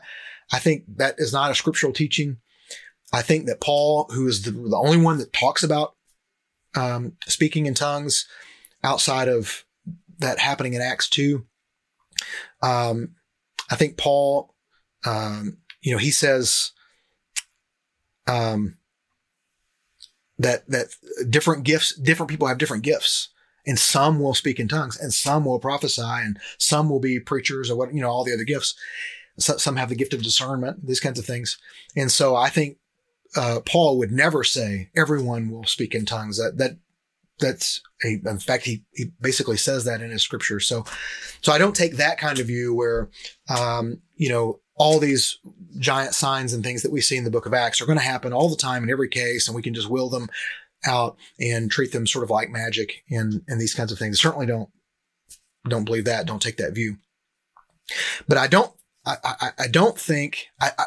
I 0.53 0.59
think 0.59 0.85
that 0.97 1.15
is 1.19 1.33
not 1.33 1.51
a 1.51 1.55
scriptural 1.55 1.93
teaching. 1.93 2.39
I 3.13 3.23
think 3.23 3.47
that 3.47 3.61
Paul, 3.61 4.11
who 4.13 4.27
is 4.27 4.43
the, 4.43 4.51
the 4.51 4.77
only 4.77 4.99
one 4.99 5.19
that 5.19 5.33
talks 5.33 5.63
about 5.63 5.95
um, 6.75 7.13
speaking 7.27 7.67
in 7.67 7.75
tongues 7.75 8.27
outside 8.83 9.29
of 9.29 9.65
that 10.19 10.39
happening 10.39 10.75
in 10.75 10.83
Acts 10.83 11.09
2, 11.09 11.45
um, 12.63 13.15
I 13.71 13.77
think 13.77 13.97
Paul, 13.97 14.55
um, 15.05 15.59
you 15.81 15.93
know, 15.93 15.99
he 15.99 16.11
says 16.11 16.73
um, 18.27 18.77
that 20.39 20.69
that 20.69 20.87
different 21.29 21.65
gifts, 21.65 21.95
different 21.95 22.31
people 22.31 22.49
have 22.49 22.59
different 22.59 22.85
gifts 22.85 23.29
and 23.67 23.79
some 23.79 24.21
will 24.21 24.35
speak 24.35 24.61
in 24.61 24.69
tongues 24.69 24.99
and 24.99 25.13
some 25.13 25.45
will 25.45 25.59
prophesy 25.59 26.03
and 26.03 26.39
some 26.59 26.89
will 26.89 27.01
be 27.01 27.19
preachers 27.19 27.71
or 27.71 27.77
what, 27.77 27.93
you 27.93 28.01
know, 28.01 28.09
all 28.09 28.25
the 28.25 28.33
other 28.33 28.45
gifts. 28.45 28.75
So, 29.39 29.57
some 29.57 29.77
have 29.77 29.89
the 29.89 29.97
gift 29.97 30.15
of 30.15 30.23
discernment, 30.23 30.87
these 30.87 31.01
kinds 31.01 31.19
of 31.19 31.27
things. 31.27 31.59
And 31.97 32.11
so 32.11 32.37
I 32.37 32.49
think, 32.49 32.79
uh, 33.37 33.61
Paul 33.67 33.99
would 33.99 34.13
never 34.13 34.45
say 34.45 34.91
everyone 34.97 35.51
will 35.51 35.65
speak 35.65 35.95
in 35.95 36.07
tongues. 36.07 36.39
That, 36.39 36.57
that, 36.59 36.79
that's 37.39 37.83
a, 38.05 38.21
in 38.25 38.39
fact, 38.39 38.65
he, 38.65 38.85
he 38.93 39.07
basically 39.21 39.57
says 39.57 39.85
that 39.85 40.01
in 40.01 40.11
his 40.11 40.23
scripture. 40.23 40.61
So, 40.61 40.85
so 41.43 41.53
I 41.53 41.59
don't 41.59 41.77
take 41.77 41.97
that 41.97 42.19
kind 42.19 42.39
of 42.39 42.47
view 42.47 42.75
where, 42.75 43.11
um, 43.49 44.01
you 44.17 44.29
know, 44.29 44.61
all 44.77 44.99
these 44.99 45.39
giant 45.79 46.15
signs 46.15 46.53
and 46.53 46.63
things 46.63 46.83
that 46.83 46.93
we 46.93 47.01
see 47.01 47.17
in 47.17 47.25
the 47.25 47.31
book 47.31 47.47
of 47.47 47.55
Acts 47.55 47.81
are 47.81 47.87
going 47.87 47.99
to 47.99 48.05
happen 48.05 48.33
all 48.33 48.49
the 48.49 48.57
time 48.57 48.83
in 48.83 48.91
every 48.91 49.09
case, 49.09 49.49
and 49.49 49.55
we 49.55 49.63
can 49.63 49.75
just 49.75 49.89
will 49.89 50.09
them 50.09 50.29
out 50.87 51.17
and 51.41 51.71
treat 51.71 51.93
them 51.93 52.07
sort 52.07 52.25
of 52.25 52.31
like 52.31 52.51
magic 52.51 53.03
and, 53.11 53.43
and 53.49 53.61
these 53.61 53.75
kinds 53.75 53.91
of 53.91 53.99
things. 53.99 54.21
Certainly 54.21 54.47
don't, 54.47 54.69
don't 55.69 55.85
believe 55.85 56.05
that. 56.05 56.27
Don't 56.27 56.43
take 56.43 56.59
that 56.59 56.75
view. 56.75 56.99
But 58.29 58.39
I 58.39 58.47
don't, 58.47 58.73
I, 59.07 59.17
I, 59.25 59.51
I 59.61 59.69
don't 59.69 59.99
think, 59.99 60.49
I, 60.61 60.71
I, 60.79 60.85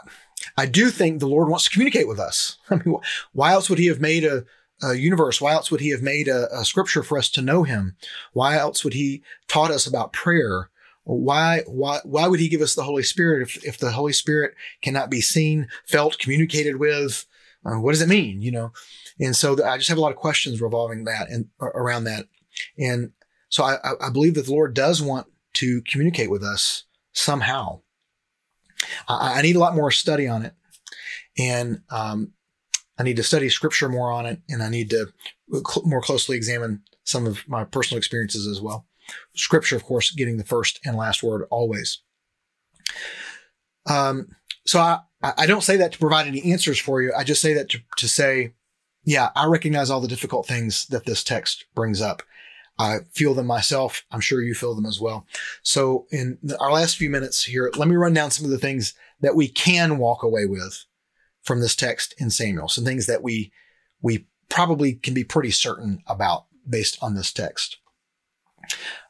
I, 0.57 0.65
do 0.65 0.89
think 0.89 1.19
the 1.19 1.27
Lord 1.27 1.47
wants 1.47 1.65
to 1.65 1.69
communicate 1.69 2.07
with 2.07 2.19
us. 2.19 2.57
I 2.69 2.75
mean, 2.75 2.97
why 3.31 3.53
else 3.53 3.69
would 3.69 3.79
he 3.79 3.87
have 3.87 4.01
made 4.01 4.23
a, 4.23 4.45
a 4.81 4.95
universe? 4.95 5.41
Why 5.41 5.53
else 5.53 5.71
would 5.71 5.81
he 5.81 5.89
have 5.89 6.01
made 6.01 6.27
a, 6.27 6.47
a 6.57 6.65
scripture 6.65 7.03
for 7.03 7.17
us 7.17 7.29
to 7.31 7.41
know 7.41 7.63
him? 7.63 7.95
Why 8.33 8.57
else 8.57 8.83
would 8.83 8.93
he 8.93 9.23
taught 9.47 9.71
us 9.71 9.85
about 9.87 10.13
prayer? 10.13 10.69
Why, 11.03 11.63
why, 11.65 11.99
why 12.03 12.27
would 12.27 12.39
he 12.39 12.49
give 12.49 12.61
us 12.61 12.75
the 12.75 12.83
Holy 12.83 13.03
Spirit 13.03 13.41
if, 13.41 13.63
if 13.63 13.77
the 13.77 13.91
Holy 13.91 14.13
Spirit 14.13 14.53
cannot 14.81 15.09
be 15.09 15.21
seen, 15.21 15.67
felt, 15.87 16.19
communicated 16.19 16.77
with? 16.77 17.25
Uh, 17.65 17.79
what 17.79 17.91
does 17.91 18.01
it 18.01 18.09
mean? 18.09 18.41
You 18.41 18.51
know, 18.51 18.71
and 19.19 19.35
so 19.35 19.53
I 19.65 19.77
just 19.77 19.89
have 19.89 19.97
a 19.97 20.01
lot 20.01 20.11
of 20.11 20.17
questions 20.17 20.61
revolving 20.61 21.05
that 21.05 21.29
and 21.29 21.47
around 21.61 22.05
that. 22.05 22.27
And 22.77 23.11
so 23.49 23.63
I, 23.63 23.77
I 23.99 24.09
believe 24.11 24.35
that 24.35 24.45
the 24.45 24.51
Lord 24.51 24.73
does 24.73 25.01
want 25.01 25.27
to 25.53 25.81
communicate 25.81 26.29
with 26.29 26.43
us 26.43 26.85
somehow. 27.11 27.81
I, 29.07 29.39
I 29.39 29.41
need 29.41 29.55
a 29.55 29.59
lot 29.59 29.75
more 29.75 29.91
study 29.91 30.27
on 30.27 30.45
it. 30.45 30.53
And, 31.37 31.81
um, 31.89 32.33
I 32.99 33.03
need 33.03 33.15
to 33.15 33.23
study 33.23 33.49
scripture 33.49 33.87
more 33.87 34.11
on 34.11 34.25
it 34.25 34.41
and 34.49 34.61
I 34.61 34.69
need 34.69 34.89
to 34.89 35.07
cl- 35.51 35.85
more 35.85 36.01
closely 36.01 36.35
examine 36.35 36.83
some 37.05 37.25
of 37.25 37.47
my 37.47 37.63
personal 37.63 37.97
experiences 37.97 38.45
as 38.45 38.61
well. 38.61 38.85
Scripture, 39.35 39.77
of 39.77 39.85
course, 39.85 40.11
getting 40.11 40.37
the 40.37 40.43
first 40.43 40.79
and 40.85 40.97
last 40.97 41.23
word 41.23 41.47
always. 41.49 42.01
Um, 43.87 44.27
so 44.67 44.79
I, 44.79 44.99
I 45.23 45.45
don't 45.47 45.63
say 45.63 45.77
that 45.77 45.93
to 45.93 45.97
provide 45.97 46.27
any 46.27 46.51
answers 46.51 46.77
for 46.77 47.01
you. 47.01 47.13
I 47.17 47.23
just 47.23 47.41
say 47.41 47.53
that 47.53 47.69
to, 47.69 47.79
to 47.97 48.07
say, 48.07 48.53
yeah, 49.05 49.29
I 49.35 49.45
recognize 49.45 49.89
all 49.89 50.01
the 50.01 50.07
difficult 50.07 50.45
things 50.45 50.85
that 50.87 51.05
this 51.05 51.23
text 51.23 51.65
brings 51.73 52.01
up. 52.01 52.21
I 52.77 52.99
feel 53.13 53.33
them 53.33 53.47
myself. 53.47 54.03
I'm 54.11 54.21
sure 54.21 54.41
you 54.41 54.53
feel 54.53 54.75
them 54.75 54.85
as 54.85 54.99
well. 54.99 55.25
So 55.63 56.05
in 56.11 56.37
our 56.59 56.71
last 56.71 56.97
few 56.97 57.09
minutes 57.09 57.43
here, 57.43 57.71
let 57.75 57.87
me 57.87 57.95
run 57.95 58.13
down 58.13 58.31
some 58.31 58.45
of 58.45 58.51
the 58.51 58.57
things 58.57 58.93
that 59.21 59.35
we 59.35 59.47
can 59.47 59.97
walk 59.97 60.23
away 60.23 60.45
with 60.45 60.85
from 61.49 61.61
this 61.61 61.75
text 61.75 62.13
in 62.19 62.29
Samuel. 62.29 62.69
Some 62.69 62.85
things 62.85 63.07
that 63.07 63.23
we, 63.23 63.51
we 64.03 64.27
probably 64.49 64.93
can 64.93 65.15
be 65.15 65.23
pretty 65.23 65.49
certain 65.49 66.03
about 66.05 66.45
based 66.69 66.99
on 67.01 67.15
this 67.15 67.33
text. 67.33 67.77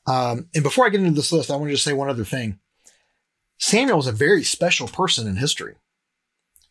Um, 0.07 0.47
and 0.55 0.63
before 0.63 0.85
I 0.85 0.89
get 0.89 1.01
into 1.01 1.11
this 1.11 1.33
list, 1.33 1.51
I 1.51 1.57
want 1.57 1.67
to 1.67 1.73
just 1.73 1.83
say 1.83 1.91
one 1.91 2.09
other 2.09 2.23
thing. 2.23 2.59
Samuel 3.57 3.99
is 3.99 4.07
a 4.07 4.13
very 4.13 4.45
special 4.45 4.87
person 4.87 5.27
in 5.27 5.35
history. 5.35 5.75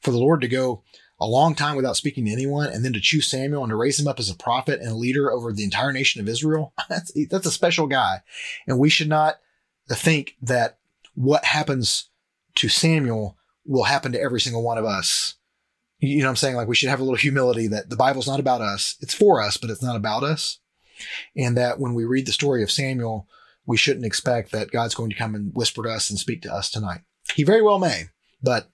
For 0.01 0.11
the 0.11 0.17
Lord 0.17 0.41
to 0.41 0.49
go 0.49 0.85
a 1.21 1.27
long 1.27 1.55
time 1.55 1.77
without 1.77 1.99
speaking 1.99 2.25
to 2.25 2.33
anyone 2.33 2.69
and 2.69 2.83
then 2.83 2.95
to 2.95 3.01
choose 3.01 3.27
Samuel 3.27 3.63
and 3.63 3.69
to 3.69 3.77
raise 3.77 4.01
him 4.01 4.09
up 4.09 4.19
as 4.19 4.31
a 4.31 4.37
prophet 4.37 4.81
and 4.81 4.93
a 4.93 4.97
leader 4.97 5.31
over 5.31 5.53
the 5.53 5.65
entire 5.65 5.93
nation 5.93 6.23
of 6.23 6.31
Israel, 6.31 6.73
that's, 6.89 7.13
that's 7.29 7.45
a 7.45 7.51
special 7.51 7.89
guy. 7.89 8.23
And 8.67 8.79
we 8.79 8.89
should 8.89 9.11
not 9.11 9.37
think 9.91 10.35
that 10.41 10.79
what 11.15 11.45
happens 11.45 12.09
to 12.55 12.71
Samuel 12.71 13.37
will 13.67 13.85
happen 13.85 14.13
to 14.13 14.21
every 14.21 14.41
single 14.41 14.63
one 14.63 14.79
of 14.79 14.87
us. 14.87 15.35
You 16.01 16.19
know 16.19 16.27
what 16.27 16.31
I'm 16.31 16.37
saying? 16.37 16.57
Like 16.57 16.69
we 16.69 16.77
should 16.77 16.91
have 16.91 17.01
a 17.01 17.03
little 17.03 17.17
humility 17.17 17.67
that 17.69 17.91
the 17.91 17.97
Bible's 17.97 18.29
not 18.29 18.41
about 18.41 18.61
us. 18.61 18.97
It's 19.01 19.15
for 19.15 19.43
us, 19.43 19.57
but 19.57 19.71
it's 19.71 19.83
not 19.83 19.97
about 19.97 20.23
us. 20.23 20.59
And 21.37 21.57
that 21.57 21.79
when 21.79 21.95
we 21.95 22.05
read 22.05 22.27
the 22.27 22.33
story 22.33 22.63
of 22.63 22.71
Samuel, 22.71 23.29
we 23.67 23.77
shouldn't 23.77 24.07
expect 24.07 24.53
that 24.53 24.71
God's 24.71 24.95
going 24.95 25.11
to 25.11 25.17
come 25.17 25.35
and 25.35 25.53
whisper 25.55 25.83
to 25.83 25.91
us 25.91 26.11
and 26.11 26.19
speak 26.19 26.43
to 26.43 26.53
us 26.53 26.71
tonight. 26.71 27.01
He 27.35 27.43
very 27.43 27.63
well 27.63 27.79
may, 27.79 28.05
but 28.43 28.71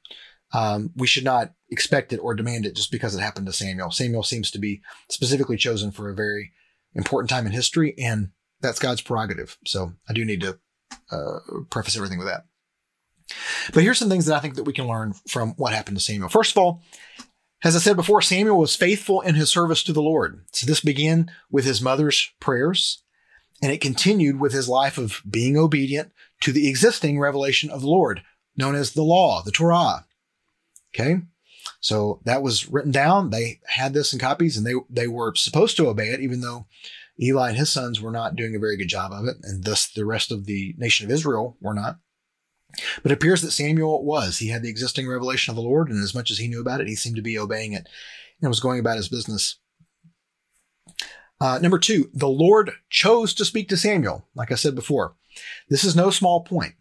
um, 0.53 0.91
we 0.95 1.07
should 1.07 1.25
not 1.25 1.53
expect 1.71 2.13
it 2.13 2.19
or 2.19 2.35
demand 2.35 2.65
it 2.65 2.77
just 2.77 2.93
because 2.93 3.15
it 3.15 3.21
happened 3.21 3.47
to 3.47 3.53
Samuel. 3.53 3.91
Samuel 3.91 4.23
seems 4.23 4.51
to 4.53 4.59
be 4.59 4.83
specifically 5.11 5.57
chosen 5.57 5.91
for 5.91 6.09
a 6.09 6.15
very 6.15 6.53
important 6.95 7.29
time 7.29 7.47
in 7.47 7.53
history, 7.53 7.95
and 7.99 8.31
that's 8.61 8.79
God's 8.79 9.01
prerogative. 9.01 9.59
So 9.67 9.95
I 10.09 10.13
do 10.13 10.25
need 10.25 10.43
to 10.43 10.59
uh, 11.11 11.39
preface 11.71 11.97
everything 11.97 12.19
with 12.19 12.29
that. 12.29 12.45
But 13.73 13.83
here's 13.83 13.99
some 13.99 14.09
things 14.09 14.27
that 14.27 14.37
I 14.37 14.41
think 14.41 14.57
that 14.57 14.65
we 14.65 14.73
can 14.73 14.87
learn 14.87 15.15
from 15.29 15.51
what 15.57 15.73
happened 15.73 15.97
to 15.97 16.03
Samuel. 16.03 16.29
First 16.29 16.53
of 16.53 16.59
all, 16.59 16.83
as 17.63 17.75
I 17.75 17.79
said 17.79 17.97
before, 17.97 18.21
Samuel 18.21 18.59
was 18.59 18.77
faithful 18.77 19.23
in 19.23 19.35
his 19.35 19.51
service 19.51 19.83
to 19.85 19.93
the 19.93 20.03
Lord. 20.03 20.45
So 20.53 20.67
this 20.67 20.81
began 20.81 21.31
with 21.51 21.65
his 21.65 21.81
mother's 21.81 22.31
prayers, 22.39 23.03
and 23.63 23.73
it 23.73 23.81
continued 23.81 24.39
with 24.39 24.53
his 24.53 24.69
life 24.69 24.99
of 24.99 25.23
being 25.29 25.57
obedient 25.57 26.13
to 26.43 26.53
the 26.53 26.69
existing 26.69 27.19
revelation 27.19 27.71
of 27.71 27.81
the 27.81 27.87
Lord, 27.87 28.23
known 28.57 28.75
as 28.75 28.93
the 28.93 29.03
law, 29.03 29.43
the 29.43 29.51
Torah. 29.51 30.05
Okay. 30.95 31.23
So 31.81 32.21
that 32.25 32.43
was 32.43 32.69
written 32.69 32.93
down. 32.93 33.31
They 33.31 33.61
had 33.67 33.95
this 33.95 34.13
in 34.13 34.19
copies 34.19 34.57
and 34.57 34.67
they, 34.67 34.75
they 34.91 35.09
were 35.09 35.35
supposed 35.35 35.77
to 35.79 35.89
obey 35.89 36.09
it, 36.11 36.21
even 36.21 36.41
though 36.43 36.67
Eli 37.21 37.51
and 37.51 37.59
his 37.59 37.71
sons 37.71 38.01
were 38.01 38.11
not 38.11 38.37
doing 38.37 38.55
a 38.55 38.59
very 38.59 38.77
good 38.77 38.89
job 38.89 39.13
of 39.13 39.27
it. 39.27 39.37
And 39.43 39.65
thus 39.65 39.89
the 39.89 40.05
rest 40.05 40.31
of 40.31 40.45
the 40.45 40.75
nation 40.77 41.07
of 41.07 41.13
Israel 41.13 41.57
were 41.61 41.75
not. 41.75 41.99
But 43.03 43.13
it 43.13 43.15
appears 43.15 43.43
that 43.43 43.53
Samuel 43.53 44.05
was. 44.05 44.39
He 44.39 44.49
had 44.49 44.63
the 44.63 44.69
existing 44.69 45.09
revelation 45.09 45.51
of 45.51 45.57
the 45.57 45.63
Lord, 45.63 45.89
and 45.89 46.03
as 46.03 46.15
much 46.15 46.31
as 46.31 46.39
he 46.39 46.49
knew 46.49 46.61
about 46.61 46.81
it, 46.81 46.89
he 46.89 46.95
seemed 46.95 47.17
to 47.17 47.23
be 47.23 47.39
obeying 47.39 47.73
it 47.73 47.89
and 48.41 48.49
was 48.49 48.61
going 48.61 48.81
about 48.81 48.97
his 48.97 49.09
business. 49.09 49.59
Uh, 51.41 51.59
number 51.61 51.79
two, 51.79 52.11
the 52.15 52.29
Lord 52.29 52.73
chose 52.91 53.35
to 53.35 53.45
speak 53.45 53.69
to 53.69 53.77
Samuel, 53.77 54.29
like 54.35 54.53
I 54.53 54.55
said 54.55 54.75
before. 54.75 55.15
This 55.69 55.85
is 55.85 55.97
no 55.97 56.11
small 56.11 56.43
point. 56.43 56.75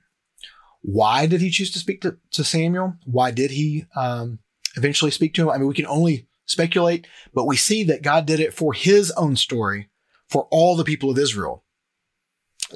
Why 0.81 1.25
did 1.25 1.41
he 1.41 1.49
choose 1.49 1.71
to 1.71 1.79
speak 1.79 2.01
to, 2.01 2.17
to 2.31 2.43
Samuel? 2.43 2.95
Why 3.05 3.31
did 3.31 3.51
he 3.51 3.85
um, 3.95 4.39
eventually 4.75 5.11
speak 5.11 5.33
to 5.35 5.43
him? 5.43 5.49
I 5.49 5.57
mean, 5.57 5.67
we 5.67 5.73
can 5.73 5.87
only 5.87 6.27
speculate, 6.45 7.07
but 7.33 7.45
we 7.45 7.55
see 7.55 7.83
that 7.85 8.03
God 8.03 8.25
did 8.25 8.39
it 8.39 8.53
for 8.53 8.73
his 8.73 9.11
own 9.11 9.35
story 9.35 9.89
for 10.29 10.47
all 10.51 10.75
the 10.75 10.83
people 10.83 11.09
of 11.09 11.17
Israel. 11.17 11.63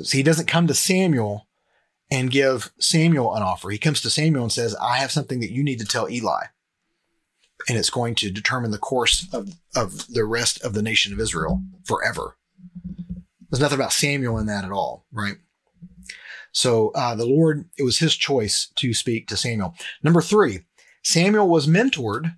So 0.02 0.18
he 0.18 0.24
doesn't 0.24 0.48
come 0.48 0.68
to 0.68 0.74
Samuel 0.74 1.47
and 2.10 2.32
give 2.32 2.72
Samuel 2.80 3.36
an 3.36 3.44
offer. 3.44 3.70
He 3.70 3.78
comes 3.78 4.02
to 4.02 4.10
Samuel 4.10 4.44
and 4.44 4.52
says, 4.52 4.76
I 4.76 4.98
have 4.98 5.12
something 5.12 5.40
that 5.42 5.52
you 5.52 5.64
need 5.64 5.80
to 5.80 5.86
tell 5.86 6.10
Eli. 6.10 6.46
And 7.68 7.78
it's 7.78 7.90
going 7.90 8.16
to 8.16 8.32
determine 8.32 8.72
the 8.72 8.78
course 8.78 9.28
of, 9.34 9.50
of 9.76 10.08
the 10.08 10.24
rest 10.24 10.64
of 10.64 10.74
the 10.74 10.82
nation 10.82 11.12
of 11.12 11.20
Israel 11.20 11.62
forever. 11.86 12.38
There's 13.50 13.62
nothing 13.62 13.78
about 13.78 13.92
Samuel 13.92 14.38
in 14.38 14.46
that 14.46 14.64
at 14.64 14.72
all, 14.72 15.06
right? 15.12 15.36
So 16.52 16.92
uh, 16.96 17.16
the 17.16 17.26
Lord, 17.26 17.70
it 17.78 17.84
was 17.84 18.00
his 18.00 18.16
choice 18.16 18.72
to 18.76 18.94
speak 18.94 19.28
to 19.28 19.38
Samuel. 19.38 19.76
Number 20.02 20.22
three, 20.22 20.62
Samuel 21.04 21.48
was 21.48 21.68
mentored 21.68 22.36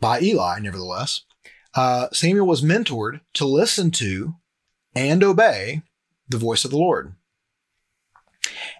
by 0.00 0.20
Eli, 0.20 0.58
nevertheless. 0.60 1.22
Uh, 1.74 2.08
Samuel 2.12 2.46
was 2.46 2.62
mentored 2.62 3.20
to 3.34 3.46
listen 3.46 3.90
to 3.92 4.34
and 4.94 5.22
obey 5.24 5.82
the 6.28 6.38
voice 6.38 6.64
of 6.64 6.70
the 6.70 6.76
Lord. 6.76 7.14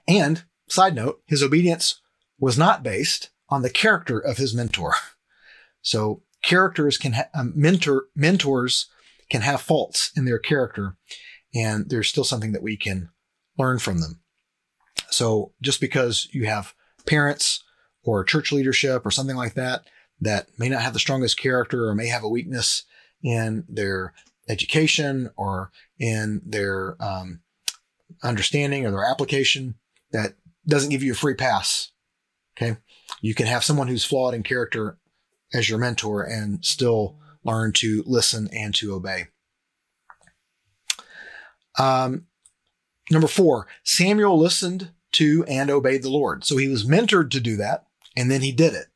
And, 0.07 0.45
side 0.69 0.95
note, 0.95 1.23
his 1.27 1.43
obedience 1.43 2.01
was 2.39 2.59
not 2.59 2.83
based 2.83 3.31
on 3.49 3.63
the 3.63 3.71
character 3.71 4.19
of 4.19 4.39
his 4.39 4.55
mentor. 4.55 4.95
So 5.87 6.23
characters 6.43 6.97
can 6.97 7.13
ha- 7.13 7.29
um, 7.35 7.53
mentor 7.55 8.07
mentors 8.17 8.87
can 9.29 9.43
have 9.43 9.61
faults 9.61 10.13
in 10.17 10.25
their 10.25 10.39
character, 10.39 10.97
and 11.55 11.91
there's 11.91 12.09
still 12.09 12.25
something 12.25 12.53
that 12.53 12.63
we 12.63 12.79
can 12.79 13.11
learn 13.59 13.79
from 13.79 14.01
them. 14.01 14.23
So 15.11 15.53
just 15.61 15.83
because 15.83 16.27
you 16.33 16.47
have 16.47 16.73
parents 17.07 17.63
or 18.03 18.25
church 18.25 18.51
leadership 18.51 19.05
or 19.05 19.11
something 19.11 19.37
like 19.37 19.55
that 19.55 19.85
that 20.21 20.49
may 20.59 20.69
not 20.69 20.83
have 20.83 20.93
the 20.93 20.99
strongest 20.99 21.39
character 21.39 21.87
or 21.87 21.95
may 21.95 22.07
have 22.07 22.25
a 22.25 22.29
weakness 22.29 22.85
in 23.23 23.65
their 23.69 24.15
education 24.49 25.31
or 25.37 25.71
in 25.99 26.41
their 26.45 26.97
um, 27.01 27.41
understanding 28.23 28.87
or 28.87 28.91
their 28.91 29.05
application, 29.05 29.75
that 30.15 30.37
doesn't 30.67 30.89
give 30.89 31.03
you 31.03 31.13
a 31.13 31.17
free 31.17 31.35
pass. 31.35 31.93
Okay. 32.57 32.79
You 33.21 33.35
can 33.35 33.47
have 33.47 33.63
someone 33.63 33.89
who's 33.89 34.05
flawed 34.05 34.33
in 34.33 34.43
character 34.43 34.99
as 35.53 35.69
your 35.69 35.79
mentor 35.79 36.23
and 36.23 36.65
still 36.65 37.19
learn 37.45 37.73
to 37.75 38.03
listen 38.07 38.49
and 38.53 38.75
to 38.77 38.95
obey. 38.95 39.27
Um, 41.79 42.27
Number 43.11 43.29
four, 43.29 43.67
Samuel 43.83 44.39
listened 44.39 44.91
to 45.13 45.45
and 45.47 45.71
obeyed 45.71 46.03
the 46.03 46.11
Lord. 46.11 46.45
So 46.45 46.57
he 46.57 46.69
was 46.69 46.87
mentored 46.87 47.31
to 47.31 47.41
do 47.41 47.57
that, 47.57 47.87
and 48.17 48.31
then 48.31 48.41
he 48.41 48.53
did 48.53 48.75
it. 48.75 48.87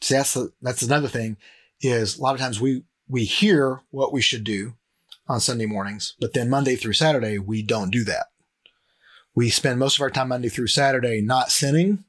So 0.00 0.14
that's 0.14 0.34
the, 0.34 0.52
that's 0.62 0.82
another 0.82 1.08
thing 1.08 1.36
is 1.82 2.18
a 2.18 2.22
lot 2.22 2.34
of 2.34 2.40
times 2.40 2.60
we 2.60 2.84
we 3.08 3.24
hear 3.24 3.80
what 3.90 4.12
we 4.12 4.20
should 4.20 4.44
do 4.44 4.74
on 5.26 5.40
Sunday 5.40 5.66
mornings, 5.66 6.14
but 6.20 6.32
then 6.32 6.48
Monday 6.48 6.76
through 6.76 6.92
Saturday 6.92 7.38
we 7.38 7.62
don't 7.62 7.90
do 7.90 8.04
that. 8.04 8.26
We 9.34 9.50
spend 9.50 9.78
most 9.78 9.96
of 9.96 10.02
our 10.02 10.10
time 10.10 10.28
Monday 10.28 10.48
through 10.48 10.66
Saturday 10.68 11.20
not 11.20 11.50
sinning, 11.50 12.04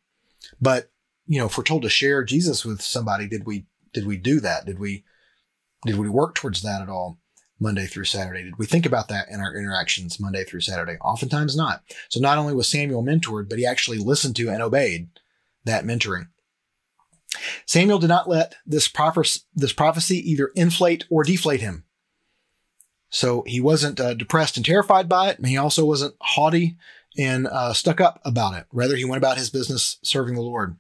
but 0.59 0.91
you 1.28 1.39
know, 1.39 1.45
if 1.45 1.57
we're 1.57 1.63
told 1.63 1.84
to 1.84 1.89
share 1.89 2.24
Jesus 2.24 2.65
with 2.65 2.82
somebody, 2.82 3.28
did 3.28 3.45
we 3.45 3.65
did 3.93 4.05
we 4.05 4.17
do 4.17 4.39
that? 4.39 4.65
Did 4.65 4.80
we 4.80 5.03
did 5.86 5.97
we 5.97 6.09
work 6.09 6.36
towards 6.36 6.61
that 6.61 6.82
at 6.82 6.89
all? 6.89 7.19
Monday 7.61 7.86
through 7.86 8.05
Saturday? 8.05 8.43
Did 8.43 8.57
we 8.57 8.65
think 8.65 8.88
about 8.88 9.07
that 9.09 9.30
in 9.30 9.39
our 9.39 9.55
interactions 9.55 10.19
Monday 10.19 10.43
through 10.43 10.61
Saturday? 10.61 10.97
Oftentimes 10.99 11.55
not. 11.55 11.84
So 12.09 12.19
not 12.19 12.39
only 12.39 12.55
was 12.55 12.67
Samuel 12.67 13.03
mentored, 13.03 13.47
but 13.49 13.59
he 13.59 13.65
actually 13.65 13.99
listened 13.99 14.36
to 14.38 14.49
and 14.49 14.63
obeyed 14.63 15.09
that 15.63 15.86
mentoring. 15.86 16.30
Samuel 17.65 17.99
did 17.99 18.07
not 18.07 18.28
let 18.28 18.55
this, 18.65 18.88
prophecy, 18.88 19.41
this 19.53 19.74
prophecy 19.74 20.17
either 20.30 20.51
inflate 20.55 21.05
or 21.09 21.24
deflate 21.24 21.61
him. 21.61 21.86
So 23.09 23.43
he 23.45 23.61
wasn't 23.61 23.99
uh, 23.99 24.15
depressed 24.15 24.57
and 24.57 24.65
terrified 24.65 25.07
by 25.07 25.30
it. 25.30 25.38
And 25.38 25.47
he 25.47 25.57
also 25.57 25.86
wasn't 25.86 26.15
haughty 26.19 26.78
and 27.18 27.47
uh, 27.47 27.74
stuck 27.74 27.99
up 27.99 28.22
about 28.24 28.53
it. 28.55 28.66
Rather, 28.72 28.95
he 28.95 29.05
went 29.05 29.18
about 29.18 29.38
his 29.38 29.49
business 29.49 29.97
serving 30.03 30.36
the 30.36 30.41
Lord. 30.41 30.78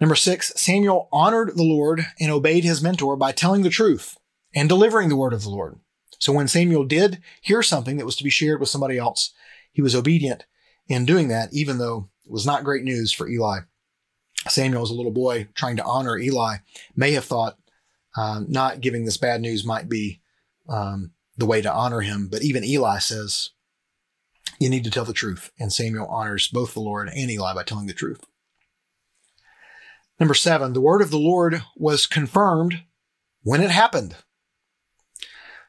Number 0.00 0.14
six, 0.14 0.52
Samuel 0.56 1.08
honored 1.12 1.56
the 1.56 1.62
Lord 1.62 2.06
and 2.20 2.30
obeyed 2.30 2.64
his 2.64 2.82
mentor 2.82 3.16
by 3.16 3.32
telling 3.32 3.62
the 3.62 3.70
truth 3.70 4.16
and 4.54 4.68
delivering 4.68 5.08
the 5.08 5.16
word 5.16 5.32
of 5.32 5.42
the 5.42 5.50
Lord. 5.50 5.78
So 6.18 6.32
when 6.32 6.48
Samuel 6.48 6.84
did 6.84 7.20
hear 7.40 7.62
something 7.62 7.96
that 7.96 8.06
was 8.06 8.16
to 8.16 8.24
be 8.24 8.30
shared 8.30 8.60
with 8.60 8.68
somebody 8.68 8.98
else, 8.98 9.32
he 9.72 9.82
was 9.82 9.94
obedient 9.94 10.46
in 10.88 11.04
doing 11.04 11.28
that, 11.28 11.52
even 11.52 11.78
though 11.78 12.08
it 12.24 12.32
was 12.32 12.46
not 12.46 12.64
great 12.64 12.84
news 12.84 13.12
for 13.12 13.28
Eli. 13.28 13.60
Samuel, 14.48 14.82
as 14.82 14.90
a 14.90 14.94
little 14.94 15.12
boy 15.12 15.48
trying 15.54 15.76
to 15.76 15.84
honor 15.84 16.18
Eli, 16.18 16.56
may 16.94 17.12
have 17.12 17.24
thought 17.24 17.58
um, 18.16 18.46
not 18.48 18.80
giving 18.80 19.04
this 19.04 19.16
bad 19.16 19.40
news 19.40 19.64
might 19.64 19.88
be 19.88 20.20
um, 20.68 21.12
the 21.36 21.46
way 21.46 21.60
to 21.62 21.72
honor 21.72 22.00
him. 22.00 22.28
But 22.30 22.42
even 22.42 22.64
Eli 22.64 22.98
says, 22.98 23.50
you 24.64 24.70
need 24.70 24.84
to 24.84 24.90
tell 24.90 25.04
the 25.04 25.12
truth. 25.12 25.50
And 25.58 25.70
Samuel 25.70 26.06
honors 26.06 26.48
both 26.48 26.72
the 26.72 26.80
Lord 26.80 27.08
and 27.08 27.30
Eli 27.30 27.54
by 27.54 27.64
telling 27.64 27.86
the 27.86 27.92
truth. 27.92 28.24
Number 30.18 30.32
seven, 30.32 30.72
the 30.72 30.80
word 30.80 31.02
of 31.02 31.10
the 31.10 31.18
Lord 31.18 31.62
was 31.76 32.06
confirmed 32.06 32.82
when 33.42 33.60
it 33.60 33.70
happened. 33.70 34.16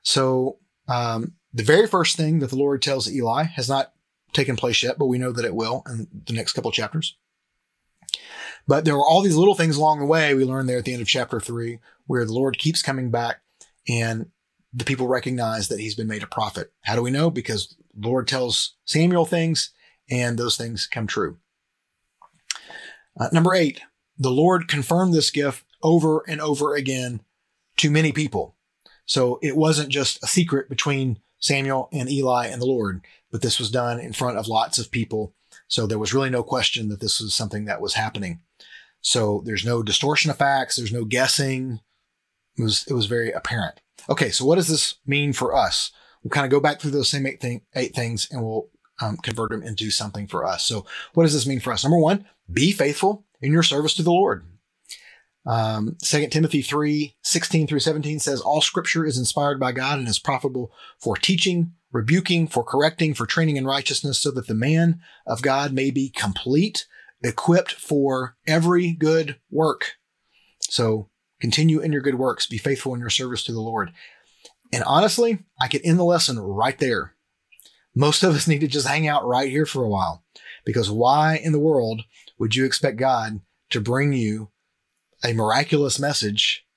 So 0.02 0.60
um, 0.88 1.34
the 1.54 1.64
very 1.64 1.88
first 1.88 2.16
thing 2.16 2.40
that 2.40 2.52
the 2.52 2.56
Lord 2.56 2.82
tells 2.82 3.12
Eli 3.12 3.44
has 3.44 3.68
not 3.68 3.92
taken 4.32 4.56
place 4.56 4.82
yet, 4.82 4.98
but 4.98 5.08
we 5.08 5.18
know 5.18 5.34
that 5.34 5.46
it 5.46 5.56
will 5.56 5.84
in 5.90 6.08
the 6.26 6.34
next 6.34 6.54
couple 6.54 6.70
of 6.70 6.76
chapters. 6.76 7.18
But 8.66 8.86
there 8.86 8.96
were 8.96 9.06
all 9.06 9.22
these 9.22 9.36
little 9.36 9.56
things 9.56 9.76
along 9.76 10.00
the 10.00 10.06
way 10.06 10.34
we 10.34 10.46
learned 10.46 10.70
there 10.70 10.78
at 10.78 10.86
the 10.86 10.94
end 10.94 11.02
of 11.02 11.08
chapter 11.08 11.42
three, 11.42 11.80
where 12.08 12.24
the 12.24 12.34
Lord 12.34 12.58
keeps 12.58 12.82
coming 12.82 13.12
back 13.12 13.42
and 13.90 14.28
the 14.74 14.86
people 14.86 15.08
recognize 15.08 15.68
that 15.68 15.80
he's 15.82 15.96
been 15.96 16.08
made 16.08 16.24
a 16.24 16.28
prophet. 16.28 16.72
How 16.84 16.96
do 16.96 17.02
we 17.02 17.12
know? 17.12 17.30
Because 17.30 17.76
Lord 17.98 18.28
tells 18.28 18.76
Samuel 18.86 19.26
things 19.26 19.72
and 20.10 20.38
those 20.38 20.58
things 20.58 20.88
come 20.88 21.08
true. 21.08 21.38
Uh, 23.20 23.30
number 23.32 23.54
eight, 23.54 23.82
the 24.18 24.32
Lord 24.32 24.68
confirmed 24.68 25.14
this 25.14 25.32
gift 25.32 25.66
over 25.82 26.24
and 26.28 26.42
over 26.42 26.76
again 26.76 27.22
to 27.78 27.90
many 27.92 28.12
people. 28.12 28.56
So 29.06 29.40
it 29.42 29.56
wasn't 29.56 29.90
just 29.90 30.24
a 30.24 30.28
secret 30.28 30.70
between 30.70 31.20
Samuel 31.40 31.90
and 31.92 32.10
Eli 32.10 32.48
and 32.48 32.62
the 32.62 32.66
Lord, 32.66 33.06
but 33.32 33.42
this 33.42 33.60
was 33.60 33.70
done 33.70 34.00
in 34.00 34.14
front 34.14 34.38
of 34.38 34.48
lots 34.48 34.80
of 34.80 34.92
people. 34.92 35.34
So 35.68 35.86
there 35.86 36.00
was 36.00 36.14
really 36.14 36.30
no 36.30 36.44
question 36.44 36.90
that 36.90 37.00
this 37.00 37.20
was 37.20 37.34
something 37.34 37.66
that 37.66 37.82
was 37.82 37.94
happening. 37.94 38.40
So 39.02 39.44
there's 39.46 39.66
no 39.66 39.84
distortion 39.84 40.32
of 40.32 40.38
facts. 40.38 40.76
There's 40.76 40.94
no 40.94 41.06
guessing. 41.06 41.80
It 42.58 42.64
was, 42.64 42.86
it 42.88 42.94
was 42.94 43.06
very 43.06 43.32
apparent. 43.32 43.80
Okay. 44.10 44.32
So 44.32 44.46
what 44.46 44.56
does 44.56 44.68
this 44.68 44.96
mean 45.06 45.34
for 45.34 45.56
us? 45.56 45.92
We'll 46.26 46.32
kind 46.32 46.46
of 46.46 46.50
go 46.52 46.60
back 46.60 46.82
through 46.82 46.90
those 46.90 47.08
same 47.08 47.28
eight, 47.28 47.40
thing, 47.40 47.62
eight 47.76 47.94
things 47.94 48.28
and 48.32 48.42
we'll 48.44 48.68
um, 49.00 49.18
convert 49.18 49.52
them 49.52 49.62
into 49.62 49.92
something 49.92 50.26
for 50.26 50.44
us. 50.44 50.66
So 50.66 50.84
what 51.14 51.24
does 51.24 51.34
this 51.34 51.46
mean 51.46 51.60
for 51.60 51.72
us? 51.72 51.84
Number 51.84 52.00
one, 52.00 52.26
be 52.52 52.72
faithful 52.72 53.26
in 53.42 53.52
your 53.52 53.62
service 53.62 53.94
to 53.94 54.02
the 54.02 54.12
Lord. 54.12 54.44
Um, 55.46 55.98
2 56.02 56.30
Timothy 56.30 56.64
3 56.64 57.16
16 57.22 57.68
through 57.68 57.80
17 57.80 58.20
says, 58.20 58.42
All 58.42 58.62
scripture 58.62 59.06
is 59.06 59.20
inspired 59.20 59.60
by 59.60 59.72
God 59.72 60.00
and 60.00 60.08
is 60.08 60.18
profitable 60.18 60.72
for 60.98 61.16
teaching, 61.16 61.74
rebuking, 61.92 62.48
for 62.48 62.64
correcting, 62.64 63.14
for 63.14 63.28
training 63.28 63.58
in 63.58 63.68
righteousness, 63.68 64.18
so 64.18 64.32
that 64.32 64.48
the 64.48 64.56
man 64.56 65.02
of 65.28 65.44
God 65.44 65.74
may 65.74 65.92
be 65.92 66.10
complete, 66.10 66.88
equipped 67.22 67.74
for 67.74 68.36
every 68.48 68.94
good 68.94 69.36
work. 69.52 69.94
So 70.62 71.10
continue 71.40 71.80
in 71.80 71.92
your 71.92 72.02
good 72.02 72.16
works, 72.16 72.48
be 72.48 72.58
faithful 72.58 72.96
in 72.96 73.00
your 73.00 73.12
service 73.12 73.44
to 73.44 73.52
the 73.52 73.62
Lord. 73.62 73.92
And 74.76 74.84
honestly, 74.84 75.40
I 75.62 75.70
could 75.70 75.86
end 75.86 75.98
the 75.98 76.04
lesson 76.04 76.38
right 76.38 76.78
there. 76.78 77.16
Most 77.96 78.24
of 78.24 78.36
us 78.36 78.46
need 78.46 78.60
to 78.60 78.68
just 78.68 78.86
hang 78.86 79.08
out 79.08 79.26
right 79.26 79.50
here 79.50 79.66
for 79.66 79.86
a 79.86 79.88
while 79.88 80.26
because 80.66 80.92
why 80.92 81.38
in 81.38 81.54
the 81.54 81.60
world 81.60 82.02
would 82.38 82.58
you 82.58 82.66
expect 82.66 82.98
God 82.98 83.40
to 83.70 83.80
bring 83.80 84.12
you 84.12 84.50
a 85.24 85.32
miraculous 85.32 85.98
message? 85.98 86.68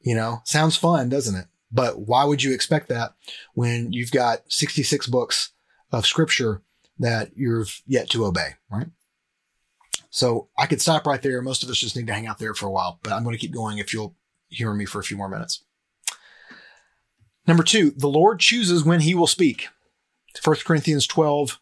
You 0.00 0.14
know, 0.14 0.40
sounds 0.44 0.78
fun, 0.78 1.10
doesn't 1.10 1.36
it? 1.36 1.44
But 1.70 2.00
why 2.00 2.24
would 2.24 2.42
you 2.42 2.54
expect 2.54 2.88
that 2.88 3.12
when 3.52 3.92
you've 3.92 4.12
got 4.12 4.50
66 4.50 5.06
books 5.08 5.52
of 5.92 6.06
scripture 6.06 6.62
that 6.98 7.32
you've 7.36 7.82
yet 7.86 8.08
to 8.12 8.24
obey, 8.24 8.54
right? 8.70 8.88
So 10.08 10.48
I 10.56 10.64
could 10.64 10.80
stop 10.80 11.06
right 11.06 11.20
there. 11.20 11.42
Most 11.42 11.62
of 11.62 11.68
us 11.68 11.76
just 11.76 11.96
need 11.96 12.06
to 12.06 12.14
hang 12.14 12.26
out 12.26 12.38
there 12.38 12.54
for 12.54 12.64
a 12.64 12.72
while, 12.72 12.98
but 13.02 13.12
I'm 13.12 13.24
going 13.24 13.36
to 13.36 13.38
keep 13.38 13.52
going 13.52 13.76
if 13.76 13.92
you'll 13.92 14.16
hear 14.48 14.72
me 14.72 14.86
for 14.86 15.00
a 15.00 15.04
few 15.04 15.18
more 15.18 15.28
minutes. 15.28 15.65
Number 17.46 17.62
two, 17.62 17.90
the 17.90 18.08
Lord 18.08 18.40
chooses 18.40 18.84
when 18.84 19.00
he 19.00 19.14
will 19.14 19.26
speak. 19.26 19.68
1 20.42 20.56
Corinthians 20.64 21.06
12 21.06 21.60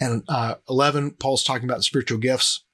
and 0.00 0.24
uh, 0.28 0.56
11, 0.68 1.12
Paul's 1.12 1.44
talking 1.44 1.68
about 1.68 1.84
spiritual 1.84 2.18
gifts. 2.18 2.64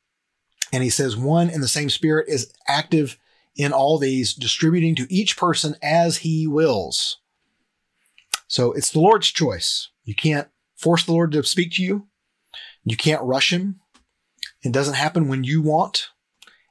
And 0.72 0.82
he 0.82 0.90
says, 0.90 1.16
one 1.16 1.48
and 1.50 1.62
the 1.62 1.68
same 1.68 1.90
spirit 1.90 2.28
is 2.28 2.52
active 2.66 3.18
in 3.57 3.72
all 3.72 3.98
these, 3.98 4.34
distributing 4.34 4.94
to 4.96 5.12
each 5.12 5.36
person 5.36 5.76
as 5.82 6.18
he 6.18 6.46
wills. 6.46 7.18
So 8.48 8.72
it's 8.72 8.90
the 8.90 9.00
Lord's 9.00 9.30
choice. 9.30 9.88
You 10.04 10.14
can't 10.14 10.48
force 10.76 11.04
the 11.04 11.12
Lord 11.12 11.32
to 11.32 11.42
speak 11.44 11.72
to 11.72 11.82
you. 11.82 12.07
You 12.84 12.96
can't 12.96 13.22
rush 13.22 13.52
him. 13.52 13.80
It 14.62 14.72
doesn't 14.72 14.94
happen 14.94 15.28
when 15.28 15.44
you 15.44 15.62
want. 15.62 16.09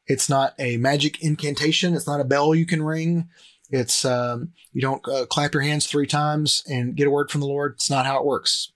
It's 0.07 0.29
not 0.29 0.53
a 0.59 0.77
magic 0.77 1.21
incantation. 1.21 1.95
It's 1.95 2.07
not 2.07 2.21
a 2.21 2.25
bell 2.25 2.53
you 2.53 2.65
can 2.65 2.83
ring. 2.83 3.29
It's 3.69 4.05
um, 4.05 4.53
you 4.73 4.81
don't 4.81 5.05
uh, 5.07 5.25
clap 5.25 5.53
your 5.53 5.63
hands 5.63 5.87
three 5.87 6.07
times 6.07 6.63
and 6.69 6.95
get 6.95 7.07
a 7.07 7.11
word 7.11 7.31
from 7.31 7.41
the 7.41 7.47
Lord. 7.47 7.73
It's 7.73 7.89
not 7.89 8.05
how 8.05 8.19
it 8.19 8.25
works. 8.25 8.71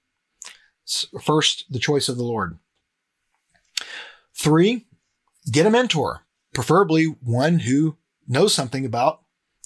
It's 0.84 1.06
first, 1.22 1.66
the 1.70 1.80
choice 1.80 2.10
of 2.10 2.18
the 2.18 2.24
Lord. 2.24 2.58
Three, 4.34 4.88
get 5.52 5.66
a 5.66 5.70
mentor, 5.70 6.26
preferably 6.54 7.06
one 7.06 7.60
who 7.60 7.98
knows 8.28 8.54
something 8.54 8.86
about 8.86 9.22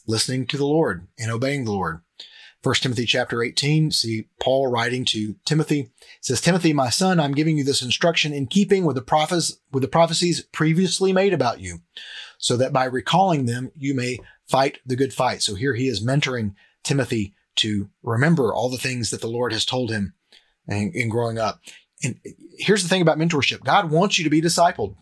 listening 0.07 0.47
to 0.47 0.57
the 0.57 0.65
Lord 0.65 1.07
and 1.17 1.31
obeying 1.31 1.65
the 1.65 1.71
Lord. 1.71 2.01
First 2.61 2.83
Timothy 2.83 3.05
chapter 3.05 3.43
18, 3.43 3.91
see 3.91 4.29
Paul 4.39 4.67
writing 4.67 5.03
to 5.05 5.35
Timothy 5.43 5.91
says, 6.21 6.39
Timothy, 6.39 6.71
my 6.71 6.89
son, 6.89 7.19
I'm 7.19 7.33
giving 7.33 7.57
you 7.57 7.63
this 7.65 7.81
instruction 7.81 8.33
in 8.33 8.47
keeping 8.47 8.85
with 8.85 8.95
the 8.95 9.01
prophets, 9.01 9.59
with 9.73 9.81
the 9.81 9.89
prophecies 9.89 10.41
previously 10.41 11.11
made 11.11 11.33
about 11.33 11.59
you, 11.59 11.79
so 12.37 12.55
that 12.55 12.71
by 12.71 12.85
recalling 12.85 13.45
them, 13.45 13.71
you 13.77 13.93
may 13.93 14.19
fight 14.47 14.79
the 14.85 14.95
good 14.95 15.13
fight. 15.13 15.41
So 15.41 15.55
here 15.55 15.73
he 15.73 15.87
is 15.87 16.05
mentoring 16.05 16.53
Timothy 16.83 17.33
to 17.55 17.89
remember 18.01 18.53
all 18.53 18.69
the 18.69 18.77
things 18.77 19.09
that 19.09 19.21
the 19.21 19.27
Lord 19.27 19.53
has 19.53 19.65
told 19.65 19.91
him 19.91 20.13
in, 20.67 20.91
in 20.93 21.09
growing 21.09 21.37
up. 21.37 21.61
And 22.03 22.19
here's 22.57 22.83
the 22.83 22.89
thing 22.89 23.01
about 23.01 23.17
mentorship. 23.17 23.63
God 23.63 23.91
wants 23.91 24.17
you 24.17 24.23
to 24.23 24.29
be 24.29 24.41
discipled. 24.41 24.95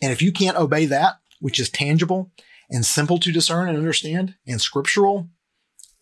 And 0.00 0.12
if 0.12 0.22
you 0.22 0.32
can't 0.32 0.56
obey 0.56 0.86
that, 0.86 1.16
which 1.40 1.60
is 1.60 1.68
tangible 1.68 2.30
and 2.70 2.86
simple 2.86 3.18
to 3.18 3.32
discern 3.32 3.68
and 3.68 3.76
understand 3.76 4.34
and 4.46 4.60
scriptural, 4.60 5.28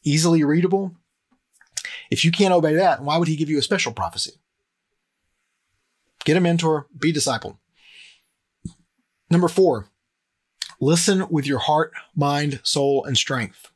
easily 0.05 0.45
readable, 0.45 0.95
if 2.11 2.25
you 2.25 2.31
can't 2.31 2.55
obey 2.55 2.75
that, 2.75 3.03
why 3.03 3.17
would 3.17 3.29
he 3.29 3.37
give 3.37 3.51
you 3.51 3.59
a 3.59 3.63
special 3.63 3.93
prophecy? 3.93 4.33
Get 6.25 6.37
a 6.37 6.41
mentor, 6.41 6.87
be 6.97 7.13
discipled. 7.13 7.57
Number 9.31 9.49
four, 9.49 9.87
listen 10.83 11.29
with 11.31 11.47
your 11.47 11.61
heart, 11.61 11.93
mind, 12.15 12.61
soul, 12.65 13.05
and 13.05 13.17
strength. 13.17 13.71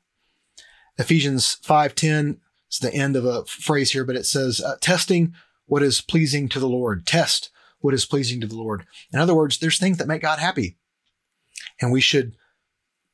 Ephesians 0.99 1.59
5:10 1.63 2.41
is 2.71 2.81
the 2.81 2.93
end 2.93 3.15
of 3.15 3.25
a 3.25 3.45
phrase 3.45 3.93
here, 3.93 4.05
but 4.05 4.17
it 4.17 4.27
says 4.27 4.61
uh, 4.61 4.77
testing 4.81 5.33
what 5.67 5.83
is 5.83 6.01
pleasing 6.01 6.49
to 6.49 6.59
the 6.59 6.69
Lord. 6.69 7.07
Test 7.07 7.51
what 7.79 7.95
is 7.95 8.05
pleasing 8.05 8.41
to 8.41 8.47
the 8.47 8.57
Lord. 8.57 8.85
In 9.13 9.21
other 9.21 9.35
words, 9.35 9.59
there's 9.59 9.79
things 9.79 9.99
that 9.99 10.09
make 10.09 10.23
God 10.23 10.41
happy. 10.41 10.77
And 11.81 11.93
we 11.93 12.01
should 12.01 12.35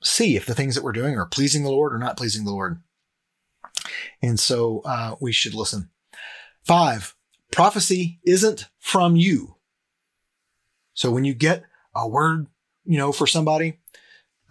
see 0.03 0.37
if 0.37 0.47
the 0.47 0.55
things 0.55 0.75
that 0.75 0.85
we're 0.85 0.93
doing 0.93 1.17
are 1.17 1.27
pleasing 1.27 1.63
the 1.63 1.71
Lord 1.71 1.93
or 1.93 1.99
not 1.99 2.17
pleasing 2.17 2.45
the 2.45 2.51
Lord. 2.53 2.81
And 4.23 4.41
so 4.41 4.81
uh, 4.85 5.17
we 5.21 5.33
should 5.33 5.55
listen. 5.55 5.91
Five, 6.65 7.15
prophecy 7.51 8.21
isn't 8.25 8.69
from 8.79 9.17
you. 9.17 9.57
So 10.95 11.11
when 11.11 11.25
you 11.25 11.35
get 11.35 11.65
a 11.95 12.09
word, 12.09 12.47
you 12.85 12.97
know, 12.99 13.13
for 13.13 13.27
somebody, 13.27 13.79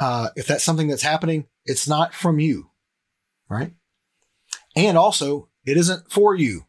uh, 0.02 0.30
if 0.36 0.48
that's 0.48 0.64
something 0.64 0.88
that's 0.88 1.04
happening, 1.04 1.46
it's 1.64 1.88
not 1.88 2.14
from 2.14 2.40
you, 2.40 2.72
right? 3.48 3.72
And 4.76 4.98
also, 4.98 5.48
it 5.64 5.78
isn't 5.78 6.12
for 6.12 6.34
you. 6.34 6.66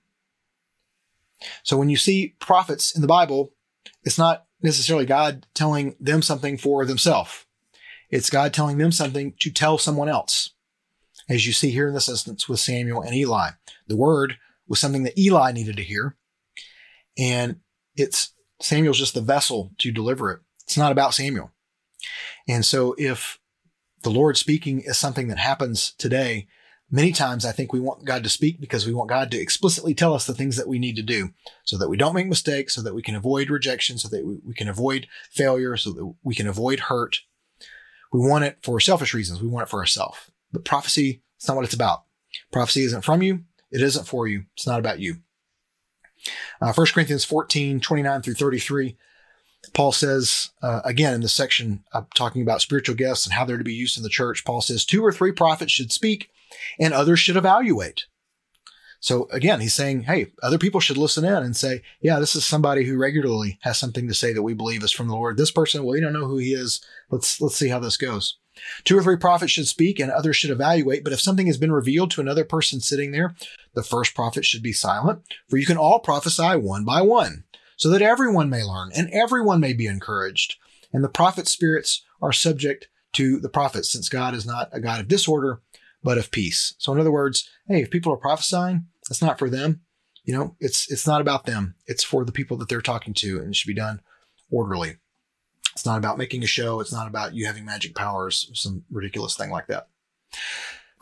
So 1.62 1.78
when 1.78 1.88
you 1.88 1.96
see 1.96 2.36
prophets 2.38 2.94
in 2.94 3.00
the 3.00 3.08
Bible, 3.08 3.54
it's 4.04 4.18
not 4.18 4.44
necessarily 4.60 5.06
God 5.06 5.46
telling 5.54 5.96
them 5.98 6.20
something 6.20 6.58
for 6.58 6.84
themselves. 6.84 7.46
It's 8.10 8.28
God 8.28 8.52
telling 8.52 8.76
them 8.76 8.92
something 8.92 9.32
to 9.40 9.50
tell 9.50 9.78
someone 9.78 10.10
else. 10.10 10.50
As 11.28 11.46
you 11.46 11.54
see 11.54 11.70
here 11.70 11.88
in 11.88 11.94
this 11.94 12.10
instance 12.10 12.50
with 12.50 12.60
Samuel 12.60 13.00
and 13.00 13.14
Eli, 13.14 13.50
the 13.88 13.96
word 13.96 14.36
was 14.68 14.78
something 14.78 15.04
that 15.04 15.18
Eli 15.18 15.52
needed 15.52 15.76
to 15.76 15.82
hear. 15.82 16.16
And 17.16 17.60
it's 17.96 18.34
Samuel's 18.60 18.98
just 18.98 19.14
the 19.14 19.22
vessel 19.22 19.72
to 19.78 19.90
deliver 19.90 20.30
it. 20.30 20.40
It's 20.64 20.76
not 20.76 20.92
about 20.92 21.14
Samuel. 21.14 21.51
And 22.48 22.64
so 22.64 22.94
if 22.98 23.38
the 24.02 24.10
Lord 24.10 24.36
speaking 24.36 24.80
is 24.80 24.98
something 24.98 25.28
that 25.28 25.38
happens 25.38 25.92
today, 25.98 26.48
Many 26.94 27.10
times 27.10 27.46
I 27.46 27.52
think 27.52 27.72
we 27.72 27.80
want 27.80 28.04
God 28.04 28.22
to 28.22 28.28
speak 28.28 28.60
because 28.60 28.86
we 28.86 28.92
want 28.92 29.08
God 29.08 29.30
to 29.30 29.40
explicitly 29.40 29.94
tell 29.94 30.12
us 30.12 30.26
the 30.26 30.34
things 30.34 30.58
that 30.58 30.68
we 30.68 30.78
need 30.78 30.94
to 30.96 31.02
do 31.02 31.30
so 31.64 31.78
that 31.78 31.88
we 31.88 31.96
don't 31.96 32.14
make 32.14 32.26
mistakes, 32.26 32.74
so 32.74 32.82
that 32.82 32.94
we 32.94 33.00
can 33.00 33.16
avoid 33.16 33.48
rejection, 33.48 33.96
so 33.96 34.08
that 34.08 34.26
we, 34.44 34.52
can 34.52 34.68
avoid 34.68 35.06
failure, 35.30 35.74
so 35.78 35.90
that 35.90 36.14
we 36.22 36.34
can 36.34 36.46
avoid 36.46 36.80
hurt. 36.80 37.20
We 38.12 38.20
want 38.20 38.44
it 38.44 38.58
for 38.62 38.78
selfish 38.78 39.14
reasons. 39.14 39.40
We 39.40 39.48
want 39.48 39.66
it 39.66 39.70
for 39.70 39.80
ourselves. 39.80 40.18
But 40.52 40.66
prophecy, 40.66 41.22
it's 41.38 41.48
not 41.48 41.56
what 41.56 41.64
it's 41.64 41.72
about. 41.72 42.04
Prophecy 42.52 42.82
isn't 42.82 43.06
from 43.06 43.22
you. 43.22 43.44
It 43.70 43.80
isn't 43.80 44.06
for 44.06 44.28
you. 44.28 44.44
It's 44.54 44.66
not 44.66 44.78
about 44.78 45.00
you. 45.00 45.16
Uh, 46.60 46.74
1 46.74 46.86
Corinthians 46.88 47.24
14, 47.24 47.80
29 47.80 48.20
through 48.20 48.34
33. 48.34 48.98
Paul 49.74 49.92
says, 49.92 50.50
uh, 50.60 50.80
again, 50.84 51.14
in 51.14 51.20
this 51.20 51.32
section, 51.32 51.84
uh, 51.92 52.02
talking 52.14 52.42
about 52.42 52.60
spiritual 52.60 52.96
gifts 52.96 53.24
and 53.24 53.32
how 53.32 53.44
they're 53.44 53.58
to 53.58 53.64
be 53.64 53.72
used 53.72 53.96
in 53.96 54.02
the 54.02 54.08
church, 54.08 54.44
Paul 54.44 54.60
says, 54.60 54.84
two 54.84 55.04
or 55.04 55.12
three 55.12 55.32
prophets 55.32 55.72
should 55.72 55.92
speak 55.92 56.30
and 56.78 56.92
others 56.92 57.20
should 57.20 57.36
evaluate. 57.36 58.06
So 59.00 59.26
again, 59.32 59.60
he's 59.60 59.74
saying, 59.74 60.02
hey, 60.02 60.32
other 60.42 60.58
people 60.58 60.78
should 60.78 60.96
listen 60.96 61.24
in 61.24 61.34
and 61.34 61.56
say, 61.56 61.82
yeah, 62.00 62.20
this 62.20 62.36
is 62.36 62.44
somebody 62.44 62.84
who 62.84 62.96
regularly 62.96 63.58
has 63.62 63.76
something 63.76 64.06
to 64.06 64.14
say 64.14 64.32
that 64.32 64.44
we 64.44 64.54
believe 64.54 64.84
is 64.84 64.92
from 64.92 65.08
the 65.08 65.14
Lord. 65.14 65.36
This 65.36 65.50
person, 65.50 65.82
well, 65.82 65.96
you 65.96 66.02
don't 66.02 66.12
know 66.12 66.26
who 66.26 66.38
he 66.38 66.54
is. 66.54 66.80
Let's 67.10 67.40
let's 67.40 67.56
see 67.56 67.68
how 67.68 67.80
this 67.80 67.96
goes. 67.96 68.38
Two 68.84 68.96
or 68.96 69.02
three 69.02 69.16
prophets 69.16 69.50
should 69.50 69.66
speak 69.66 69.98
and 69.98 70.10
others 70.10 70.36
should 70.36 70.50
evaluate, 70.50 71.02
but 71.02 71.12
if 71.12 71.20
something 71.20 71.48
has 71.48 71.58
been 71.58 71.72
revealed 71.72 72.12
to 72.12 72.20
another 72.20 72.44
person 72.44 72.80
sitting 72.80 73.10
there, 73.10 73.34
the 73.74 73.82
first 73.82 74.14
prophet 74.14 74.44
should 74.44 74.62
be 74.62 74.72
silent, 74.72 75.22
for 75.48 75.56
you 75.56 75.66
can 75.66 75.78
all 75.78 75.98
prophesy 75.98 76.56
one 76.56 76.84
by 76.84 77.02
one, 77.02 77.44
so 77.82 77.88
that 77.90 78.00
everyone 78.00 78.48
may 78.48 78.62
learn 78.62 78.92
and 78.94 79.10
everyone 79.10 79.58
may 79.58 79.72
be 79.72 79.86
encouraged. 79.86 80.54
And 80.92 81.02
the 81.02 81.08
prophet 81.08 81.48
spirits 81.48 82.04
are 82.20 82.32
subject 82.32 82.86
to 83.14 83.40
the 83.40 83.48
prophets, 83.48 83.90
since 83.90 84.08
God 84.08 84.34
is 84.34 84.46
not 84.46 84.68
a 84.72 84.80
God 84.80 85.00
of 85.00 85.08
disorder, 85.08 85.60
but 86.00 86.16
of 86.16 86.30
peace. 86.30 86.74
So 86.78 86.92
in 86.92 87.00
other 87.00 87.10
words, 87.10 87.50
hey, 87.66 87.82
if 87.82 87.90
people 87.90 88.12
are 88.12 88.18
prophesying, 88.18 88.86
that's 89.08 89.20
not 89.20 89.36
for 89.36 89.50
them. 89.50 89.80
You 90.22 90.32
know, 90.32 90.56
it's 90.60 90.88
it's 90.92 91.08
not 91.08 91.20
about 91.20 91.44
them. 91.44 91.74
It's 91.86 92.04
for 92.04 92.24
the 92.24 92.30
people 92.30 92.56
that 92.58 92.68
they're 92.68 92.80
talking 92.80 93.14
to, 93.14 93.38
and 93.40 93.48
it 93.48 93.56
should 93.56 93.66
be 93.66 93.74
done 93.74 94.00
orderly. 94.48 94.98
It's 95.72 95.84
not 95.84 95.98
about 95.98 96.18
making 96.18 96.44
a 96.44 96.46
show. 96.46 96.78
It's 96.78 96.92
not 96.92 97.08
about 97.08 97.34
you 97.34 97.46
having 97.46 97.64
magic 97.64 97.96
powers, 97.96 98.48
some 98.54 98.84
ridiculous 98.92 99.36
thing 99.36 99.50
like 99.50 99.66
that. 99.66 99.88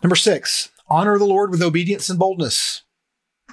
Number 0.03 0.17
six, 0.17 0.71
honor 0.89 1.19
the 1.19 1.27
Lord 1.27 1.51
with 1.51 1.63
obedience 1.63 2.09
and 2.09 2.19
boldness. 2.19 2.83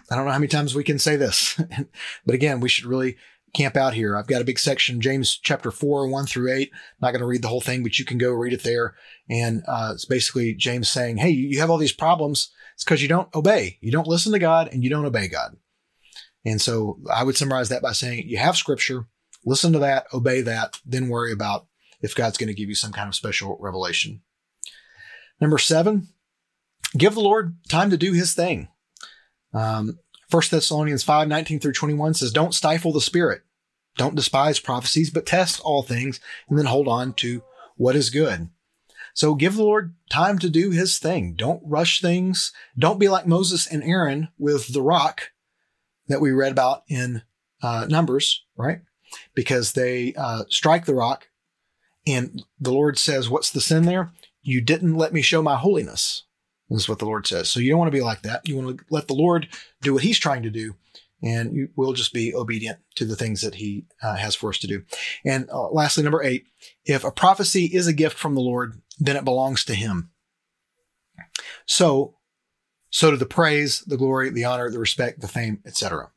I 0.10 0.16
don't 0.16 0.26
know 0.26 0.32
how 0.32 0.40
many 0.40 0.48
times 0.48 0.76
we 0.76 0.84
can 0.84 1.00
say 1.00 1.16
this, 1.16 1.60
but 2.26 2.36
again, 2.36 2.60
we 2.60 2.70
should 2.70 2.86
really 2.86 3.18
camp 3.54 3.76
out 3.76 3.94
here. 3.94 4.16
I've 4.16 4.28
got 4.28 4.42
a 4.42 4.46
big 4.46 4.60
section, 4.60 5.02
James 5.02 5.38
chapter 5.42 5.72
4, 5.72 6.08
1 6.08 6.26
through 6.26 6.54
8. 6.54 6.70
I'm 6.74 6.80
not 7.02 7.12
going 7.12 7.22
to 7.22 7.28
read 7.28 7.42
the 7.42 7.48
whole 7.48 7.62
thing, 7.62 7.84
but 7.84 7.98
you 7.98 8.06
can 8.06 8.18
go 8.18 8.32
read 8.32 8.54
it 8.54 8.64
there. 8.64 8.96
And 9.30 9.64
uh, 9.68 9.92
it's 9.94 10.06
basically 10.06 10.54
James 10.54 10.90
saying, 10.90 11.18
hey, 11.18 11.30
you 11.30 11.60
have 11.60 11.70
all 11.70 11.78
these 11.78 11.94
problems. 11.94 12.52
It's 12.76 12.84
because 12.84 13.02
you 13.02 13.08
don't 13.08 13.34
obey. 13.34 13.78
You 13.82 13.92
don't 13.92 14.08
listen 14.08 14.32
to 14.34 14.40
God 14.40 14.70
and 14.72 14.84
you 14.84 14.90
don't 14.90 15.06
obey 15.06 15.28
God. 15.28 15.58
And 16.46 16.62
so 16.62 17.00
I 17.12 17.24
would 17.24 17.36
summarize 17.36 17.70
that 17.70 17.82
by 17.82 17.94
saying 17.94 18.28
you 18.28 18.38
have 18.38 18.56
scripture, 18.56 19.08
listen 19.46 19.74
to 19.74 19.80
that, 19.80 20.06
obey 20.14 20.42
that, 20.42 20.80
then 20.86 21.10
worry 21.10 21.32
about 21.32 21.68
if 22.02 22.16
God's 22.16 22.38
going 22.38 22.48
to 22.48 22.54
give 22.54 22.70
you 22.70 22.76
some 22.76 22.92
kind 22.92 23.08
of 23.08 23.16
special 23.16 23.58
revelation. 23.60 24.22
Number 25.42 25.58
seven, 25.58 26.10
give 26.96 27.16
the 27.16 27.22
Lord 27.22 27.58
time 27.70 27.90
to 27.90 27.98
do 27.98 28.14
his 28.14 28.34
thing. 28.34 28.70
Um, 29.58 30.00
1 30.30 30.44
Thessalonians 30.52 31.04
5, 31.04 31.28
19 31.28 31.60
through 31.60 31.74
21 31.74 32.14
says, 32.16 32.32
Don't 32.32 32.54
stifle 32.54 32.92
the 32.92 33.02
spirit. 33.02 33.44
Don't 33.98 34.16
despise 34.16 34.60
prophecies, 34.60 35.10
but 35.10 35.26
test 35.26 35.60
all 35.62 35.82
things 35.82 36.20
and 36.50 36.58
then 36.58 36.66
hold 36.66 36.88
on 36.88 37.14
to 37.14 37.44
what 37.76 37.96
is 37.96 38.10
good. 38.10 38.50
So 39.14 39.34
give 39.34 39.56
the 39.56 39.64
Lord 39.64 39.96
time 40.12 40.38
to 40.40 40.50
do 40.50 40.70
his 40.70 41.00
thing. 41.00 41.34
Don't 41.34 41.64
rush 41.66 42.02
things. 42.02 42.52
Don't 42.78 43.00
be 43.00 43.10
like 43.10 43.26
Moses 43.26 43.66
and 43.66 43.84
Aaron 43.84 44.30
with 44.38 44.74
the 44.74 44.82
rock 44.82 45.32
that 46.08 46.22
we 46.22 46.32
read 46.32 46.52
about 46.52 46.84
in 46.88 47.24
uh, 47.64 47.88
Numbers, 47.90 48.46
right? 48.56 48.82
Because 49.34 49.72
they 49.72 50.14
uh, 50.16 50.44
strike 50.50 50.86
the 50.86 50.94
rock 50.94 51.30
and 52.06 52.44
the 52.60 52.72
Lord 52.72 53.00
says, 53.00 53.30
What's 53.30 53.50
the 53.50 53.62
sin 53.62 53.86
there? 53.86 54.12
You 54.44 54.62
didn't 54.62 54.96
let 54.96 55.14
me 55.14 55.22
show 55.22 55.42
my 55.42 55.56
holiness. 55.56 56.24
This 56.70 56.82
is 56.84 56.90
what 56.90 57.00
the 57.00 57.06
Lord 57.06 57.26
says. 57.26 57.50
So 57.50 57.60
you 57.60 57.70
don't 57.70 57.80
want 57.80 57.92
to 57.92 57.98
be 57.98 58.04
like 58.04 58.24
that. 58.24 58.48
You 58.48 58.58
want 58.58 58.78
to 58.78 58.86
let 58.90 59.08
the 59.08 59.14
Lord 59.14 59.48
do 59.82 59.94
what 59.94 60.04
he's 60.04 60.20
trying 60.20 60.44
to 60.44 60.50
do 60.50 60.76
and 61.24 61.56
you 61.56 61.70
will 61.76 61.94
just 61.94 62.14
be 62.14 62.34
obedient 62.36 62.80
to 62.96 63.06
the 63.06 63.16
things 63.16 63.42
that 63.42 63.56
he 63.56 63.86
uh, 64.04 64.16
has 64.16 64.36
for 64.36 64.50
us 64.50 64.58
to 64.60 64.68
do. 64.68 64.84
And 65.26 65.50
uh, 65.50 65.70
lastly, 65.70 66.04
number 66.04 66.24
eight, 66.24 66.46
if 66.86 67.04
a 67.04 67.12
prophecy 67.12 67.66
is 67.66 67.88
a 67.88 67.94
gift 67.94 68.18
from 68.18 68.36
the 68.36 68.42
Lord, 68.42 68.82
then 69.00 69.16
it 69.16 69.26
belongs 69.26 69.66
to 69.66 69.74
him. 69.74 70.12
So, 71.66 72.16
so 72.90 73.12
do 73.12 73.18
the 73.18 73.26
praise, 73.26 73.82
the 73.82 73.98
glory, 73.98 74.30
the 74.30 74.46
honor, 74.46 74.70
the 74.70 74.80
respect, 74.80 75.22
the 75.22 75.28
fame, 75.28 75.60
etc. 75.66 76.12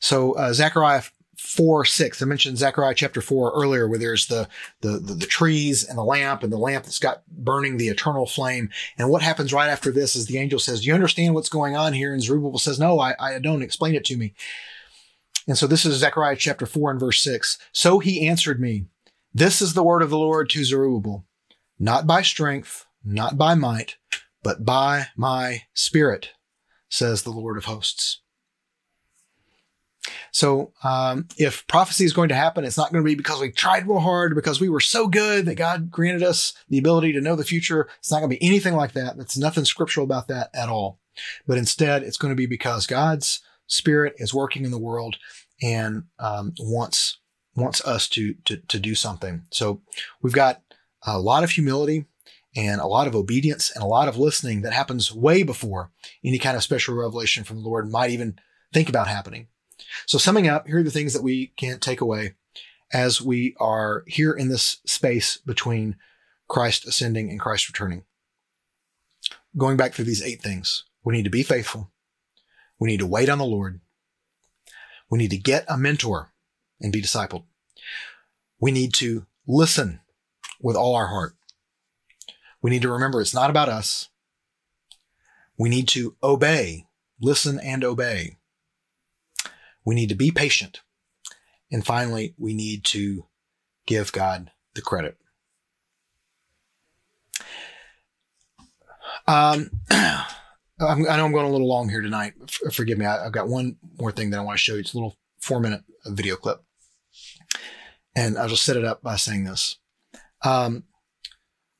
So 0.00 0.32
uh, 0.32 0.52
Zechariah 0.52 1.02
4 1.42 1.84
6. 1.84 2.22
I 2.22 2.24
mentioned 2.24 2.56
Zechariah 2.56 2.94
chapter 2.94 3.20
4 3.20 3.52
earlier, 3.54 3.88
where 3.88 3.98
there's 3.98 4.26
the, 4.26 4.48
the, 4.80 4.98
the, 4.98 5.14
the, 5.14 5.26
trees 5.26 5.84
and 5.86 5.98
the 5.98 6.04
lamp 6.04 6.42
and 6.42 6.52
the 6.52 6.56
lamp 6.56 6.84
that's 6.84 7.00
got 7.00 7.26
burning 7.26 7.76
the 7.76 7.88
eternal 7.88 8.26
flame. 8.26 8.70
And 8.96 9.10
what 9.10 9.22
happens 9.22 9.52
right 9.52 9.68
after 9.68 9.90
this 9.90 10.14
is 10.14 10.26
the 10.26 10.38
angel 10.38 10.60
says, 10.60 10.80
Do 10.80 10.86
you 10.86 10.94
understand 10.94 11.34
what's 11.34 11.48
going 11.48 11.76
on 11.76 11.92
here? 11.92 12.12
And 12.12 12.22
Zerubbabel 12.22 12.58
says, 12.58 12.78
No, 12.78 13.00
I, 13.00 13.14
I 13.18 13.38
don't. 13.38 13.60
Explain 13.60 13.94
it 13.94 14.04
to 14.06 14.16
me. 14.16 14.34
And 15.46 15.58
so 15.58 15.66
this 15.66 15.84
is 15.84 15.96
Zechariah 15.96 16.36
chapter 16.36 16.64
4 16.64 16.92
and 16.92 17.00
verse 17.00 17.20
6. 17.22 17.58
So 17.72 17.98
he 17.98 18.26
answered 18.26 18.60
me, 18.60 18.86
This 19.34 19.60
is 19.60 19.74
the 19.74 19.82
word 19.82 20.02
of 20.02 20.10
the 20.10 20.18
Lord 20.18 20.48
to 20.50 20.64
Zerubbabel, 20.64 21.26
not 21.78 22.06
by 22.06 22.22
strength, 22.22 22.86
not 23.04 23.36
by 23.36 23.54
might, 23.54 23.96
but 24.42 24.64
by 24.64 25.08
my 25.16 25.64
spirit, 25.74 26.30
says 26.88 27.22
the 27.22 27.30
Lord 27.30 27.58
of 27.58 27.66
hosts. 27.66 28.21
So 30.32 30.72
um, 30.82 31.28
if 31.36 31.66
prophecy 31.66 32.04
is 32.04 32.12
going 32.12 32.28
to 32.30 32.34
happen, 32.34 32.64
it's 32.64 32.76
not 32.76 32.92
going 32.92 33.04
to 33.04 33.08
be 33.08 33.14
because 33.14 33.40
we 33.40 33.50
tried 33.50 33.86
real 33.86 34.00
hard, 34.00 34.34
because 34.34 34.60
we 34.60 34.68
were 34.68 34.80
so 34.80 35.06
good 35.06 35.46
that 35.46 35.54
God 35.54 35.90
granted 35.90 36.22
us 36.22 36.54
the 36.68 36.78
ability 36.78 37.12
to 37.12 37.20
know 37.20 37.36
the 37.36 37.44
future. 37.44 37.88
It's 37.98 38.10
not 38.10 38.18
going 38.18 38.30
to 38.30 38.36
be 38.36 38.46
anything 38.46 38.74
like 38.74 38.92
that. 38.92 39.16
That's 39.16 39.38
nothing 39.38 39.64
scriptural 39.64 40.04
about 40.04 40.28
that 40.28 40.50
at 40.54 40.68
all. 40.68 40.98
But 41.46 41.58
instead, 41.58 42.02
it's 42.02 42.16
going 42.16 42.32
to 42.32 42.36
be 42.36 42.46
because 42.46 42.86
God's 42.86 43.40
Spirit 43.66 44.14
is 44.18 44.34
working 44.34 44.64
in 44.64 44.70
the 44.70 44.78
world 44.78 45.16
and 45.62 46.04
um, 46.18 46.52
wants 46.58 47.18
wants 47.54 47.84
us 47.84 48.08
to, 48.08 48.34
to 48.44 48.56
to 48.56 48.78
do 48.78 48.94
something. 48.94 49.42
So 49.50 49.82
we've 50.22 50.32
got 50.32 50.62
a 51.06 51.18
lot 51.18 51.44
of 51.44 51.50
humility 51.50 52.06
and 52.56 52.80
a 52.80 52.86
lot 52.86 53.06
of 53.06 53.14
obedience 53.14 53.70
and 53.70 53.82
a 53.82 53.86
lot 53.86 54.08
of 54.08 54.18
listening 54.18 54.62
that 54.62 54.72
happens 54.72 55.12
way 55.12 55.42
before 55.42 55.90
any 56.24 56.38
kind 56.38 56.56
of 56.56 56.62
special 56.62 56.94
revelation 56.94 57.44
from 57.44 57.62
the 57.62 57.68
Lord 57.68 57.90
might 57.90 58.10
even 58.10 58.38
think 58.72 58.88
about 58.88 59.08
happening. 59.08 59.48
So 60.06 60.18
summing 60.18 60.48
up, 60.48 60.66
here 60.66 60.78
are 60.78 60.82
the 60.82 60.90
things 60.90 61.12
that 61.12 61.22
we 61.22 61.48
can't 61.56 61.80
take 61.80 62.00
away 62.00 62.34
as 62.92 63.20
we 63.20 63.56
are 63.58 64.04
here 64.06 64.32
in 64.32 64.48
this 64.48 64.78
space 64.84 65.38
between 65.38 65.96
Christ 66.48 66.86
ascending 66.86 67.30
and 67.30 67.40
Christ 67.40 67.68
returning. 67.68 68.04
Going 69.56 69.76
back 69.76 69.92
through 69.92 70.04
these 70.04 70.22
eight 70.22 70.42
things, 70.42 70.84
we 71.04 71.14
need 71.14 71.24
to 71.24 71.30
be 71.30 71.42
faithful. 71.42 71.90
We 72.78 72.88
need 72.88 73.00
to 73.00 73.06
wait 73.06 73.28
on 73.28 73.38
the 73.38 73.44
Lord. 73.44 73.80
We 75.08 75.18
need 75.18 75.30
to 75.30 75.38
get 75.38 75.64
a 75.68 75.78
mentor 75.78 76.32
and 76.80 76.92
be 76.92 77.02
discipled. 77.02 77.44
We 78.60 78.72
need 78.72 78.92
to 78.94 79.26
listen 79.46 80.00
with 80.60 80.76
all 80.76 80.94
our 80.94 81.08
heart. 81.08 81.34
We 82.60 82.70
need 82.70 82.82
to 82.82 82.92
remember 82.92 83.20
it's 83.20 83.34
not 83.34 83.50
about 83.50 83.68
us. 83.68 84.08
We 85.58 85.68
need 85.68 85.88
to 85.88 86.16
obey, 86.22 86.86
listen 87.20 87.58
and 87.60 87.84
obey. 87.84 88.38
We 89.84 89.94
need 89.94 90.08
to 90.08 90.14
be 90.14 90.30
patient. 90.30 90.80
And 91.70 91.84
finally, 91.84 92.34
we 92.38 92.54
need 92.54 92.84
to 92.86 93.26
give 93.86 94.12
God 94.12 94.50
the 94.74 94.82
credit. 94.82 95.16
Um, 99.26 99.70
i 99.90 100.26
know 100.78 101.24
I'm 101.24 101.32
going 101.32 101.46
a 101.46 101.50
little 101.50 101.68
long 101.68 101.88
here 101.88 102.00
tonight. 102.00 102.34
Forgive 102.72 102.98
me. 102.98 103.06
I, 103.06 103.24
have 103.24 103.32
got 103.32 103.48
one 103.48 103.76
more 103.98 104.12
thing 104.12 104.30
that 104.30 104.38
I 104.38 104.42
want 104.42 104.58
to 104.58 104.62
show 104.62 104.74
you. 104.74 104.80
It's 104.80 104.94
a 104.94 104.96
little 104.96 105.16
four 105.40 105.60
minute 105.60 105.82
video 106.06 106.36
clip. 106.36 106.62
And 108.14 108.36
I'll 108.36 108.48
just 108.48 108.64
set 108.64 108.76
it 108.76 108.84
up 108.84 109.02
by 109.02 109.16
saying 109.16 109.44
this. 109.44 109.76
Um, 110.44 110.84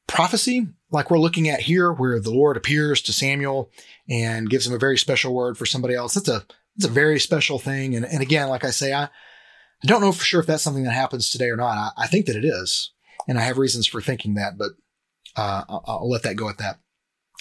prophecy, 0.07 0.69
like 0.91 1.11
we're 1.11 1.19
looking 1.19 1.49
at 1.49 1.61
here, 1.61 1.93
where 1.93 2.21
the 2.21 2.31
Lord 2.31 2.57
appears 2.57 3.03
to 3.03 3.13
Samuel 3.13 3.71
and 4.09 4.49
gives 4.49 4.67
him 4.67 4.75
a 4.75 4.79
very 4.79 4.97
special 4.97 5.35
word 5.35 5.59
for 5.59 5.67
somebody 5.67 5.95
else, 5.95 6.15
that's 6.15 6.29
a 6.29 6.45
it's 6.77 6.87
a 6.87 6.91
very 6.91 7.21
special 7.21 7.59
thing. 7.59 7.95
And, 7.95 8.05
and 8.05 8.23
again, 8.23 8.49
like 8.49 8.65
I 8.65 8.71
say, 8.71 8.93
I, 8.93 9.05
I 9.05 9.87
don't 9.87 10.01
know 10.01 10.13
for 10.13 10.25
sure 10.25 10.41
if 10.41 10.47
that's 10.47 10.63
something 10.63 10.85
that 10.85 10.93
happens 10.93 11.31
today 11.31 11.51
or 11.51 11.57
not. 11.57 11.77
I, 11.77 12.05
I 12.05 12.07
think 12.07 12.27
that 12.27 12.37
it 12.37 12.45
is. 12.45 12.93
And 13.29 13.39
I 13.39 13.43
have 13.43 13.59
reasons 13.59 13.87
for 13.87 14.01
thinking 14.01 14.35
that, 14.35 14.59
but 14.59 14.73
uh, 15.37 15.65
I'll, 15.69 15.85
I'll, 15.87 16.11
let 16.11 16.23
that 16.25 16.37
go 16.37 16.49
at 16.49 16.59
that. 16.59 16.81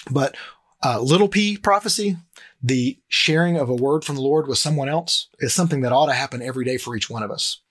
But 0.10 0.36
uh, 0.84 1.00
little 1.02 1.28
p 1.28 1.58
prophecy, 1.58 2.18
the 2.62 3.00
sharing 3.08 3.58
of 3.58 3.70
a 3.70 3.76
word 3.76 4.04
from 4.04 4.16
the 4.16 4.22
Lord 4.22 4.48
with 4.48 4.58
someone 4.58 4.90
else, 4.90 5.28
is 5.40 5.54
something 5.54 5.82
that 5.82 5.92
ought 5.92 6.08
to 6.08 6.14
happen 6.14 6.42
every 6.42 6.66
day 6.66 6.78
for 6.78 6.96
each 6.96 7.10
one 7.10 7.24
of 7.24 7.32
us. 7.32 7.62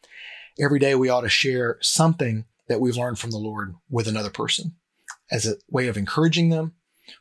Every 0.61 0.79
day 0.79 0.95
we 0.95 1.09
ought 1.09 1.23
to 1.23 1.29
share 1.29 1.79
something 1.81 2.45
that 2.69 2.81
we've 2.81 2.97
learned 2.97 3.19
from 3.19 3.31
the 3.31 3.39
Lord 3.39 3.75
with 3.89 4.07
another 4.07 4.31
person 4.31 4.75
as 5.31 5.47
a 5.47 5.55
way 5.69 5.89
of 5.89 5.97
encouraging 5.97 6.51
them, 6.51 6.73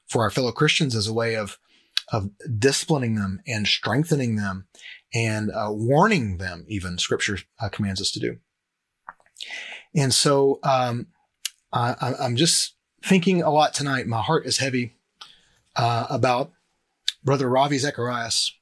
for 0.07 0.23
our 0.23 0.29
fellow 0.29 0.51
Christians, 0.51 0.95
as 0.95 1.07
a 1.07 1.13
way 1.13 1.35
of 1.35 1.57
of 2.11 2.29
disciplining 2.57 3.15
them 3.15 3.41
and 3.47 3.67
strengthening 3.67 4.35
them 4.35 4.67
and 5.13 5.51
uh, 5.51 5.69
warning 5.71 6.37
them, 6.37 6.65
even 6.67 6.97
scripture 6.97 7.39
uh, 7.59 7.69
commands 7.69 8.01
us 8.01 8.11
to 8.11 8.19
do. 8.19 8.37
And 9.95 10.13
so 10.13 10.59
um, 10.63 11.07
I, 11.71 12.13
am 12.19 12.35
just 12.35 12.75
thinking 13.03 13.41
a 13.41 13.49
lot 13.49 13.73
tonight. 13.73 14.07
My 14.07 14.21
heart 14.21 14.45
is 14.45 14.57
heavy 14.57 14.95
uh, 15.75 16.07
about 16.09 16.51
Brother 17.23 17.49
Ravi 17.49 17.77
Zacharias. 17.77 18.53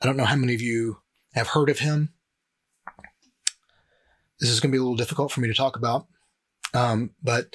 I 0.00 0.06
don't 0.06 0.16
know 0.16 0.24
how 0.24 0.36
many 0.36 0.54
of 0.54 0.60
you 0.60 0.98
have 1.34 1.48
heard 1.48 1.68
of 1.68 1.80
him. 1.80 2.10
This 4.40 4.50
is 4.50 4.60
going 4.60 4.70
to 4.70 4.76
be 4.76 4.78
a 4.78 4.82
little 4.82 4.96
difficult 4.96 5.32
for 5.32 5.40
me 5.40 5.48
to 5.48 5.54
talk 5.54 5.76
about, 5.76 6.06
um, 6.74 7.10
but 7.22 7.54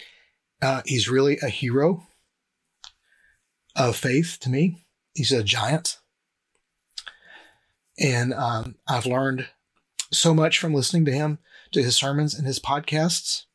uh, 0.61 0.81
he's 0.85 1.09
really 1.09 1.37
a 1.41 1.49
hero 1.49 2.07
of 3.75 3.95
faith 3.95 4.37
to 4.41 4.49
me. 4.49 4.85
He's 5.13 5.31
a 5.31 5.43
giant. 5.43 5.97
And 7.99 8.33
um, 8.33 8.75
I've 8.87 9.05
learned 9.05 9.47
so 10.11 10.33
much 10.33 10.57
from 10.57 10.73
listening 10.73 11.05
to 11.05 11.11
him, 11.11 11.39
to 11.71 11.83
his 11.83 11.95
sermons 11.95 12.33
and 12.33 12.47
his 12.47 12.59
podcasts. 12.59 13.45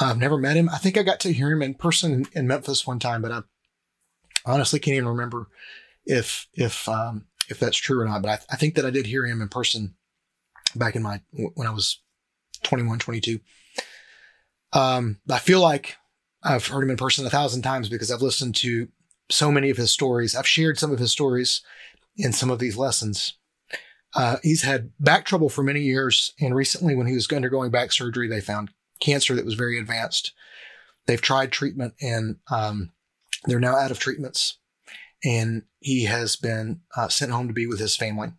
I've 0.00 0.18
never 0.18 0.38
met 0.38 0.56
him. 0.56 0.68
I 0.68 0.78
think 0.78 0.96
I 0.96 1.02
got 1.02 1.20
to 1.20 1.32
hear 1.32 1.50
him 1.50 1.62
in 1.62 1.74
person 1.74 2.26
in, 2.32 2.46
Memphis 2.46 2.86
one 2.86 2.98
time, 2.98 3.20
but 3.20 3.32
I 3.32 3.42
honestly 4.46 4.78
can't 4.78 4.96
even 4.96 5.08
remember 5.08 5.48
if 6.06 6.46
if 6.54 6.88
um, 6.88 7.26
if 7.48 7.58
that's 7.58 7.76
true 7.76 8.00
or 8.00 8.04
not. 8.04 8.22
But 8.22 8.28
I, 8.28 8.54
I 8.54 8.56
think 8.56 8.76
that 8.76 8.86
I 8.86 8.90
did 8.90 9.06
hear 9.06 9.26
him 9.26 9.42
in 9.42 9.48
person 9.48 9.96
back 10.76 10.94
in 10.94 11.02
my 11.02 11.20
when 11.32 11.66
I 11.66 11.72
was 11.72 12.00
21, 12.62 13.00
22. 13.00 13.40
Um, 14.72 15.18
I 15.30 15.38
feel 15.38 15.60
like 15.60 15.96
I've 16.42 16.66
heard 16.66 16.84
him 16.84 16.90
in 16.90 16.96
person 16.96 17.26
a 17.26 17.30
thousand 17.30 17.62
times 17.62 17.88
because 17.88 18.10
I've 18.10 18.22
listened 18.22 18.54
to 18.56 18.88
so 19.30 19.50
many 19.50 19.70
of 19.70 19.76
his 19.76 19.90
stories. 19.90 20.34
I've 20.34 20.46
shared 20.46 20.78
some 20.78 20.92
of 20.92 20.98
his 20.98 21.12
stories 21.12 21.62
in 22.16 22.32
some 22.32 22.50
of 22.50 22.58
these 22.58 22.76
lessons. 22.76 23.34
Uh, 24.14 24.36
he's 24.42 24.62
had 24.62 24.90
back 24.98 25.24
trouble 25.24 25.48
for 25.48 25.62
many 25.62 25.80
years, 25.80 26.32
and 26.40 26.54
recently, 26.54 26.94
when 26.94 27.06
he 27.06 27.14
was 27.14 27.30
undergoing 27.30 27.70
back 27.70 27.92
surgery, 27.92 28.28
they 28.28 28.40
found 28.40 28.70
cancer 29.00 29.34
that 29.34 29.44
was 29.44 29.54
very 29.54 29.78
advanced. 29.78 30.32
They've 31.06 31.20
tried 31.20 31.52
treatment, 31.52 31.94
and 32.00 32.36
um, 32.50 32.92
they're 33.44 33.60
now 33.60 33.76
out 33.76 33.90
of 33.90 33.98
treatments. 33.98 34.58
And 35.24 35.64
he 35.80 36.04
has 36.04 36.36
been 36.36 36.80
uh, 36.96 37.08
sent 37.08 37.32
home 37.32 37.48
to 37.48 37.54
be 37.54 37.66
with 37.66 37.80
his 37.80 37.96
family. 37.96 38.32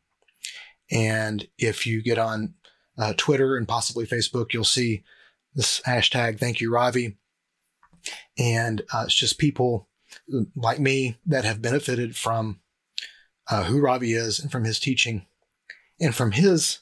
And 0.92 1.48
if 1.58 1.86
you 1.86 2.02
get 2.02 2.18
on 2.18 2.56
uh, 2.98 3.14
Twitter 3.18 3.56
and 3.56 3.68
possibly 3.68 4.06
Facebook, 4.06 4.54
you'll 4.54 4.64
see 4.64 5.04
this 5.54 5.82
hashtag, 5.82 6.40
thank 6.40 6.62
you, 6.62 6.72
Ravi. 6.72 7.18
And 8.38 8.82
uh, 8.94 9.04
it's 9.06 9.16
just 9.16 9.38
people 9.38 9.88
like 10.56 10.80
me 10.80 11.18
that 11.26 11.46
have 11.46 11.62
benefited 11.62 12.16
from 12.16 12.60
uh, 13.50 13.64
who 13.64 13.80
Ravi 13.80 14.14
is 14.14 14.40
and 14.40 14.52
from 14.52 14.64
his 14.64 14.80
teaching 14.80 15.26
and 16.00 16.16
from 16.16 16.32
his 16.32 16.80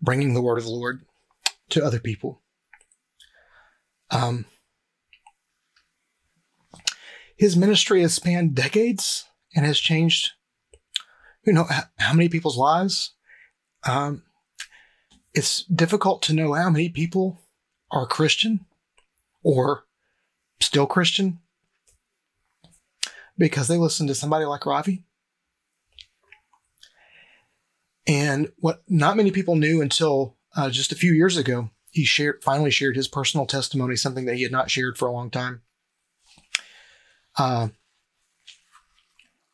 bringing 0.00 0.34
the 0.34 0.42
word 0.42 0.58
of 0.58 0.64
the 0.64 0.70
Lord 0.70 1.02
to 1.70 1.84
other 1.84 2.00
people. 2.00 2.42
Um, 4.10 4.44
his 7.36 7.56
ministry 7.56 8.02
has 8.02 8.14
spanned 8.14 8.54
decades 8.54 9.24
and 9.56 9.64
has 9.64 9.78
changed, 9.78 10.30
you 11.44 11.52
know, 11.52 11.66
how 11.98 12.12
many 12.12 12.28
people's 12.28 12.58
lives. 12.58 13.14
Um, 13.84 14.22
it's 15.34 15.64
difficult 15.64 16.22
to 16.22 16.34
know 16.34 16.52
how 16.52 16.68
many 16.68 16.88
people 16.88 17.40
are 17.90 18.06
Christian 18.06 18.66
or 19.42 19.84
still 20.62 20.86
Christian 20.86 21.40
because 23.36 23.68
they 23.68 23.76
listen 23.76 24.06
to 24.06 24.14
somebody 24.14 24.44
like 24.44 24.66
Ravi. 24.66 25.04
And 28.06 28.50
what 28.58 28.82
not 28.88 29.16
many 29.16 29.30
people 29.30 29.56
knew 29.56 29.80
until 29.80 30.36
uh, 30.56 30.70
just 30.70 30.92
a 30.92 30.96
few 30.96 31.12
years 31.12 31.36
ago, 31.36 31.70
he 31.90 32.04
shared 32.04 32.42
finally 32.42 32.70
shared 32.70 32.96
his 32.96 33.08
personal 33.08 33.46
testimony, 33.46 33.96
something 33.96 34.24
that 34.24 34.36
he 34.36 34.42
had 34.42 34.52
not 34.52 34.70
shared 34.70 34.98
for 34.98 35.06
a 35.06 35.12
long 35.12 35.30
time. 35.30 35.62
Uh, 37.38 37.68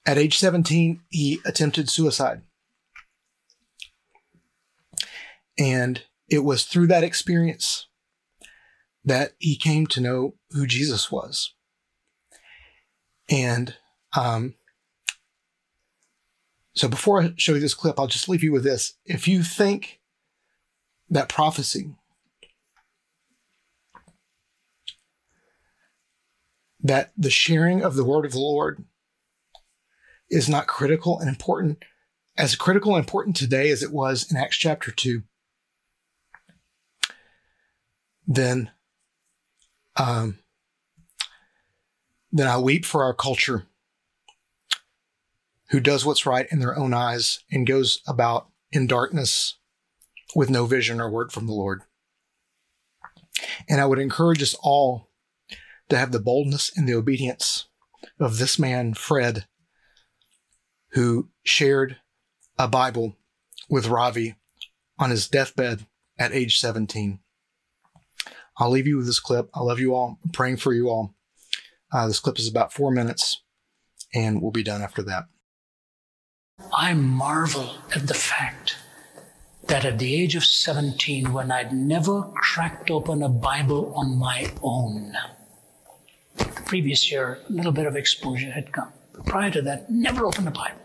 at 0.06 0.16
age 0.16 0.38
17, 0.38 1.00
he 1.10 1.40
attempted 1.44 1.90
suicide. 1.90 2.42
And 5.58 6.02
it 6.30 6.44
was 6.44 6.64
through 6.64 6.86
that 6.86 7.04
experience 7.04 7.87
that 9.04 9.32
he 9.38 9.56
came 9.56 9.86
to 9.88 10.00
know 10.00 10.34
who 10.50 10.66
Jesus 10.66 11.10
was. 11.10 11.54
And 13.30 13.76
um, 14.16 14.54
so 16.74 16.88
before 16.88 17.22
I 17.22 17.32
show 17.36 17.54
you 17.54 17.60
this 17.60 17.74
clip, 17.74 17.98
I'll 17.98 18.06
just 18.06 18.28
leave 18.28 18.42
you 18.42 18.52
with 18.52 18.64
this. 18.64 18.94
If 19.04 19.28
you 19.28 19.42
think 19.42 20.00
that 21.10 21.28
prophecy 21.28 21.94
that 26.80 27.12
the 27.16 27.30
sharing 27.30 27.82
of 27.82 27.96
the 27.96 28.04
word 28.04 28.24
of 28.24 28.32
the 28.32 28.38
Lord 28.38 28.84
is 30.30 30.48
not 30.48 30.66
critical 30.66 31.18
and 31.18 31.28
important, 31.28 31.84
as 32.36 32.54
critical 32.54 32.94
and 32.94 33.02
important 33.02 33.36
today 33.36 33.70
as 33.70 33.82
it 33.82 33.92
was 33.92 34.30
in 34.30 34.36
Acts 34.36 34.56
chapter 34.56 34.90
2, 34.90 35.22
then, 38.26 38.70
um, 39.98 40.38
then 42.30 42.46
I 42.46 42.58
weep 42.58 42.84
for 42.84 43.02
our 43.02 43.14
culture 43.14 43.66
who 45.70 45.80
does 45.80 46.04
what's 46.04 46.26
right 46.26 46.46
in 46.50 46.60
their 46.60 46.78
own 46.78 46.94
eyes 46.94 47.40
and 47.50 47.66
goes 47.66 48.00
about 48.06 48.48
in 48.72 48.86
darkness 48.86 49.58
with 50.34 50.50
no 50.50 50.66
vision 50.66 51.00
or 51.00 51.10
word 51.10 51.32
from 51.32 51.46
the 51.46 51.52
Lord. 51.52 51.82
And 53.68 53.80
I 53.80 53.86
would 53.86 53.98
encourage 53.98 54.42
us 54.42 54.54
all 54.60 55.10
to 55.88 55.96
have 55.96 56.12
the 56.12 56.20
boldness 56.20 56.70
and 56.76 56.88
the 56.88 56.94
obedience 56.94 57.68
of 58.18 58.38
this 58.38 58.58
man, 58.58 58.94
Fred, 58.94 59.46
who 60.90 61.28
shared 61.44 61.96
a 62.58 62.68
Bible 62.68 63.16
with 63.68 63.86
Ravi 63.86 64.36
on 64.98 65.10
his 65.10 65.28
deathbed 65.28 65.86
at 66.18 66.32
age 66.32 66.58
17. 66.58 67.20
I'll 68.58 68.70
leave 68.70 68.86
you 68.86 68.96
with 68.96 69.06
this 69.06 69.20
clip. 69.20 69.50
I 69.54 69.60
love 69.60 69.78
you 69.78 69.94
all. 69.94 70.18
I'm 70.24 70.30
praying 70.30 70.56
for 70.56 70.72
you 70.72 70.88
all. 70.88 71.14
Uh, 71.92 72.06
this 72.06 72.20
clip 72.20 72.38
is 72.38 72.48
about 72.48 72.72
four 72.72 72.90
minutes, 72.90 73.42
and 74.14 74.42
we'll 74.42 74.50
be 74.50 74.62
done 74.62 74.82
after 74.82 75.02
that. 75.04 75.24
I 76.74 76.92
marvel 76.94 77.76
at 77.94 78.08
the 78.08 78.14
fact 78.14 78.76
that 79.68 79.84
at 79.84 79.98
the 79.98 80.14
age 80.20 80.34
of 80.34 80.44
17, 80.44 81.32
when 81.32 81.52
I'd 81.52 81.72
never 81.72 82.22
cracked 82.34 82.90
open 82.90 83.22
a 83.22 83.28
Bible 83.28 83.92
on 83.94 84.18
my 84.18 84.50
own, 84.62 85.12
the 86.36 86.44
previous 86.64 87.10
year, 87.10 87.40
a 87.48 87.52
little 87.52 87.72
bit 87.72 87.86
of 87.86 87.96
exposure 87.96 88.50
had 88.50 88.72
come. 88.72 88.92
But 89.12 89.26
prior 89.26 89.50
to 89.52 89.62
that, 89.62 89.90
never 89.90 90.26
opened 90.26 90.48
a 90.48 90.52
Bible. 90.52 90.80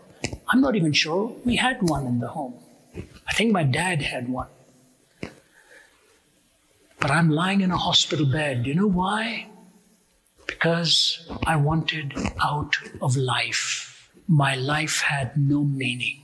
I'm 0.48 0.60
not 0.60 0.76
even 0.76 0.92
sure 0.92 1.34
we 1.44 1.56
had 1.56 1.82
one 1.82 2.06
in 2.06 2.20
the 2.20 2.28
home. 2.28 2.54
I 3.28 3.32
think 3.34 3.52
my 3.52 3.64
dad 3.64 4.02
had 4.02 4.28
one. 4.28 4.48
But 7.04 7.10
I'm 7.10 7.28
lying 7.28 7.60
in 7.60 7.70
a 7.70 7.76
hospital 7.76 8.24
bed. 8.24 8.66
You 8.66 8.74
know 8.74 8.86
why? 8.86 9.48
Because 10.46 11.30
I 11.46 11.56
wanted 11.56 12.14
out 12.40 12.76
of 13.02 13.14
life 13.14 13.84
my 14.26 14.54
life 14.54 15.00
had 15.00 15.36
no 15.36 15.64
meaning. 15.64 16.22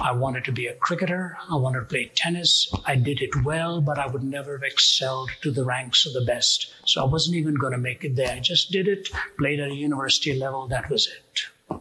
I 0.00 0.12
wanted 0.12 0.44
to 0.44 0.52
be 0.52 0.66
a 0.66 0.74
cricketer. 0.74 1.38
I 1.48 1.54
wanted 1.54 1.80
to 1.80 1.86
play 1.86 2.10
tennis. 2.14 2.68
I 2.84 2.96
did 2.96 3.22
it 3.22 3.44
well, 3.44 3.80
but 3.80 3.98
I 3.98 4.08
would 4.08 4.24
never 4.24 4.58
have 4.58 4.64
excelled 4.64 5.30
to 5.42 5.52
the 5.52 5.64
ranks 5.64 6.06
of 6.06 6.12
the 6.12 6.24
best. 6.24 6.72
So 6.84 7.02
I 7.02 7.04
wasn't 7.04 7.36
even 7.36 7.54
going 7.54 7.72
to 7.72 7.78
make 7.78 8.04
it 8.04 8.16
there. 8.16 8.32
I 8.32 8.40
just 8.40 8.72
did 8.72 8.88
it, 8.88 9.08
played 9.38 9.60
at 9.60 9.70
a 9.70 9.74
university 9.74 10.36
level. 10.36 10.66
That 10.68 10.90
was 10.90 11.08
it. 11.08 11.78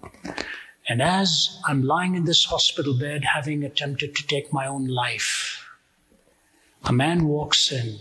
And 0.88 1.02
as 1.02 1.60
I'm 1.66 1.82
lying 1.82 2.14
in 2.14 2.26
this 2.26 2.46
hospital 2.46 2.98
bed, 2.98 3.24
having 3.34 3.64
attempted 3.64 4.16
to 4.16 4.28
take 4.28 4.54
my 4.54 4.68
own 4.68 4.88
life, 4.88 5.65
a 6.88 6.94
man 6.94 7.28
walks 7.28 7.72
in 7.72 7.98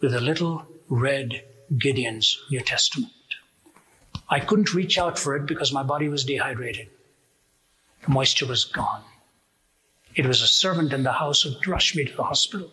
with 0.00 0.12
a 0.12 0.20
little 0.20 0.66
red 0.88 1.44
Gideon's 1.78 2.36
New 2.50 2.60
Testament. 2.60 3.12
I 4.28 4.40
couldn't 4.40 4.74
reach 4.74 4.98
out 4.98 5.18
for 5.18 5.36
it 5.36 5.46
because 5.46 5.72
my 5.72 5.84
body 5.84 6.08
was 6.08 6.24
dehydrated. 6.24 6.88
The 8.04 8.10
moisture 8.10 8.46
was 8.46 8.64
gone. 8.64 9.02
It 10.16 10.26
was 10.26 10.42
a 10.42 10.48
servant 10.48 10.92
in 10.92 11.04
the 11.04 11.12
house 11.12 11.42
who 11.42 11.54
rushed 11.70 11.94
me 11.94 12.04
to 12.04 12.16
the 12.16 12.24
hospital. 12.24 12.72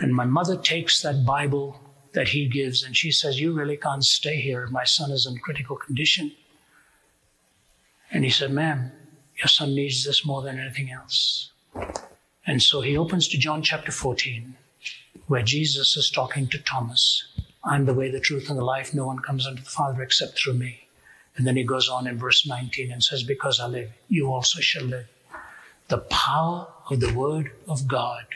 And 0.00 0.14
my 0.14 0.24
mother 0.24 0.56
takes 0.56 1.02
that 1.02 1.26
Bible 1.26 1.78
that 2.14 2.28
he 2.28 2.48
gives 2.48 2.82
and 2.82 2.96
she 2.96 3.10
says, 3.10 3.40
You 3.40 3.52
really 3.52 3.76
can't 3.76 4.04
stay 4.04 4.40
here. 4.40 4.66
My 4.68 4.84
son 4.84 5.10
is 5.10 5.26
in 5.26 5.38
critical 5.38 5.76
condition. 5.76 6.32
And 8.10 8.24
he 8.24 8.30
said, 8.30 8.50
Ma'am, 8.50 8.92
your 9.36 9.48
son 9.48 9.74
needs 9.74 10.04
this 10.04 10.24
more 10.24 10.42
than 10.42 10.58
anything 10.58 10.90
else. 10.90 11.50
And 12.46 12.62
so 12.62 12.80
he 12.80 12.96
opens 12.96 13.28
to 13.28 13.38
John 13.38 13.62
chapter 13.62 13.92
14, 13.92 14.56
where 15.26 15.42
Jesus 15.42 15.96
is 15.96 16.10
talking 16.10 16.48
to 16.48 16.58
Thomas. 16.58 17.24
I'm 17.64 17.84
the 17.84 17.94
way, 17.94 18.10
the 18.10 18.20
truth, 18.20 18.50
and 18.50 18.58
the 18.58 18.64
life. 18.64 18.92
No 18.92 19.06
one 19.06 19.20
comes 19.20 19.46
unto 19.46 19.62
the 19.62 19.70
Father 19.70 20.02
except 20.02 20.38
through 20.38 20.54
me. 20.54 20.88
And 21.36 21.46
then 21.46 21.56
he 21.56 21.64
goes 21.64 21.88
on 21.88 22.06
in 22.06 22.18
verse 22.18 22.46
19 22.46 22.90
and 22.90 23.02
says, 23.02 23.22
Because 23.22 23.60
I 23.60 23.66
live, 23.66 23.90
you 24.08 24.32
also 24.32 24.60
shall 24.60 24.84
live. 24.84 25.06
The 25.88 25.98
power 25.98 26.66
of 26.90 27.00
the 27.00 27.12
Word 27.14 27.52
of 27.68 27.86
God 27.86 28.26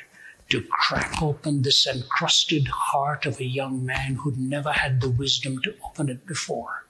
to 0.48 0.62
crack 0.62 1.20
open 1.20 1.62
this 1.62 1.86
encrusted 1.86 2.68
heart 2.68 3.26
of 3.26 3.40
a 3.40 3.44
young 3.44 3.84
man 3.84 4.14
who'd 4.14 4.38
never 4.38 4.70
had 4.70 5.00
the 5.00 5.11
wisdom 5.11 5.61
to 5.62 5.74
open 5.84 6.09
it 6.09 6.24
before. 6.26 6.84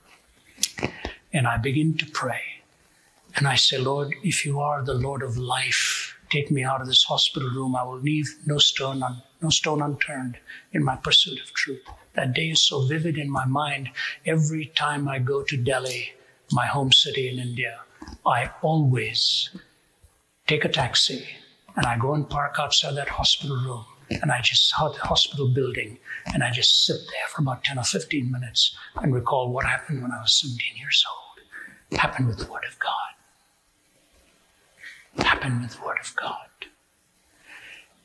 And 1.32 1.46
I 1.46 1.56
begin 1.56 1.96
to 1.98 2.06
pray. 2.06 2.42
And 3.34 3.48
I 3.48 3.56
say, 3.56 3.78
Lord, 3.78 4.14
if 4.22 4.44
you 4.44 4.60
are 4.60 4.82
the 4.84 4.94
Lord 4.94 5.22
of 5.22 5.36
life, 5.36 6.15
take 6.37 6.51
me 6.51 6.62
out 6.62 6.82
of 6.82 6.87
this 6.87 7.05
hospital 7.05 7.49
room. 7.49 7.74
I 7.74 7.82
will 7.82 7.99
leave 7.99 8.28
no 8.45 8.59
stone, 8.59 9.03
un- 9.03 9.22
no 9.41 9.49
stone 9.49 9.80
unturned 9.80 10.37
in 10.72 10.84
my 10.84 10.97
pursuit 10.97 11.41
of 11.41 11.55
truth. 11.55 11.82
That 12.14 12.34
day 12.34 12.51
is 12.51 12.62
so 12.62 12.87
vivid 12.87 13.16
in 13.16 13.30
my 13.30 13.47
mind. 13.47 13.89
Every 14.26 14.66
time 14.66 15.09
I 15.09 15.18
go 15.18 15.43
to 15.43 15.57
Delhi, 15.57 16.12
my 16.53 16.66
home 16.66 16.93
city 16.93 17.28
in 17.30 17.39
India, 17.39 17.80
I 18.26 18.51
always 18.61 19.49
take 20.47 20.64
a 20.64 20.68
taxi 20.68 21.26
and 21.74 21.87
I 21.87 21.97
go 21.97 22.12
and 22.12 22.28
park 22.28 22.57
outside 22.59 22.97
that 22.97 23.09
hospital 23.09 23.57
room 23.57 23.87
and 24.11 24.30
I 24.30 24.41
just 24.41 24.68
saw 24.68 24.89
the 24.89 25.01
hospital 25.01 25.49
building, 25.53 25.99
and 26.32 26.45
I 26.45 26.53
just 26.53 26.84
sit 26.87 27.01
there 27.09 27.28
for 27.28 27.43
about 27.43 27.64
10 27.64 27.76
or 27.76 27.82
15 27.82 28.30
minutes 28.30 28.76
and 29.03 29.12
recall 29.12 29.53
what 29.53 29.66
happened 29.66 30.01
when 30.01 30.12
I 30.12 30.20
was 30.20 30.39
17 30.41 30.76
years 30.76 31.05
old. 31.11 31.45
It 31.91 31.99
happened 31.99 32.28
with 32.28 32.39
the 32.39 32.47
Word 32.47 32.62
of 32.70 32.78
God. 32.78 33.15
Happened 35.18 35.62
with 35.62 35.76
the 35.76 35.84
Word 35.84 35.98
of 36.00 36.14
God. 36.16 36.48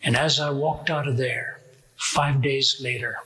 And 0.03 0.15
as 0.15 0.39
I 0.39 0.49
walked 0.49 0.89
out 0.89 1.07
of 1.07 1.17
there, 1.17 1.59
five 1.97 2.41
days 2.41 2.81
later, 2.81 3.17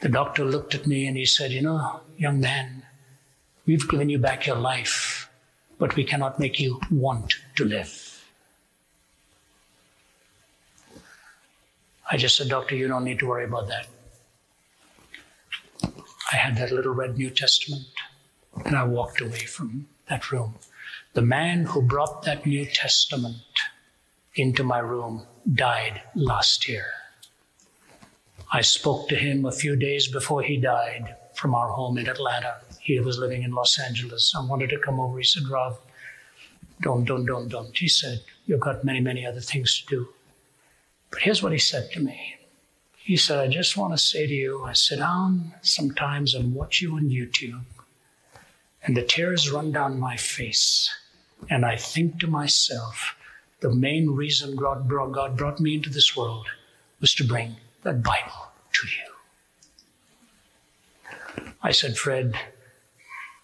the 0.00 0.08
doctor 0.08 0.44
looked 0.44 0.74
at 0.74 0.86
me 0.86 1.06
and 1.06 1.16
he 1.16 1.26
said, 1.26 1.52
You 1.52 1.62
know, 1.62 2.00
young 2.16 2.40
man, 2.40 2.84
we've 3.66 3.88
given 3.88 4.08
you 4.08 4.18
back 4.18 4.46
your 4.46 4.56
life, 4.56 5.28
but 5.78 5.96
we 5.96 6.04
cannot 6.04 6.38
make 6.38 6.58
you 6.58 6.80
want 6.90 7.34
to 7.56 7.64
live. 7.64 8.04
I 12.10 12.16
just 12.16 12.36
said, 12.36 12.48
Doctor, 12.48 12.74
you 12.74 12.88
don't 12.88 13.04
need 13.04 13.18
to 13.18 13.26
worry 13.26 13.44
about 13.44 13.68
that. 13.68 13.86
I 16.32 16.36
had 16.36 16.56
that 16.56 16.72
little 16.72 16.94
red 16.94 17.18
New 17.18 17.30
Testament 17.30 17.86
and 18.64 18.76
I 18.76 18.84
walked 18.84 19.20
away 19.20 19.40
from 19.40 19.86
that 20.08 20.30
room. 20.30 20.54
The 21.18 21.26
man 21.26 21.64
who 21.64 21.82
brought 21.82 22.22
that 22.22 22.46
New 22.46 22.64
Testament 22.64 23.38
into 24.36 24.62
my 24.62 24.78
room 24.78 25.26
died 25.52 26.00
last 26.14 26.68
year. 26.68 26.86
I 28.52 28.60
spoke 28.60 29.08
to 29.08 29.16
him 29.16 29.44
a 29.44 29.50
few 29.50 29.74
days 29.74 30.06
before 30.06 30.42
he 30.42 30.58
died 30.58 31.16
from 31.34 31.56
our 31.56 31.70
home 31.70 31.98
in 31.98 32.08
Atlanta. 32.08 32.60
He 32.78 33.00
was 33.00 33.18
living 33.18 33.42
in 33.42 33.50
Los 33.50 33.80
Angeles. 33.80 34.32
I 34.32 34.44
wanted 34.44 34.70
to 34.70 34.78
come 34.78 35.00
over. 35.00 35.18
He 35.18 35.24
said, 35.24 35.48
Rob, 35.48 35.80
don't, 36.82 37.04
don't, 37.04 37.26
don't, 37.26 37.48
don't. 37.48 37.76
He 37.76 37.88
said, 37.88 38.22
You've 38.46 38.60
got 38.60 38.84
many, 38.84 39.00
many 39.00 39.26
other 39.26 39.40
things 39.40 39.76
to 39.80 39.86
do. 39.86 40.08
But 41.10 41.22
here's 41.22 41.42
what 41.42 41.50
he 41.50 41.58
said 41.58 41.90
to 41.94 42.00
me. 42.00 42.36
He 42.96 43.16
said, 43.16 43.40
I 43.40 43.48
just 43.48 43.76
want 43.76 43.92
to 43.92 43.98
say 43.98 44.28
to 44.28 44.32
you, 44.32 44.62
I 44.62 44.72
sit 44.72 45.00
down 45.00 45.54
sometimes 45.62 46.32
and 46.32 46.54
watch 46.54 46.80
you 46.80 46.94
on 46.94 47.08
YouTube, 47.08 47.64
and 48.84 48.96
the 48.96 49.02
tears 49.02 49.50
run 49.50 49.72
down 49.72 49.98
my 49.98 50.16
face. 50.16 50.88
And 51.50 51.64
I 51.64 51.76
think 51.76 52.20
to 52.20 52.26
myself, 52.26 53.16
the 53.60 53.70
main 53.70 54.10
reason 54.10 54.56
God 54.56 54.88
brought, 54.88 55.12
God 55.12 55.36
brought 55.36 55.60
me 55.60 55.74
into 55.74 55.90
this 55.90 56.16
world 56.16 56.46
was 57.00 57.14
to 57.14 57.24
bring 57.24 57.56
that 57.82 58.02
Bible 58.02 58.52
to 58.72 58.86
you. 58.86 59.04
I 61.62 61.72
said, 61.72 61.96
Fred, 61.96 62.34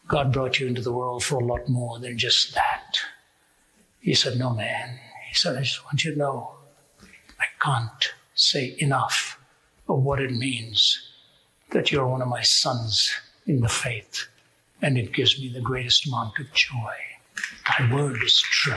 God 0.06 0.32
brought 0.32 0.60
you 0.60 0.66
into 0.66 0.82
the 0.82 0.92
world 0.92 1.24
for 1.24 1.40
a 1.40 1.44
lot 1.44 1.68
more 1.68 1.98
than 1.98 2.18
just 2.18 2.54
that. 2.54 2.98
He 4.00 4.14
said, 4.14 4.38
No, 4.38 4.50
man. 4.50 5.00
He 5.28 5.34
said, 5.34 5.56
I 5.56 5.62
just 5.62 5.84
want 5.84 6.04
you 6.04 6.12
to 6.12 6.18
know 6.18 6.54
I 7.40 7.46
can't 7.60 8.12
say 8.34 8.76
enough 8.78 9.38
of 9.88 10.02
what 10.02 10.20
it 10.20 10.32
means 10.32 11.10
that 11.70 11.90
you're 11.90 12.06
one 12.06 12.22
of 12.22 12.28
my 12.28 12.42
sons 12.42 13.12
in 13.46 13.60
the 13.60 13.68
faith. 13.68 14.28
And 14.82 14.98
it 14.98 15.12
gives 15.12 15.40
me 15.40 15.48
the 15.48 15.60
greatest 15.60 16.06
amount 16.06 16.38
of 16.38 16.52
joy. 16.52 16.94
Thy 17.66 17.92
word 17.92 18.22
is 18.22 18.40
true. 18.40 18.74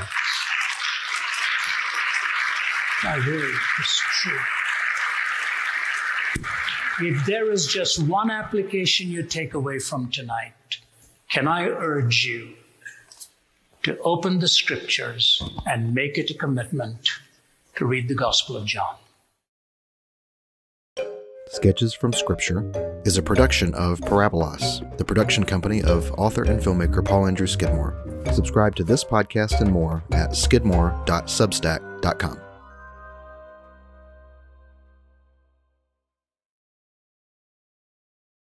Thy 3.03 3.17
word 3.17 3.55
is 3.79 4.01
true. 4.21 4.39
If 6.99 7.25
there 7.25 7.51
is 7.51 7.67
just 7.67 7.99
one 7.99 8.31
application 8.31 9.09
you 9.09 9.23
take 9.23 9.53
away 9.53 9.79
from 9.79 10.09
tonight, 10.09 10.53
can 11.29 11.47
I 11.47 11.67
urge 11.67 12.25
you 12.25 12.55
to 13.83 13.97
open 13.99 14.39
the 14.39 14.47
scriptures 14.47 15.41
and 15.65 15.93
make 15.93 16.17
it 16.17 16.31
a 16.31 16.33
commitment 16.33 17.09
to 17.75 17.85
read 17.85 18.07
the 18.07 18.15
Gospel 18.15 18.57
of 18.57 18.65
John? 18.65 18.95
Sketches 21.49 21.93
from 21.93 22.13
Scripture 22.13 22.71
is 23.05 23.17
a 23.17 23.23
production 23.23 23.73
of 23.73 23.99
Parabolas, 24.01 24.97
the 24.97 25.05
production 25.05 25.43
company 25.43 25.81
of 25.83 26.11
author 26.13 26.43
and 26.43 26.61
filmmaker 26.61 27.03
Paul 27.03 27.27
Andrew 27.27 27.47
Skidmore. 27.47 27.95
Subscribe 28.33 28.75
to 28.75 28.83
this 28.83 29.03
podcast 29.03 29.59
and 29.61 29.71
more 29.71 30.03
at 30.11 30.35
skidmore.substack.com. 30.35 32.46